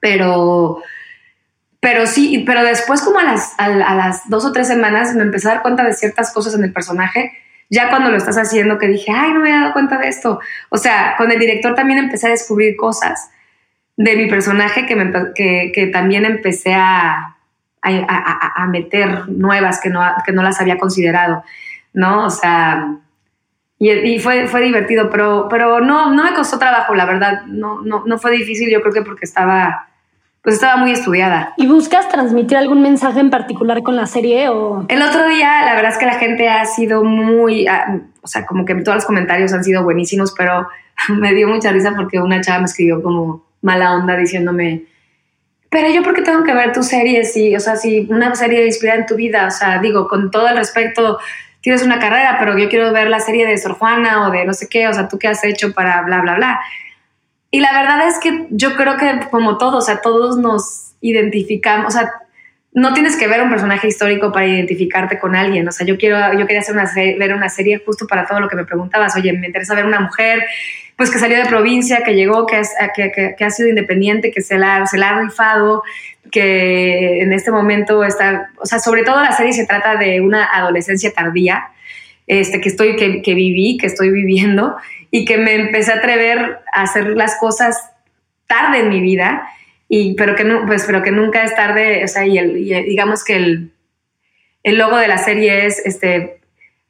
Pero, 0.00 0.82
pero 1.80 2.06
sí, 2.06 2.42
pero 2.46 2.62
después 2.62 3.02
como 3.02 3.18
a 3.18 3.24
las, 3.24 3.54
a 3.58 3.94
las 3.94 4.28
dos 4.28 4.44
o 4.44 4.52
tres 4.52 4.68
semanas 4.68 5.14
me 5.14 5.22
empecé 5.22 5.48
a 5.48 5.54
dar 5.54 5.62
cuenta 5.62 5.84
de 5.84 5.92
ciertas 5.92 6.32
cosas 6.32 6.54
en 6.54 6.64
el 6.64 6.72
personaje 6.72 7.32
ya 7.70 7.90
cuando 7.90 8.10
lo 8.10 8.16
estás 8.16 8.36
haciendo 8.36 8.78
que 8.78 8.86
dije, 8.86 9.10
ay, 9.12 9.32
no 9.32 9.40
me 9.40 9.50
había 9.50 9.60
dado 9.62 9.72
cuenta 9.72 9.98
de 9.98 10.08
esto. 10.08 10.40
O 10.68 10.78
sea, 10.78 11.14
con 11.16 11.30
el 11.30 11.38
director 11.38 11.74
también 11.74 11.98
empecé 11.98 12.28
a 12.28 12.30
descubrir 12.30 12.76
cosas 12.76 13.30
de 13.96 14.16
mi 14.16 14.26
personaje 14.26 14.86
que, 14.86 15.72
que, 15.72 15.86
también 15.88 16.24
empecé 16.24 16.74
a, 16.74 17.36
a, 17.82 18.66
meter 18.68 19.28
nuevas 19.28 19.80
que 19.80 19.88
no, 19.88 20.02
que 20.24 20.32
no 20.32 20.42
las 20.42 20.60
había 20.60 20.78
considerado, 20.78 21.44
¿no? 21.92 22.26
O 22.26 22.30
sea, 22.30 22.96
y, 23.78 24.18
fue, 24.18 24.46
fue 24.46 24.62
divertido, 24.62 25.10
pero, 25.10 25.48
pero 25.50 25.80
no, 25.80 26.12
no 26.12 26.24
me 26.24 26.32
costó 26.32 26.58
trabajo, 26.58 26.94
la 26.94 27.04
verdad, 27.04 27.42
no, 27.46 27.82
no, 27.82 28.04
no 28.06 28.18
fue 28.18 28.30
difícil, 28.30 28.70
yo 28.70 28.80
creo 28.80 28.92
que 28.92 29.02
porque 29.02 29.24
estaba 29.24 29.88
pues 30.44 30.56
estaba 30.56 30.76
muy 30.76 30.92
estudiada. 30.92 31.54
¿Y 31.56 31.66
buscas 31.66 32.06
transmitir 32.10 32.58
algún 32.58 32.82
mensaje 32.82 33.18
en 33.18 33.30
particular 33.30 33.82
con 33.82 33.96
la 33.96 34.04
serie 34.04 34.50
o...? 34.50 34.84
El 34.90 35.00
otro 35.00 35.26
día, 35.26 35.64
la 35.64 35.74
verdad 35.74 35.92
es 35.92 35.96
que 35.96 36.04
la 36.04 36.18
gente 36.18 36.50
ha 36.50 36.66
sido 36.66 37.02
muy, 37.02 37.66
ah, 37.66 38.00
o 38.20 38.28
sea, 38.28 38.44
como 38.44 38.66
que 38.66 38.74
todos 38.74 38.96
los 38.96 39.06
comentarios 39.06 39.54
han 39.54 39.64
sido 39.64 39.82
buenísimos, 39.82 40.34
pero 40.36 40.68
me 41.08 41.32
dio 41.32 41.48
mucha 41.48 41.72
risa 41.72 41.94
porque 41.96 42.20
una 42.20 42.42
chava 42.42 42.58
me 42.58 42.66
escribió 42.66 43.02
como 43.02 43.42
mala 43.62 43.94
onda 43.94 44.18
diciéndome, 44.18 44.84
pero 45.70 45.88
yo 45.88 46.02
por 46.02 46.14
qué 46.14 46.20
tengo 46.20 46.44
que 46.44 46.52
ver 46.52 46.72
tu 46.72 46.82
serie 46.82 47.24
si, 47.24 47.56
o 47.56 47.60
sea, 47.60 47.76
si 47.76 48.06
una 48.10 48.34
serie 48.34 48.66
inspirada 48.66 49.00
en 49.00 49.06
tu 49.06 49.16
vida, 49.16 49.46
o 49.46 49.50
sea, 49.50 49.78
digo, 49.78 50.06
con 50.08 50.30
todo 50.30 50.46
el 50.46 50.58
respeto, 50.58 51.18
tienes 51.64 51.82
una 51.82 51.98
carrera, 51.98 52.36
pero 52.38 52.58
yo 52.58 52.68
quiero 52.68 52.92
ver 52.92 53.08
la 53.08 53.20
serie 53.20 53.46
de 53.46 53.56
Sor 53.56 53.72
Juana 53.78 54.28
o 54.28 54.30
de 54.30 54.44
no 54.44 54.52
sé 54.52 54.68
qué, 54.68 54.86
o 54.86 54.92
sea, 54.92 55.08
tú 55.08 55.18
qué 55.18 55.28
has 55.28 55.42
hecho 55.44 55.72
para 55.72 56.02
bla, 56.02 56.20
bla, 56.20 56.34
bla. 56.34 56.60
Y 57.50 57.60
la 57.60 57.72
verdad 57.72 58.06
es 58.06 58.18
que 58.18 58.48
yo 58.50 58.76
creo 58.76 58.98
que 58.98 59.28
como 59.30 59.56
todos, 59.56 59.74
o 59.74 59.80
sea, 59.80 60.02
todos 60.02 60.36
nos 60.36 60.92
identificamos, 61.00 61.86
o 61.86 61.90
sea, 61.98 62.12
no 62.74 62.92
tienes 62.92 63.16
que 63.16 63.28
ver 63.28 63.40
un 63.40 63.50
personaje 63.50 63.86
histórico 63.86 64.32
para 64.32 64.48
identificarte 64.48 65.18
con 65.20 65.36
alguien. 65.36 65.66
O 65.66 65.72
sea, 65.72 65.86
yo 65.86 65.96
quiero, 65.96 66.18
yo 66.32 66.44
quería 66.44 66.60
hacer 66.60 66.74
una 66.74 66.90
ver 66.94 67.32
una 67.32 67.48
serie 67.48 67.80
justo 67.84 68.06
para 68.08 68.26
todo 68.26 68.40
lo 68.40 68.48
que 68.48 68.56
me 68.56 68.64
preguntabas. 68.64 69.16
Oye, 69.16 69.32
me 69.32 69.46
interesa 69.46 69.76
ver 69.76 69.86
una 69.86 70.00
mujer, 70.00 70.44
pues 70.96 71.08
que 71.08 71.18
salió 71.18 71.38
de 71.38 71.46
provincia, 71.46 72.02
que 72.02 72.14
llegó, 72.14 72.46
que, 72.46 72.56
ha 72.56 73.50
sido 73.50 73.68
independiente, 73.68 74.32
que 74.32 74.42
se 74.42 74.58
la, 74.58 74.86
se 74.86 74.98
la 74.98 75.10
ha 75.10 75.20
rifado, 75.20 75.84
que 76.32 77.20
en 77.20 77.32
este 77.32 77.52
momento 77.52 78.02
está, 78.02 78.50
o 78.56 78.66
sea, 78.66 78.80
sobre 78.80 79.04
todo 79.04 79.22
la 79.22 79.32
serie 79.32 79.52
se 79.52 79.66
trata 79.66 79.94
de 79.94 80.20
una 80.20 80.44
adolescencia 80.44 81.12
tardía, 81.12 81.68
este, 82.26 82.60
que 82.60 82.68
estoy, 82.68 82.96
que 82.96 83.34
viví, 83.34 83.76
que 83.76 83.86
estoy 83.86 84.10
viviendo 84.10 84.76
y 85.12 85.24
que 85.24 85.38
me 85.38 85.54
empecé 85.54 85.92
a 85.92 85.96
atrever 85.96 86.58
a 86.72 86.82
hacer 86.82 87.06
las 87.10 87.36
cosas 87.36 87.90
tarde 88.48 88.80
en 88.80 88.88
mi 88.88 89.00
vida 89.00 89.48
y, 89.96 90.14
pero, 90.14 90.34
que 90.34 90.44
pues, 90.66 90.84
pero 90.86 91.04
que 91.04 91.12
nunca 91.12 91.44
es 91.44 91.54
tarde, 91.54 92.02
o 92.02 92.08
sea, 92.08 92.26
y, 92.26 92.36
el, 92.36 92.54
digamos 92.54 93.22
que 93.22 93.36
el, 93.36 93.70
el, 94.64 94.76
logo 94.76 94.96
de 94.96 95.06
la 95.06 95.18
serie 95.18 95.66
es, 95.66 95.80
este, 95.86 96.40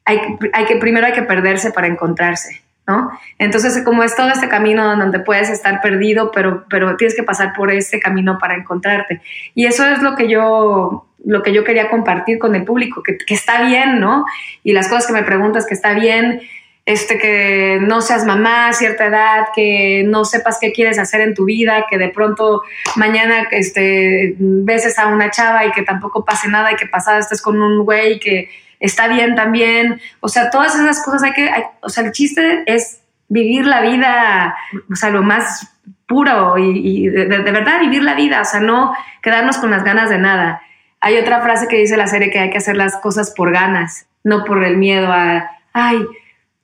hay, 0.05 0.19
hay, 0.53 0.65
que, 0.65 0.77
primero 0.77 1.05
hay 1.05 1.13
que 1.13 1.21
perderse 1.21 1.69
para 1.69 1.85
encontrarse, 1.85 2.63
¿no? 2.87 3.11
Entonces, 3.37 3.79
como 3.83 4.01
es 4.01 4.15
todo 4.15 4.29
este 4.29 4.49
camino 4.49 4.95
donde 4.95 5.19
puedes 5.19 5.51
estar 5.51 5.81
perdido, 5.81 6.31
pero, 6.31 6.65
pero 6.67 6.97
tienes 6.97 7.15
que 7.15 7.21
pasar 7.21 7.53
por 7.53 7.71
ese 7.71 7.99
camino 7.99 8.39
para 8.39 8.55
encontrarte. 8.55 9.21
Y 9.53 9.67
eso 9.67 9.85
es 9.85 10.01
lo 10.01 10.15
que 10.15 10.27
yo, 10.27 11.07
lo 11.23 11.43
que 11.43 11.53
yo 11.53 11.63
quería 11.63 11.91
compartir 11.91 12.39
con 12.39 12.55
el 12.55 12.65
público, 12.65 13.03
que, 13.03 13.19
que 13.19 13.35
está 13.35 13.67
bien, 13.67 13.99
¿no? 13.99 14.25
Y 14.63 14.73
las 14.73 14.87
cosas 14.87 15.05
que 15.05 15.13
me 15.13 15.21
preguntas 15.21 15.67
que 15.67 15.75
está 15.75 15.93
bien, 15.93 16.41
este, 16.85 17.17
que 17.17 17.79
no 17.81 18.01
seas 18.01 18.25
mamá 18.25 18.67
a 18.67 18.73
cierta 18.73 19.07
edad, 19.07 19.47
que 19.55 20.03
no 20.05 20.23
sepas 20.23 20.59
qué 20.61 20.71
quieres 20.71 20.99
hacer 20.99 21.21
en 21.21 21.33
tu 21.33 21.45
vida, 21.45 21.87
que 21.89 21.97
de 21.97 22.09
pronto 22.09 22.61
mañana 22.95 23.47
este, 23.51 24.35
beses 24.37 24.99
a 24.99 25.07
una 25.07 25.31
chava 25.31 25.65
y 25.65 25.71
que 25.71 25.81
tampoco 25.81 26.23
pase 26.23 26.47
nada 26.47 26.71
y 26.71 26.75
que 26.75 26.85
pasada 26.85 27.19
estés 27.19 27.41
con 27.41 27.59
un 27.61 27.83
güey 27.83 28.19
que 28.19 28.49
está 28.79 29.07
bien 29.07 29.35
también. 29.35 29.99
O 30.19 30.27
sea, 30.27 30.51
todas 30.51 30.75
esas 30.75 31.03
cosas 31.03 31.23
hay 31.23 31.33
que, 31.33 31.49
o 31.81 31.89
sea, 31.89 32.03
el 32.03 32.11
chiste 32.11 32.63
es 32.67 33.01
vivir 33.29 33.65
la 33.65 33.81
vida, 33.81 34.55
o 34.91 34.95
sea, 34.95 35.09
lo 35.09 35.23
más 35.23 35.71
puro 36.07 36.55
y, 36.59 37.07
de, 37.07 37.25
de, 37.25 37.51
verdad 37.51 37.79
vivir 37.79 38.03
la 38.03 38.13
vida, 38.13 38.41
o 38.41 38.45
sea, 38.45 38.59
no 38.59 38.93
quedarnos 39.23 39.57
con 39.57 39.71
las 39.71 39.83
ganas 39.83 40.11
de 40.11 40.19
nada. 40.19 40.61
Hay 41.01 41.17
otra 41.17 41.41
frase 41.41 41.67
que 41.67 41.77
dice 41.77 41.97
la 41.97 42.05
serie 42.05 42.29
que 42.29 42.37
hay 42.37 42.51
que 42.51 42.59
hacer 42.59 42.77
las 42.77 42.97
cosas 42.97 43.33
por 43.35 43.51
ganas, 43.51 44.05
no 44.23 44.43
por 44.43 44.63
el 44.63 44.77
miedo 44.77 45.11
a, 45.11 45.49
ay, 45.73 46.05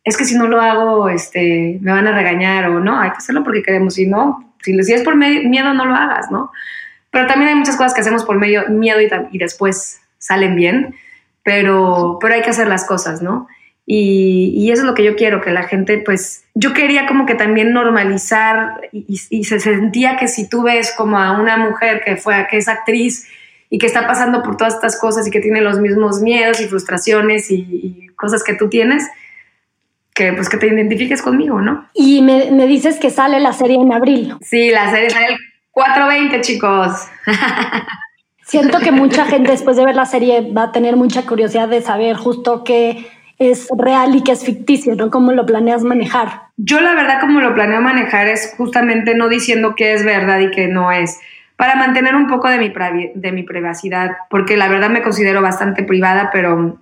es 0.03 0.17
que 0.17 0.25
si 0.25 0.35
no 0.35 0.47
lo 0.47 0.59
hago, 0.59 1.09
este, 1.09 1.77
me 1.81 1.91
van 1.91 2.07
a 2.07 2.15
regañar 2.15 2.69
o 2.69 2.79
no, 2.79 2.99
hay 2.99 3.11
que 3.11 3.17
hacerlo 3.17 3.43
porque 3.43 3.61
queremos, 3.61 3.95
si 3.95 4.07
no, 4.07 4.55
si, 4.61 4.71
es 4.73 5.03
por 5.03 5.15
miedo, 5.15 5.73
no 5.73 5.85
lo 5.85 5.95
hagas, 5.95 6.31
¿no? 6.31 6.51
Pero 7.11 7.27
también 7.27 7.49
hay 7.49 7.55
muchas 7.55 7.77
cosas 7.77 7.93
que 7.93 8.01
hacemos 8.01 8.23
por 8.23 8.37
medio, 8.37 8.67
miedo 8.69 8.99
y, 8.99 9.37
después 9.37 10.01
salen 10.17 10.55
bien, 10.55 10.95
pero, 11.43 12.17
pero 12.19 12.33
hay 12.33 12.41
que 12.41 12.49
hacer 12.49 12.67
las 12.67 12.85
cosas, 12.85 13.21
¿no? 13.21 13.47
Y, 13.85 14.71
eso 14.71 14.83
es 14.83 14.87
lo 14.87 14.95
que 14.95 15.03
yo 15.03 15.15
quiero, 15.15 15.41
que 15.41 15.51
la 15.51 15.63
gente, 15.63 15.97
pues, 15.99 16.45
yo 16.55 16.73
quería 16.73 17.05
como 17.07 17.25
que 17.25 17.35
también 17.35 17.73
normalizar 17.73 18.89
y, 18.91 19.43
se 19.43 19.59
sentía 19.59 20.17
que 20.17 20.27
si 20.27 20.49
tú 20.49 20.63
ves 20.63 20.93
como 20.97 21.19
a 21.19 21.39
una 21.39 21.57
mujer 21.57 22.01
que 22.03 22.15
fue, 22.15 22.47
que 22.49 22.57
es 22.57 22.67
actriz 22.67 23.27
y 23.69 23.77
que 23.77 23.85
está 23.85 24.07
pasando 24.07 24.41
por 24.41 24.57
todas 24.57 24.75
estas 24.75 24.99
cosas 24.99 25.27
y 25.27 25.31
que 25.31 25.41
tiene 25.41 25.61
los 25.61 25.79
mismos 25.79 26.21
miedos 26.21 26.59
y 26.59 26.67
frustraciones 26.67 27.51
y 27.51 28.07
cosas 28.15 28.43
que 28.43 28.53
tú 28.53 28.69
tienes, 28.69 29.07
que 30.13 30.33
pues 30.33 30.49
que 30.49 30.57
te 30.57 30.67
identifiques 30.67 31.21
conmigo, 31.21 31.61
¿no? 31.61 31.87
Y 31.93 32.21
me, 32.21 32.51
me, 32.51 32.67
dices 32.67 32.99
que 32.99 33.09
sale 33.09 33.39
la 33.39 33.53
serie 33.53 33.77
en 33.77 33.93
abril. 33.93 34.35
Sí, 34.41 34.69
la 34.71 34.89
serie 34.91 35.09
sale 35.09 35.27
el 35.27 35.37
4.20, 35.73 36.41
chicos. 36.41 37.07
Siento 38.43 38.79
que 38.79 38.91
mucha 38.91 39.25
gente 39.25 39.51
después 39.51 39.77
de 39.77 39.85
ver 39.85 39.95
la 39.95 40.05
serie 40.05 40.51
va 40.51 40.63
a 40.63 40.71
tener 40.71 40.97
mucha 40.97 41.25
curiosidad 41.25 41.69
de 41.69 41.81
saber 41.81 42.17
justo 42.17 42.65
qué 42.65 43.07
es 43.41 43.69
real 43.75 44.13
y 44.15 44.23
qué 44.23 44.33
es 44.33 44.43
ficticio, 44.43 44.95
¿no? 44.95 45.09
¿Cómo 45.09 45.31
lo 45.31 45.45
planeas 45.45 45.83
manejar? 45.83 46.41
Yo 46.57 46.81
la 46.81 46.93
verdad 46.93 47.19
como 47.19 47.39
lo 47.39 47.55
planeo 47.55 47.81
manejar 47.81 48.27
es 48.27 48.53
justamente 48.57 49.15
no 49.15 49.29
diciendo 49.29 49.73
qué 49.75 49.93
es 49.93 50.05
verdad 50.05 50.39
y 50.39 50.51
qué 50.51 50.67
no 50.67 50.91
es, 50.91 51.17
para 51.55 51.75
mantener 51.75 52.15
un 52.15 52.27
poco 52.27 52.49
de 52.49 52.59
mi, 52.59 52.71
de 53.15 53.31
mi 53.31 53.43
privacidad, 53.43 54.11
porque 54.29 54.57
la 54.57 54.67
verdad 54.67 54.89
me 54.89 55.01
considero 55.01 55.41
bastante 55.41 55.83
privada, 55.83 56.29
pero 56.31 56.77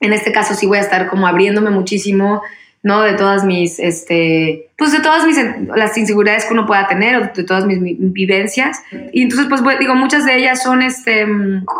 en 0.00 0.12
este 0.12 0.32
caso 0.32 0.54
sí 0.54 0.66
voy 0.66 0.78
a 0.78 0.82
estar 0.82 1.08
como 1.08 1.26
abriéndome 1.26 1.70
muchísimo, 1.70 2.42
¿no? 2.82 3.02
De 3.02 3.14
todas 3.14 3.44
mis, 3.44 3.78
este, 3.80 4.70
pues 4.76 4.92
de 4.92 5.00
todas 5.00 5.26
mis, 5.26 5.36
las 5.74 5.96
inseguridades 5.98 6.44
que 6.44 6.54
uno 6.54 6.66
pueda 6.66 6.86
tener, 6.86 7.32
de 7.32 7.44
todas 7.44 7.66
mis, 7.66 7.78
vivencias. 7.80 8.82
Y 9.12 9.22
entonces, 9.22 9.48
pues 9.48 9.62
digo, 9.78 9.94
muchas 9.94 10.24
de 10.24 10.36
ellas 10.36 10.62
son, 10.62 10.82
este, 10.82 11.26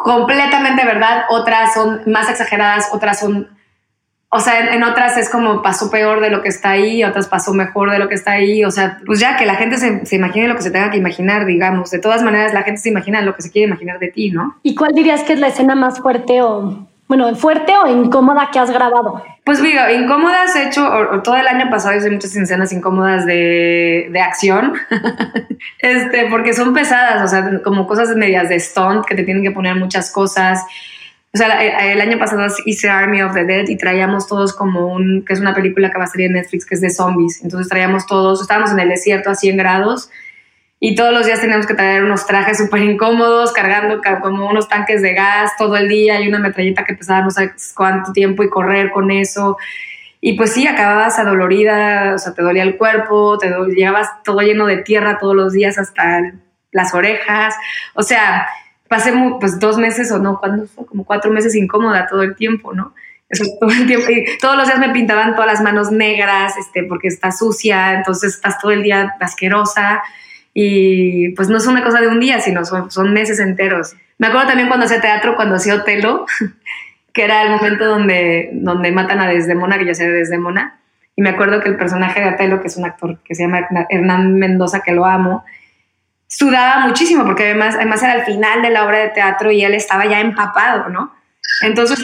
completamente 0.05 0.85
verdad, 0.85 1.25
otras 1.31 1.75
son 1.75 2.03
más 2.07 2.29
exageradas, 2.29 2.89
otras 2.93 3.21
son, 3.21 3.49
o 4.31 4.41
sea, 4.41 4.75
en, 4.75 4.83
otras 4.83 5.17
es 5.17 5.31
como 5.31 5.63
pasó 5.63 5.91
peor 5.91 6.21
de 6.21 6.31
lo 6.31 6.43
que 6.43 6.49
está 6.49 6.71
ahí, 6.71 7.05
otras 7.05 7.29
pasó 7.29 7.55
mejor 7.55 7.93
de 7.93 8.01
lo 8.01 8.09
que 8.09 8.17
está 8.17 8.33
ahí, 8.33 8.65
o 8.65 8.71
sea, 8.73 8.99
pues 9.07 9.21
ya 9.21 9.37
que 9.37 9.47
la 9.47 9.55
gente 9.55 9.77
se, 9.77 10.05
se 10.05 10.17
imagine 10.17 10.49
lo 10.49 10.57
que 10.57 10.63
se 10.63 10.73
tenga 10.73 10.91
que 10.91 10.99
imaginar, 10.99 11.47
digamos. 11.47 11.93
De 11.93 12.01
todas 12.01 12.25
maneras, 12.25 12.53
la 12.53 12.65
gente 12.65 12.81
se 12.81 12.89
imagina 12.89 13.23
lo 13.23 13.37
que 13.37 13.43
se 13.43 13.53
quiere 13.53 13.69
imaginar 13.69 14.01
de 14.01 14.09
ti, 14.09 14.33
¿no? 14.33 14.57
¿Y 14.65 14.75
cuál 14.75 14.93
dirías 14.95 15.23
que 15.23 15.35
es 15.35 15.39
la 15.39 15.47
escena 15.47 15.77
más 15.77 16.01
fuerte 16.01 16.43
o 16.43 16.88
bueno, 17.09 17.35
fuerte 17.35 17.73
o 17.83 17.89
incómoda 17.89 18.51
que 18.53 18.59
has 18.59 18.71
grabado? 18.71 19.23
Pues 19.45 19.63
digo, 19.63 19.81
incómodas 19.89 20.55
he 20.55 20.69
hecho, 20.69 20.87
todo 21.25 21.37
el 21.37 21.49
año 21.49 21.71
pasado 21.71 21.97
hice 21.97 22.11
muchas 22.11 22.37
escenas 22.37 22.71
incómodas 22.71 23.25
de, 23.25 24.09
de 24.13 24.21
acción, 24.21 24.75
este, 25.79 26.27
porque 26.27 26.53
son 26.53 26.75
pesadas, 26.75 27.25
o 27.25 27.27
sea, 27.27 27.63
como 27.63 27.87
cosas 27.87 28.15
medias 28.15 28.51
de 28.51 28.61
stunt 28.61 29.07
que 29.07 29.15
te 29.15 29.23
tienen 29.25 29.43
que 29.43 29.51
poner 29.51 29.75
muchas 29.75 30.13
cosas. 30.13 30.63
O 31.33 31.39
sea, 31.39 31.63
el, 31.93 32.01
año 32.01 32.19
pasado 32.19 32.47
hice 32.67 32.91
Army 32.91 33.23
of 33.23 33.33
the 33.33 33.45
Dead 33.45 33.69
y 33.69 33.77
traíamos 33.77 34.27
todos 34.27 34.55
como 34.55 34.87
un, 34.87 35.25
que 35.27 35.33
es 35.33 35.41
una 35.41 35.55
película 35.55 35.91
que 35.91 35.99
va 35.99 36.05
a 36.05 36.09
salir 36.09 36.27
en 36.27 36.35
Netflix, 36.35 36.67
que 36.67 36.75
es 36.75 36.81
de 36.83 36.91
zombies. 36.91 37.43
Entonces 37.43 37.69
traíamos 37.69 38.07
todos, 38.07 38.43
estábamos 38.43 38.73
en 38.73 38.81
el 38.81 38.89
desierto 38.89 39.31
a 39.31 39.35
100 39.35 39.57
grados 39.57 40.11
y 40.81 40.95
todos 40.95 41.13
los 41.13 41.27
días 41.27 41.41
teníamos 41.41 41.67
que 41.67 41.75
traer 41.75 42.05
unos 42.05 42.27
trajes 42.27 42.59
súper 42.59 42.83
incómodos, 42.83 43.53
cargando 43.53 44.01
como 44.23 44.49
unos 44.49 44.69
tanques 44.69 45.03
de 45.03 45.13
gas 45.13 45.53
todo 45.59 45.77
el 45.77 45.89
día 45.89 46.21
y 46.21 46.29
una 46.29 46.39
metralleta 46.39 46.85
que 46.85 46.95
pesaba 46.95 47.23
no 47.23 47.31
sé 47.31 47.53
cuánto 47.75 48.13
tiempo 48.13 48.45
y 48.45 48.49
correr 48.49 48.91
con 48.93 49.11
eso. 49.11 49.57
Y 50.21 50.35
pues 50.37 50.53
sí, 50.53 50.67
acababas 50.67 51.19
adolorida, 51.19 52.15
o 52.15 52.19
sea, 52.19 52.33
te 52.33 52.43
dolía 52.43 52.63
el 52.63 52.77
cuerpo, 52.77 53.39
te 53.39 53.51
llegabas 53.75 54.23
todo 54.23 54.41
lleno 54.41 54.67
de 54.67 54.79
tierra 54.79 55.19
todos 55.19 55.35
los 55.35 55.53
días 55.53 55.79
hasta 55.79 56.33
las 56.71 56.95
orejas. 56.95 57.57
O 57.95 58.03
sea, 58.03 58.47
pasé 58.89 59.13
pues 59.41 59.59
dos 59.59 59.79
meses 59.79 60.13
o 60.13 60.19
no, 60.19 60.39
¿cuándo 60.39 60.67
fue? 60.67 60.87
Como 60.87 61.05
cuatro 61.05 61.33
meses 61.33 61.57
incómoda 61.57 62.07
todo 62.07 62.23
el 62.23 62.37
tiempo, 62.37 62.73
¿no? 62.73 62.95
Eso 63.29 63.45
todo 63.61 63.71
el 63.71 63.87
tiempo. 63.87 64.11
Y 64.11 64.39
todos 64.39 64.57
los 64.57 64.67
días 64.67 64.79
me 64.79 64.91
pintaban 64.91 65.35
todas 65.35 65.53
las 65.53 65.61
manos 65.61 65.91
negras, 65.91 66.57
este, 66.57 66.85
porque 66.85 67.09
está 67.09 67.33
sucia, 67.33 67.95
entonces 67.95 68.35
estás 68.35 68.59
todo 68.59 68.71
el 68.71 68.83
día 68.85 69.15
asquerosa. 69.21 70.03
Y 70.61 71.29
pues 71.37 71.49
no 71.49 71.59
es 71.59 71.69
una 71.69 71.85
cosa 71.85 72.01
de 72.01 72.09
un 72.09 72.19
día, 72.19 72.41
sino 72.41 72.65
son, 72.65 73.13
meses 73.13 73.39
enteros. 73.39 73.95
Me 74.19 74.27
acuerdo 74.27 74.49
también 74.49 74.67
cuando 74.67 74.87
hacía 74.87 75.01
teatro, 75.01 75.37
cuando 75.37 75.55
hacía 75.55 75.77
Otelo, 75.77 76.27
que 77.13 77.23
era 77.23 77.43
el 77.43 77.51
momento 77.51 77.85
donde, 77.85 78.51
donde 78.55 78.91
matan 78.91 79.21
a 79.21 79.29
Desdemona, 79.29 79.79
que 79.79 79.87
yo 79.87 79.95
sé 79.95 80.09
de 80.09 80.15
Desdemona. 80.15 80.81
Y 81.15 81.23
me 81.23 81.29
acuerdo 81.29 81.61
que 81.61 81.69
el 81.69 81.77
personaje 81.77 82.21
de 82.21 82.31
Otelo, 82.31 82.61
que 82.61 82.67
es 82.67 82.77
un 82.77 82.87
actor 82.87 83.21
que 83.23 83.37
se 83.37 83.45
llama 83.45 83.69
Hernán 83.89 84.35
Mendoza, 84.35 84.81
que 84.81 84.91
lo 84.91 85.05
amo, 85.05 85.45
sudaba 86.27 86.89
muchísimo 86.89 87.25
porque 87.25 87.45
además, 87.45 87.77
además 87.77 88.03
era 88.03 88.15
el 88.15 88.23
final 88.23 88.61
de 88.61 88.71
la 88.71 88.85
obra 88.85 88.99
de 88.99 89.11
teatro 89.11 89.53
y 89.53 89.63
él 89.63 89.75
estaba 89.75 90.07
ya 90.07 90.19
empapado, 90.19 90.89
¿no? 90.89 91.15
Entonces 91.63 92.03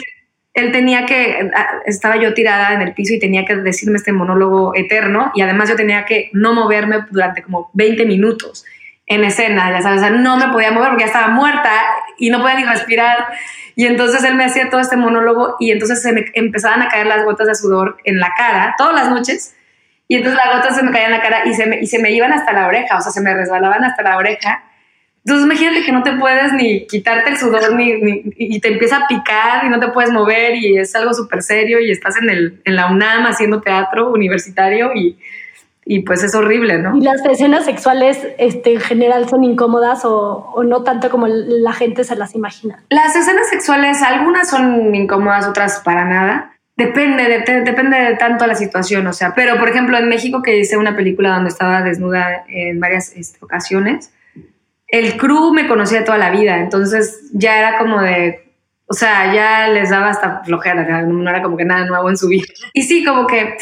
él 0.55 0.71
tenía 0.71 1.05
que, 1.05 1.51
ah, 1.53 1.81
estaba 1.85 2.15
yo 2.15 2.33
tirada 2.33 2.73
en 2.73 2.81
el 2.81 2.93
piso 2.93 3.13
y 3.13 3.19
tenía 3.19 3.43
que 3.43 3.57
decirme 3.57 3.97
este 3.97 4.13
monólogo 4.13 4.73
eterno 4.73 5.31
y 5.35 5.41
además 5.41 5.69
yo 5.69 5.75
tenía 5.75 6.05
que 6.05 6.29
no 6.31 6.53
moverme 6.53 6.99
durante 7.11 7.43
como 7.43 7.69
20 7.73 8.05
minutos 8.05 8.63
en 9.05 9.23
escena, 9.25 9.69
ya 9.69 9.81
sabes, 9.81 9.99
o 9.99 10.05
sea, 10.05 10.09
no 10.11 10.37
me 10.37 10.47
podía 10.47 10.71
mover 10.71 10.89
porque 10.89 11.03
ya 11.03 11.07
estaba 11.07 11.27
muerta 11.27 11.71
y 12.17 12.29
no 12.29 12.39
podía 12.41 12.55
ni 12.55 12.63
respirar. 12.63 13.17
Y 13.75 13.85
entonces 13.85 14.23
él 14.23 14.35
me 14.35 14.45
hacía 14.45 14.69
todo 14.69 14.79
este 14.79 14.95
monólogo 14.95 15.57
y 15.59 15.71
entonces 15.71 16.01
se 16.01 16.13
me 16.13 16.25
empezaban 16.33 16.81
a 16.81 16.87
caer 16.87 17.05
las 17.05 17.25
gotas 17.25 17.47
de 17.47 17.55
sudor 17.55 17.97
en 18.05 18.19
la 18.19 18.31
cara 18.35 18.75
todas 18.77 18.95
las 18.95 19.09
noches. 19.09 19.55
Y 20.07 20.15
entonces 20.15 20.41
las 20.43 20.55
gotas 20.55 20.77
se 20.77 20.83
me 20.83 20.91
caían 20.91 21.11
en 21.11 21.17
la 21.17 21.21
cara 21.21 21.41
y 21.45 21.53
se 21.53 21.79
y 21.81 21.85
se 21.87 21.99
me 21.99 22.11
iban 22.11 22.31
hasta 22.31 22.53
la 22.53 22.67
oreja, 22.67 22.97
o 22.97 23.01
sea, 23.01 23.11
se 23.11 23.21
me 23.21 23.33
resbalaban 23.33 23.83
hasta 23.83 24.01
la 24.03 24.17
oreja. 24.17 24.63
Entonces 25.25 25.45
imagínate 25.45 25.83
que 25.83 25.91
no 25.91 26.03
te 26.03 26.13
puedes 26.13 26.53
ni 26.53 26.85
quitarte 26.85 27.31
el 27.31 27.37
sudor 27.37 27.73
ni, 27.73 28.21
y 28.37 28.59
te 28.59 28.73
empieza 28.73 28.97
a 28.97 29.07
picar 29.07 29.65
y 29.65 29.69
no 29.69 29.79
te 29.79 29.87
puedes 29.87 30.11
mover 30.11 30.53
y 30.55 30.77
es 30.77 30.95
algo 30.95 31.15
súper 31.15 31.41
serio 31.41 31.79
y 31.79 31.89
estás 31.89 32.17
en, 32.17 32.29
el, 32.29 32.61
en 32.63 32.75
la 32.75 32.91
UNAM 32.91 33.25
haciendo 33.25 33.59
teatro 33.59 34.11
universitario 34.11 34.93
y, 34.93 35.17
y 35.83 36.01
pues 36.01 36.23
es 36.23 36.35
horrible, 36.35 36.77
¿no? 36.77 36.95
¿Y 36.95 37.01
las 37.01 37.25
escenas 37.25 37.65
sexuales 37.65 38.19
este, 38.37 38.73
en 38.73 38.79
general 38.79 39.27
son 39.27 39.43
incómodas 39.43 40.05
o, 40.05 40.51
o, 40.53 40.63
no 40.63 40.83
tanto 40.83 41.09
como 41.09 41.25
la 41.27 41.73
gente 41.73 42.03
se 42.03 42.15
las 42.15 42.35
imagina? 42.35 42.83
Las 42.89 43.15
escenas 43.15 43.49
sexuales, 43.49 44.03
algunas 44.03 44.47
son 44.47 44.93
incómodas, 44.93 45.47
otras 45.47 45.81
para 45.83 46.05
nada. 46.05 46.51
Depende, 46.77 47.23
de, 47.23 47.61
depende 47.61 47.97
de 47.97 48.15
tanto 48.15 48.45
la 48.45 48.55
situación, 48.55 49.07
o 49.07 49.13
sea, 49.13 49.33
pero 49.33 49.57
por 49.57 49.69
ejemplo 49.69 49.97
en 49.97 50.09
México 50.09 50.43
que 50.43 50.59
hice 50.59 50.77
una 50.77 50.95
película 50.95 51.29
donde 51.29 51.49
estaba 51.49 51.81
desnuda 51.81 52.43
en 52.47 52.79
varias 52.79 53.13
este, 53.15 53.37
ocasiones, 53.43 54.11
el 54.99 55.17
crew 55.17 55.53
me 55.53 55.67
conocía 55.67 56.05
toda 56.05 56.17
la 56.17 56.31
vida, 56.31 56.57
entonces 56.57 57.29
ya 57.33 57.57
era 57.59 57.77
como 57.77 58.01
de, 58.01 58.53
o 58.87 58.93
sea, 58.93 59.33
ya 59.33 59.67
les 59.67 59.89
daba 59.89 60.09
hasta 60.09 60.43
flojera, 60.43 61.03
no 61.03 61.29
era 61.29 61.41
como 61.41 61.57
que 61.57 61.65
nada 61.65 61.85
nuevo 61.85 62.09
en 62.09 62.17
su 62.17 62.27
vida. 62.27 62.45
Y 62.73 62.83
sí, 62.83 63.03
como 63.03 63.27
que 63.27 63.57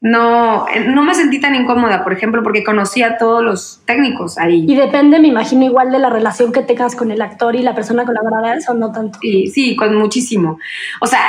no, 0.00 0.66
no 0.86 1.02
me 1.02 1.14
sentí 1.14 1.40
tan 1.40 1.56
incómoda, 1.56 2.04
por 2.04 2.12
ejemplo, 2.12 2.42
porque 2.42 2.62
conocía 2.62 3.08
a 3.08 3.18
todos 3.18 3.42
los 3.42 3.82
técnicos 3.84 4.38
ahí. 4.38 4.64
Y 4.68 4.76
depende, 4.76 5.18
me 5.18 5.28
imagino, 5.28 5.64
igual 5.64 5.90
de 5.90 5.98
la 5.98 6.10
relación 6.10 6.52
que 6.52 6.62
tengas 6.62 6.94
con 6.94 7.10
el 7.10 7.20
actor 7.20 7.56
y 7.56 7.62
la 7.62 7.74
persona 7.74 8.04
con 8.04 8.14
la 8.14 8.22
verdad, 8.22 8.58
o 8.68 8.74
no 8.74 8.92
tanto. 8.92 9.18
Sí, 9.20 9.48
sí, 9.48 9.74
con 9.74 9.96
muchísimo. 9.96 10.60
O 11.00 11.06
sea, 11.06 11.20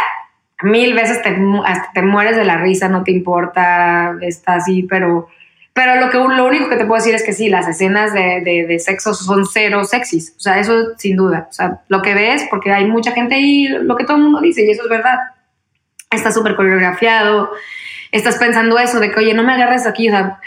mil 0.61 0.93
veces 0.93 1.21
te, 1.23 1.35
hasta 1.65 1.91
te 1.93 2.01
mueres 2.03 2.35
de 2.35 2.45
la 2.45 2.57
risa, 2.57 2.89
no 2.89 3.03
te 3.03 3.11
importa, 3.11 4.15
está 4.21 4.55
así, 4.55 4.83
pero, 4.83 5.29
pero 5.79 5.95
lo, 5.95 6.09
que, 6.09 6.17
lo 6.17 6.45
único 6.45 6.67
que 6.67 6.75
te 6.75 6.83
puedo 6.83 7.01
decir 7.01 7.15
es 7.15 7.23
que 7.23 7.31
sí, 7.31 7.47
las 7.47 7.65
escenas 7.65 8.13
de, 8.13 8.41
de, 8.67 8.79
sexo 8.79 9.13
son 9.13 9.45
cero 9.45 9.85
sexys, 9.85 10.33
o 10.35 10.39
sea, 10.41 10.59
eso 10.59 10.73
sin 10.97 11.15
duda, 11.15 11.47
o 11.49 11.53
sea, 11.53 11.79
lo 11.87 12.01
que 12.01 12.13
ves, 12.13 12.45
porque 12.49 12.69
hay 12.69 12.83
mucha 12.83 13.13
gente 13.13 13.35
ahí, 13.35 13.69
lo 13.69 13.95
que 13.95 14.03
todo 14.03 14.17
el 14.17 14.23
mundo 14.23 14.41
dice, 14.41 14.65
y 14.65 14.71
eso 14.71 14.83
es 14.83 14.89
verdad, 14.89 15.17
está 16.11 16.33
súper 16.33 16.57
coreografiado, 16.57 17.51
estás 18.11 18.35
pensando 18.35 18.77
eso, 18.77 18.99
de 18.99 19.09
que, 19.09 19.19
oye, 19.21 19.33
no 19.33 19.41
me 19.41 19.53
agarres 19.53 19.87
aquí, 19.87 20.09
o 20.09 20.11
sea, 20.11 20.41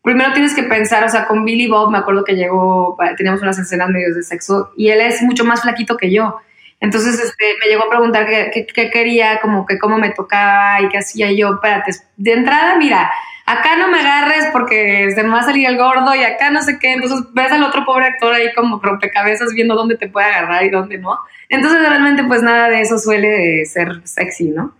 primero 0.00 0.32
tienes 0.32 0.54
que 0.54 0.62
pensar, 0.62 1.02
o 1.02 1.08
sea, 1.08 1.26
con 1.26 1.44
Billy 1.44 1.66
Bob, 1.66 1.90
me 1.90 1.98
acuerdo 1.98 2.22
que 2.22 2.36
llegó, 2.36 2.96
teníamos 3.16 3.42
unas 3.42 3.58
escenas 3.58 3.88
medios 3.88 4.14
de 4.14 4.22
sexo, 4.22 4.70
y 4.76 4.90
él 4.90 5.00
es 5.00 5.22
mucho 5.22 5.44
más 5.44 5.62
flaquito 5.62 5.96
que 5.96 6.12
yo, 6.12 6.38
entonces 6.78 7.18
este, 7.18 7.56
me 7.60 7.66
llegó 7.66 7.86
a 7.86 7.90
preguntar 7.90 8.28
qué, 8.28 8.64
qué, 8.72 8.90
quería, 8.90 9.40
como 9.40 9.66
que 9.66 9.76
cómo 9.76 9.98
me 9.98 10.10
tocaba 10.10 10.80
y 10.80 10.88
qué 10.88 10.98
hacía 10.98 11.32
yo. 11.32 11.54
Espérate, 11.54 11.90
de 12.16 12.32
entrada, 12.32 12.76
mira, 12.76 13.10
acá 13.48 13.76
no 13.76 13.88
me 13.88 13.98
agarres 13.98 14.48
porque 14.52 15.10
se 15.14 15.22
me 15.22 15.30
va 15.30 15.40
a 15.40 15.44
salir 15.44 15.66
el 15.66 15.78
gordo 15.78 16.14
y 16.14 16.22
acá 16.22 16.50
no 16.50 16.60
sé 16.62 16.78
qué. 16.78 16.92
Entonces 16.92 17.26
ves 17.32 17.50
al 17.50 17.62
otro 17.62 17.84
pobre 17.84 18.06
actor 18.06 18.34
ahí 18.34 18.52
como 18.54 18.78
rompecabezas 18.80 19.54
viendo 19.54 19.74
dónde 19.74 19.96
te 19.96 20.08
puede 20.08 20.26
agarrar 20.26 20.64
y 20.64 20.70
dónde 20.70 20.98
no. 20.98 21.18
Entonces 21.48 21.80
realmente 21.80 22.24
pues 22.24 22.42
nada 22.42 22.68
de 22.68 22.82
eso 22.82 22.98
suele 22.98 23.64
ser 23.64 24.02
sexy, 24.04 24.50
¿no? 24.50 24.72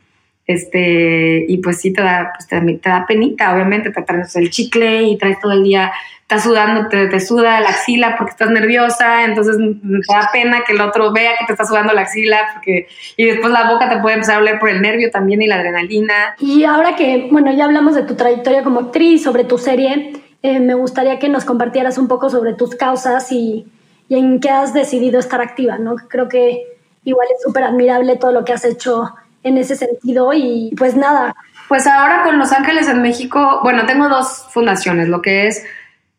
Este, 0.48 1.44
y 1.46 1.58
pues 1.58 1.78
sí 1.78 1.92
te 1.92 2.02
da, 2.02 2.32
pues 2.34 2.48
te, 2.48 2.88
da 2.88 3.04
penita, 3.06 3.54
obviamente, 3.54 3.90
te 3.90 4.00
traes 4.00 4.34
el 4.34 4.48
chicle 4.48 5.02
y 5.02 5.18
traes 5.18 5.38
todo 5.40 5.52
el 5.52 5.62
día 5.62 5.92
estás 6.22 6.42
sudando, 6.42 6.88
te, 6.88 7.06
te, 7.06 7.20
suda 7.20 7.60
la 7.60 7.70
axila 7.70 8.16
porque 8.18 8.32
estás 8.32 8.50
nerviosa, 8.50 9.24
entonces 9.24 9.56
te 9.56 10.14
da 10.14 10.28
pena 10.30 10.62
que 10.66 10.74
el 10.74 10.80
otro 10.82 11.10
vea 11.10 11.32
que 11.38 11.46
te 11.46 11.52
está 11.52 11.64
sudando 11.64 11.94
la 11.94 12.02
axila, 12.02 12.50
porque, 12.52 12.86
y 13.16 13.24
después 13.24 13.50
la 13.50 13.72
boca 13.72 13.88
te 13.88 13.98
puede 13.98 14.16
empezar 14.16 14.36
a 14.36 14.40
oler 14.40 14.58
por 14.58 14.68
el 14.68 14.82
nervio 14.82 15.10
también 15.10 15.40
y 15.40 15.46
la 15.46 15.56
adrenalina. 15.56 16.34
Y 16.38 16.64
ahora 16.64 16.96
que, 16.96 17.28
bueno, 17.30 17.50
ya 17.52 17.64
hablamos 17.64 17.94
de 17.94 18.02
tu 18.02 18.14
trayectoria 18.14 18.62
como 18.62 18.80
actriz, 18.80 19.22
sobre 19.22 19.44
tu 19.44 19.56
serie, 19.56 20.12
eh, 20.42 20.60
me 20.60 20.74
gustaría 20.74 21.18
que 21.18 21.30
nos 21.30 21.46
compartieras 21.46 21.96
un 21.96 22.08
poco 22.08 22.28
sobre 22.28 22.52
tus 22.52 22.74
causas 22.74 23.32
y, 23.32 23.66
y 24.10 24.16
en 24.18 24.40
qué 24.40 24.50
has 24.50 24.74
decidido 24.74 25.18
estar 25.18 25.40
activa, 25.40 25.78
¿no? 25.78 25.96
Creo 25.96 26.28
que 26.28 26.62
igual 27.04 27.28
es 27.34 27.42
súper 27.42 27.64
admirable 27.64 28.16
todo 28.16 28.32
lo 28.32 28.44
que 28.44 28.52
has 28.52 28.66
hecho 28.66 29.14
en 29.42 29.58
ese 29.58 29.76
sentido 29.76 30.32
y 30.32 30.74
pues 30.76 30.96
nada. 30.96 31.34
Pues 31.68 31.86
ahora 31.86 32.22
con 32.22 32.38
Los 32.38 32.52
Ángeles 32.52 32.88
en 32.88 33.02
México, 33.02 33.60
bueno, 33.62 33.86
tengo 33.86 34.08
dos 34.08 34.46
fundaciones, 34.50 35.08
lo 35.08 35.20
que 35.20 35.46
es 35.46 35.64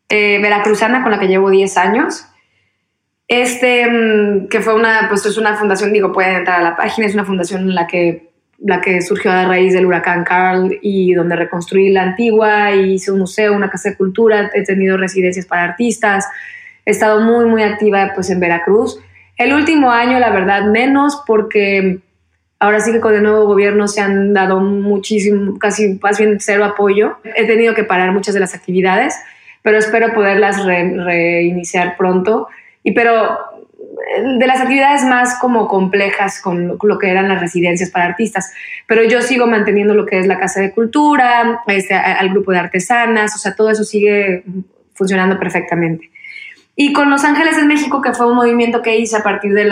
eh, 0.09 0.39
veracruzana 0.41 1.03
con 1.03 1.11
la 1.11 1.19
que 1.19 1.27
llevo 1.27 1.49
10 1.49 1.77
años. 1.77 2.25
Este, 3.27 3.87
mm, 3.87 4.47
que 4.47 4.59
fue 4.59 4.73
una, 4.73 5.07
pues 5.07 5.25
es 5.25 5.37
una 5.37 5.55
fundación, 5.55 5.93
digo, 5.93 6.11
pueden 6.11 6.35
entrar 6.35 6.61
a 6.61 6.63
la 6.63 6.75
página, 6.75 7.05
es 7.05 7.13
una 7.13 7.25
fundación 7.25 7.61
en 7.61 7.75
la 7.75 7.85
que, 7.85 8.31
la 8.57 8.81
que 8.81 9.01
surgió 9.01 9.31
a 9.31 9.45
raíz 9.45 9.73
del 9.73 9.85
huracán 9.85 10.23
Carl 10.23 10.79
y 10.81 11.13
donde 11.13 11.35
reconstruí 11.35 11.89
la 11.89 12.03
antigua, 12.03 12.71
y 12.71 12.93
hice 12.93 13.11
un 13.11 13.19
museo, 13.19 13.53
una 13.53 13.69
casa 13.69 13.91
de 13.91 13.97
cultura, 13.97 14.49
he 14.53 14.63
tenido 14.63 14.97
residencias 14.97 15.45
para 15.45 15.63
artistas, 15.63 16.27
he 16.85 16.91
estado 16.91 17.21
muy, 17.21 17.45
muy 17.45 17.61
activa 17.61 18.11
pues 18.15 18.31
en 18.31 18.39
Veracruz. 18.39 18.99
El 19.37 19.53
último 19.53 19.91
año, 19.91 20.19
la 20.19 20.31
verdad, 20.31 20.65
menos 20.65 21.21
porque 21.27 21.99
ahora 22.59 22.79
sí 22.79 22.91
que 22.91 22.99
con 22.99 23.15
el 23.15 23.23
nuevo 23.23 23.45
gobierno 23.45 23.87
se 23.87 24.01
han 24.01 24.33
dado 24.33 24.59
muchísimo, 24.59 25.57
casi 25.57 25.99
más 26.01 26.17
bien 26.19 26.37
cero 26.39 26.65
apoyo. 26.65 27.17
He 27.35 27.45
tenido 27.45 27.73
que 27.73 27.83
parar 27.83 28.11
muchas 28.11 28.33
de 28.33 28.39
las 28.39 28.53
actividades 28.53 29.15
pero 29.61 29.77
espero 29.77 30.13
poderlas 30.13 30.65
reiniciar 30.65 31.97
pronto. 31.97 32.47
Y 32.83 32.91
pero 32.91 33.37
de 34.39 34.47
las 34.47 34.61
actividades 34.61 35.03
más 35.03 35.37
como 35.39 35.67
complejas 35.67 36.41
con 36.41 36.77
lo, 36.81 36.97
que 36.97 37.09
eran 37.09 37.27
las 37.27 37.41
residencias 37.41 37.89
para 37.89 38.05
artistas, 38.05 38.53
pero 38.87 39.03
yo 39.03 39.21
sigo 39.21 39.45
manteniendo 39.45 39.93
lo 39.93 40.05
que 40.05 40.19
es 40.19 40.27
la 40.27 40.39
Casa 40.39 40.61
de 40.61 40.71
Cultura, 40.71 41.61
este, 41.67 41.93
al 41.93 42.29
grupo 42.29 42.51
de 42.51 42.59
artesanas, 42.59 43.35
o 43.35 43.37
sea, 43.37 43.55
todo 43.55 43.69
eso 43.69 43.83
sigue 43.83 44.43
funcionando 44.93 45.37
perfectamente. 45.37 46.09
Y 46.81 46.93
con 46.93 47.09
Los 47.09 47.25
Ángeles 47.25 47.57
en 47.57 47.67
México, 47.67 48.01
que 48.01 48.13
fue 48.13 48.25
un 48.25 48.37
movimiento 48.37 48.81
que 48.81 48.97
hice 48.97 49.17
a 49.17 49.21
partir 49.21 49.53
del, 49.53 49.69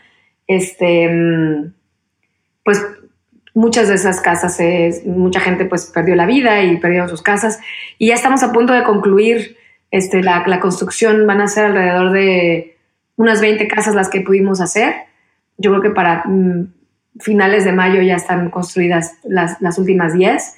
este, 0.49 1.09
mm, 1.09 1.73
pues 2.65 2.85
muchas 3.55 3.89
de 3.89 3.95
esas 3.95 4.21
casas, 4.21 4.61
mucha 5.07 5.41
gente 5.41 5.65
pues 5.65 5.87
perdió 5.87 6.17
la 6.17 6.27
vida 6.27 6.63
y 6.63 6.79
perdieron 6.79 7.09
sus 7.09 7.23
casas. 7.23 7.61
Y 7.99 8.09
ya 8.09 8.15
estamos 8.15 8.43
a 8.43 8.53
punto 8.53 8.73
de 8.73 8.83
concluir 8.83 9.57
este, 9.91 10.23
la, 10.23 10.45
la, 10.47 10.61
construcción, 10.61 11.27
van 11.27 11.41
a 11.41 11.47
ser 11.47 11.67
alrededor 11.67 12.13
de 12.13 12.77
unas 13.17 13.41
20 13.41 13.67
casas 13.69 13.95
las 13.95 14.09
que 14.09 14.21
pudimos 14.21 14.61
hacer. 14.61 14.95
Yo 15.57 15.71
creo 15.71 15.83
que 15.83 15.91
para 15.91 16.25
mm, 16.25 16.73
finales 17.21 17.65
de 17.65 17.73
mayo 17.73 18.03
ya 18.03 18.17
están 18.17 18.51
construidas 18.51 19.15
las, 19.25 19.61
las 19.61 19.79
últimas 19.79 20.15
10 20.15 20.57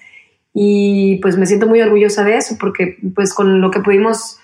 y 0.52 1.18
pues 1.22 1.36
me 1.36 1.46
siento 1.46 1.66
muy 1.66 1.80
orgullosa 1.80 2.24
de 2.24 2.36
eso 2.36 2.56
porque 2.58 2.98
pues 3.14 3.32
con 3.34 3.60
lo 3.60 3.70
que 3.70 3.80
pudimos 3.80 4.38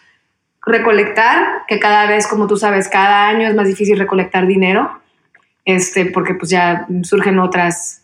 recolectar, 0.65 1.65
que 1.69 1.79
cada 1.79 2.09
vez, 2.09 2.27
como 2.27 2.47
tú 2.47 2.57
sabes, 2.57 2.89
cada 2.89 3.29
año 3.29 3.49
es 3.49 3.55
más 3.55 3.69
difícil 3.69 3.99
recolectar 3.99 4.47
dinero, 4.47 4.91
este, 5.67 6.07
porque 6.07 6.33
pues 6.33 6.51
ya 6.51 6.87
surgen 7.03 7.39
otras 7.39 8.03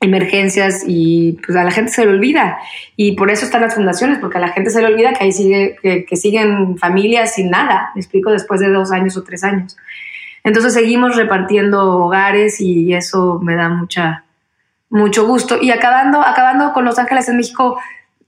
emergencias 0.00 0.82
y 0.86 1.38
pues 1.44 1.56
a 1.56 1.64
la 1.64 1.70
gente 1.70 1.92
se 1.92 2.04
le 2.04 2.12
olvida. 2.12 2.58
Y 2.96 3.12
por 3.12 3.30
eso 3.30 3.46
están 3.46 3.62
las 3.62 3.74
fundaciones, 3.74 4.18
porque 4.18 4.38
a 4.38 4.40
la 4.40 4.48
gente 4.48 4.70
se 4.70 4.80
le 4.82 4.88
olvida 4.88 5.14
que 5.14 5.24
ahí 5.24 5.32
sigue, 5.32 5.76
que, 5.82 6.16
siguen 6.16 6.76
familias 6.76 7.34
sin 7.34 7.50
nada, 7.50 7.92
me 7.94 8.00
explico, 8.00 8.30
después 8.30 8.60
de 8.60 8.68
dos 8.68 8.92
años 8.92 9.16
o 9.16 9.22
tres 9.22 9.42
años. 9.44 9.76
Entonces 10.44 10.74
seguimos 10.74 11.16
repartiendo 11.16 11.98
hogares 11.98 12.60
y 12.60 12.92
eso 12.94 13.40
me 13.42 13.56
da 13.56 13.68
mucha, 13.68 14.24
mucho 14.90 15.26
gusto. 15.26 15.58
Y 15.60 15.70
acabando, 15.70 16.20
acabando 16.20 16.72
con 16.72 16.84
Los 16.84 16.98
Ángeles 16.98 17.28
en 17.28 17.38
México, 17.38 17.78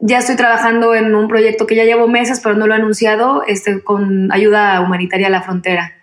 ya 0.00 0.18
estoy 0.18 0.36
trabajando 0.36 0.94
en 0.94 1.14
un 1.14 1.28
proyecto 1.28 1.66
que 1.66 1.76
ya 1.76 1.84
llevo 1.84 2.08
meses, 2.08 2.40
pero 2.42 2.54
no 2.54 2.66
lo 2.66 2.74
he 2.74 2.76
anunciado, 2.76 3.42
este, 3.46 3.82
con 3.82 4.32
ayuda 4.32 4.80
humanitaria 4.80 5.26
a 5.26 5.30
la 5.30 5.42
frontera, 5.42 5.97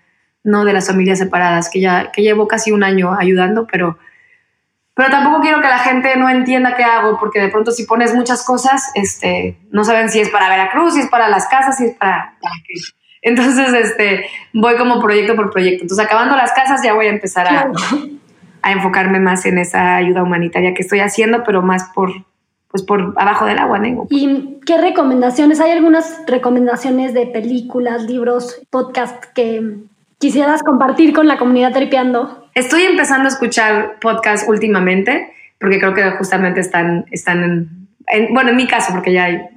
no 0.46 0.64
de 0.64 0.72
las 0.72 0.88
familias 0.88 1.20
separadas, 1.20 1.70
que 1.70 1.82
ya 1.82 2.12
que 2.12 2.22
llevo 2.22 2.48
casi 2.48 2.72
un 2.72 2.84
año 2.84 3.14
ayudando, 3.14 3.68
pero 3.70 3.98
pero 4.96 5.10
tampoco 5.10 5.42
quiero 5.42 5.62
que 5.62 5.68
la 5.68 5.80
gente 5.80 6.16
no 6.16 6.30
entienda 6.30 6.76
qué 6.76 6.84
hago, 6.84 7.20
porque 7.20 7.42
de 7.42 7.50
pronto 7.50 7.72
si 7.72 7.86
pones 7.86 8.16
muchas 8.16 8.46
cosas, 8.46 8.92
este, 8.96 9.58
no 9.70 9.84
saben 9.84 10.10
si 10.10 10.22
es 10.22 10.30
para 10.30 10.48
Veracruz, 10.48 10.94
si 10.94 11.02
es 11.02 11.10
para 11.10 11.28
las 11.28 11.48
casas, 11.48 11.78
si 11.78 11.88
es 11.88 11.96
para... 11.98 12.38
Entonces, 13.22 13.74
este, 13.74 14.28
voy 14.54 14.78
como 14.78 15.02
proyecto 15.02 15.36
por 15.36 15.52
proyecto. 15.52 15.84
Entonces, 15.84 16.06
acabando 16.06 16.38
las 16.38 16.54
casas, 16.54 16.82
ya 16.82 16.94
voy 16.94 17.08
a 17.08 17.10
empezar 17.10 17.46
a, 17.46 17.72
a 18.62 18.72
enfocarme 18.72 19.20
más 19.20 19.46
en 19.46 19.58
esa 19.58 19.98
ayuda 19.98 20.24
humanitaria 20.24 20.74
que 20.74 20.84
estoy 20.84 21.02
haciendo, 21.02 21.44
pero 21.44 21.62
más 21.62 21.90
por, 21.94 22.14
pues 22.70 22.82
por 22.84 23.16
abajo 23.18 23.46
del 23.46 23.60
agua, 23.60 23.80
¿no? 23.80 24.08
¿Y 24.10 24.60
qué 24.66 24.78
recomendaciones? 24.78 25.60
¿Hay 25.60 25.72
algunas 25.72 26.22
recomendaciones 26.26 27.14
de 27.14 27.28
películas, 27.28 28.04
libros, 28.04 28.62
podcast 28.70 29.26
que 29.34 29.80
quisieras 30.20 30.64
compartir 30.64 31.14
con 31.14 31.28
la 31.28 31.38
comunidad 31.38 31.74
Tripeando? 31.74 32.50
Estoy 32.54 32.84
empezando 32.84 33.26
a 33.26 33.32
escuchar 33.32 34.00
podcasts 34.00 34.48
últimamente, 34.48 35.32
porque 35.60 35.80
creo 35.80 35.94
que 35.94 36.12
justamente 36.12 36.60
están, 36.60 37.06
están 37.12 37.44
en, 38.08 38.34
bueno, 38.34 38.52
en 38.52 38.56
mi 38.56 38.68
caso, 38.68 38.94
porque 38.94 39.14
ya 39.14 39.50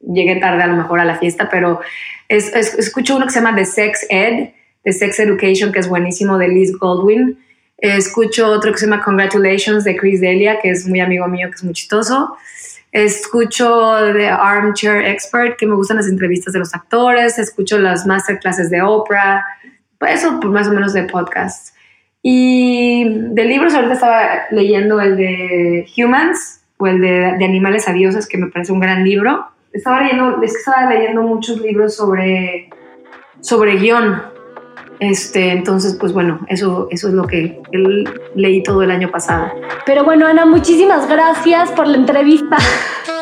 llegué 0.00 0.36
tarde 0.36 0.62
a 0.62 0.66
lo 0.66 0.76
mejor 0.76 1.00
a 1.00 1.04
la 1.04 1.16
fiesta, 1.16 1.48
pero 1.50 1.80
es, 2.28 2.54
escucho 2.54 3.16
uno 3.16 3.26
que 3.26 3.32
se 3.32 3.40
llama 3.40 3.54
The 3.54 3.64
Sex 3.64 4.06
Ed, 4.10 4.50
The 4.84 4.92
Sex 4.92 5.20
Education, 5.20 5.72
que 5.72 5.78
es 5.78 5.88
buenísimo, 5.88 6.38
de 6.38 6.48
Liz 6.48 6.76
Goldwyn. 6.76 7.38
Escucho 7.78 8.48
otro 8.48 8.72
que 8.72 8.78
se 8.78 8.86
llama 8.86 9.02
Congratulations, 9.02 9.84
de 9.84 9.96
Chris 9.96 10.20
Delia, 10.20 10.60
que 10.60 10.70
es 10.70 10.86
muy 10.86 11.00
amigo 11.00 11.26
mío, 11.28 11.48
que 11.48 11.56
es 11.56 11.64
muy 11.64 11.74
chistoso. 11.74 12.36
Escucho 12.92 13.96
The 14.12 14.28
Armchair 14.28 15.04
Expert, 15.06 15.56
que 15.56 15.66
me 15.66 15.74
gustan 15.74 15.96
las 15.96 16.08
entrevistas 16.08 16.52
de 16.52 16.58
los 16.58 16.74
actores. 16.74 17.38
Escucho 17.38 17.78
las 17.78 18.06
masterclasses 18.06 18.70
de 18.70 18.82
Oprah. 18.82 19.44
Eso, 20.06 20.38
pues 20.40 20.52
más 20.52 20.68
o 20.68 20.72
menos 20.72 20.92
de 20.92 21.04
podcasts. 21.04 21.74
Y 22.22 23.04
de 23.04 23.44
libros 23.44 23.74
ahorita 23.74 23.94
estaba 23.94 24.28
leyendo 24.50 25.00
el 25.00 25.16
de 25.16 25.86
Humans 25.96 26.62
o 26.78 26.86
el 26.86 27.00
de, 27.00 27.36
de 27.38 27.44
Animales 27.44 27.88
a 27.88 27.92
Dioses, 27.92 28.28
que 28.28 28.38
me 28.38 28.46
parece 28.48 28.72
un 28.72 28.80
gran 28.80 29.04
libro. 29.04 29.46
Estaba 29.72 30.00
leyendo, 30.00 30.40
es 30.42 30.52
que 30.52 30.58
estaba 30.58 30.92
leyendo 30.92 31.22
muchos 31.22 31.60
libros 31.60 31.96
sobre, 31.96 32.70
sobre 33.40 33.76
guion. 33.76 34.22
Este, 35.00 35.50
entonces, 35.50 35.96
pues 35.98 36.12
bueno, 36.12 36.46
eso, 36.48 36.86
eso 36.90 37.08
es 37.08 37.14
lo 37.14 37.24
que 37.26 37.60
leí 38.36 38.62
todo 38.62 38.82
el 38.82 38.90
año 38.92 39.10
pasado. 39.10 39.50
Pero 39.84 40.04
bueno, 40.04 40.26
Ana, 40.26 40.46
muchísimas 40.46 41.08
gracias 41.08 41.72
por 41.72 41.88
la 41.88 41.96
entrevista. 41.96 42.56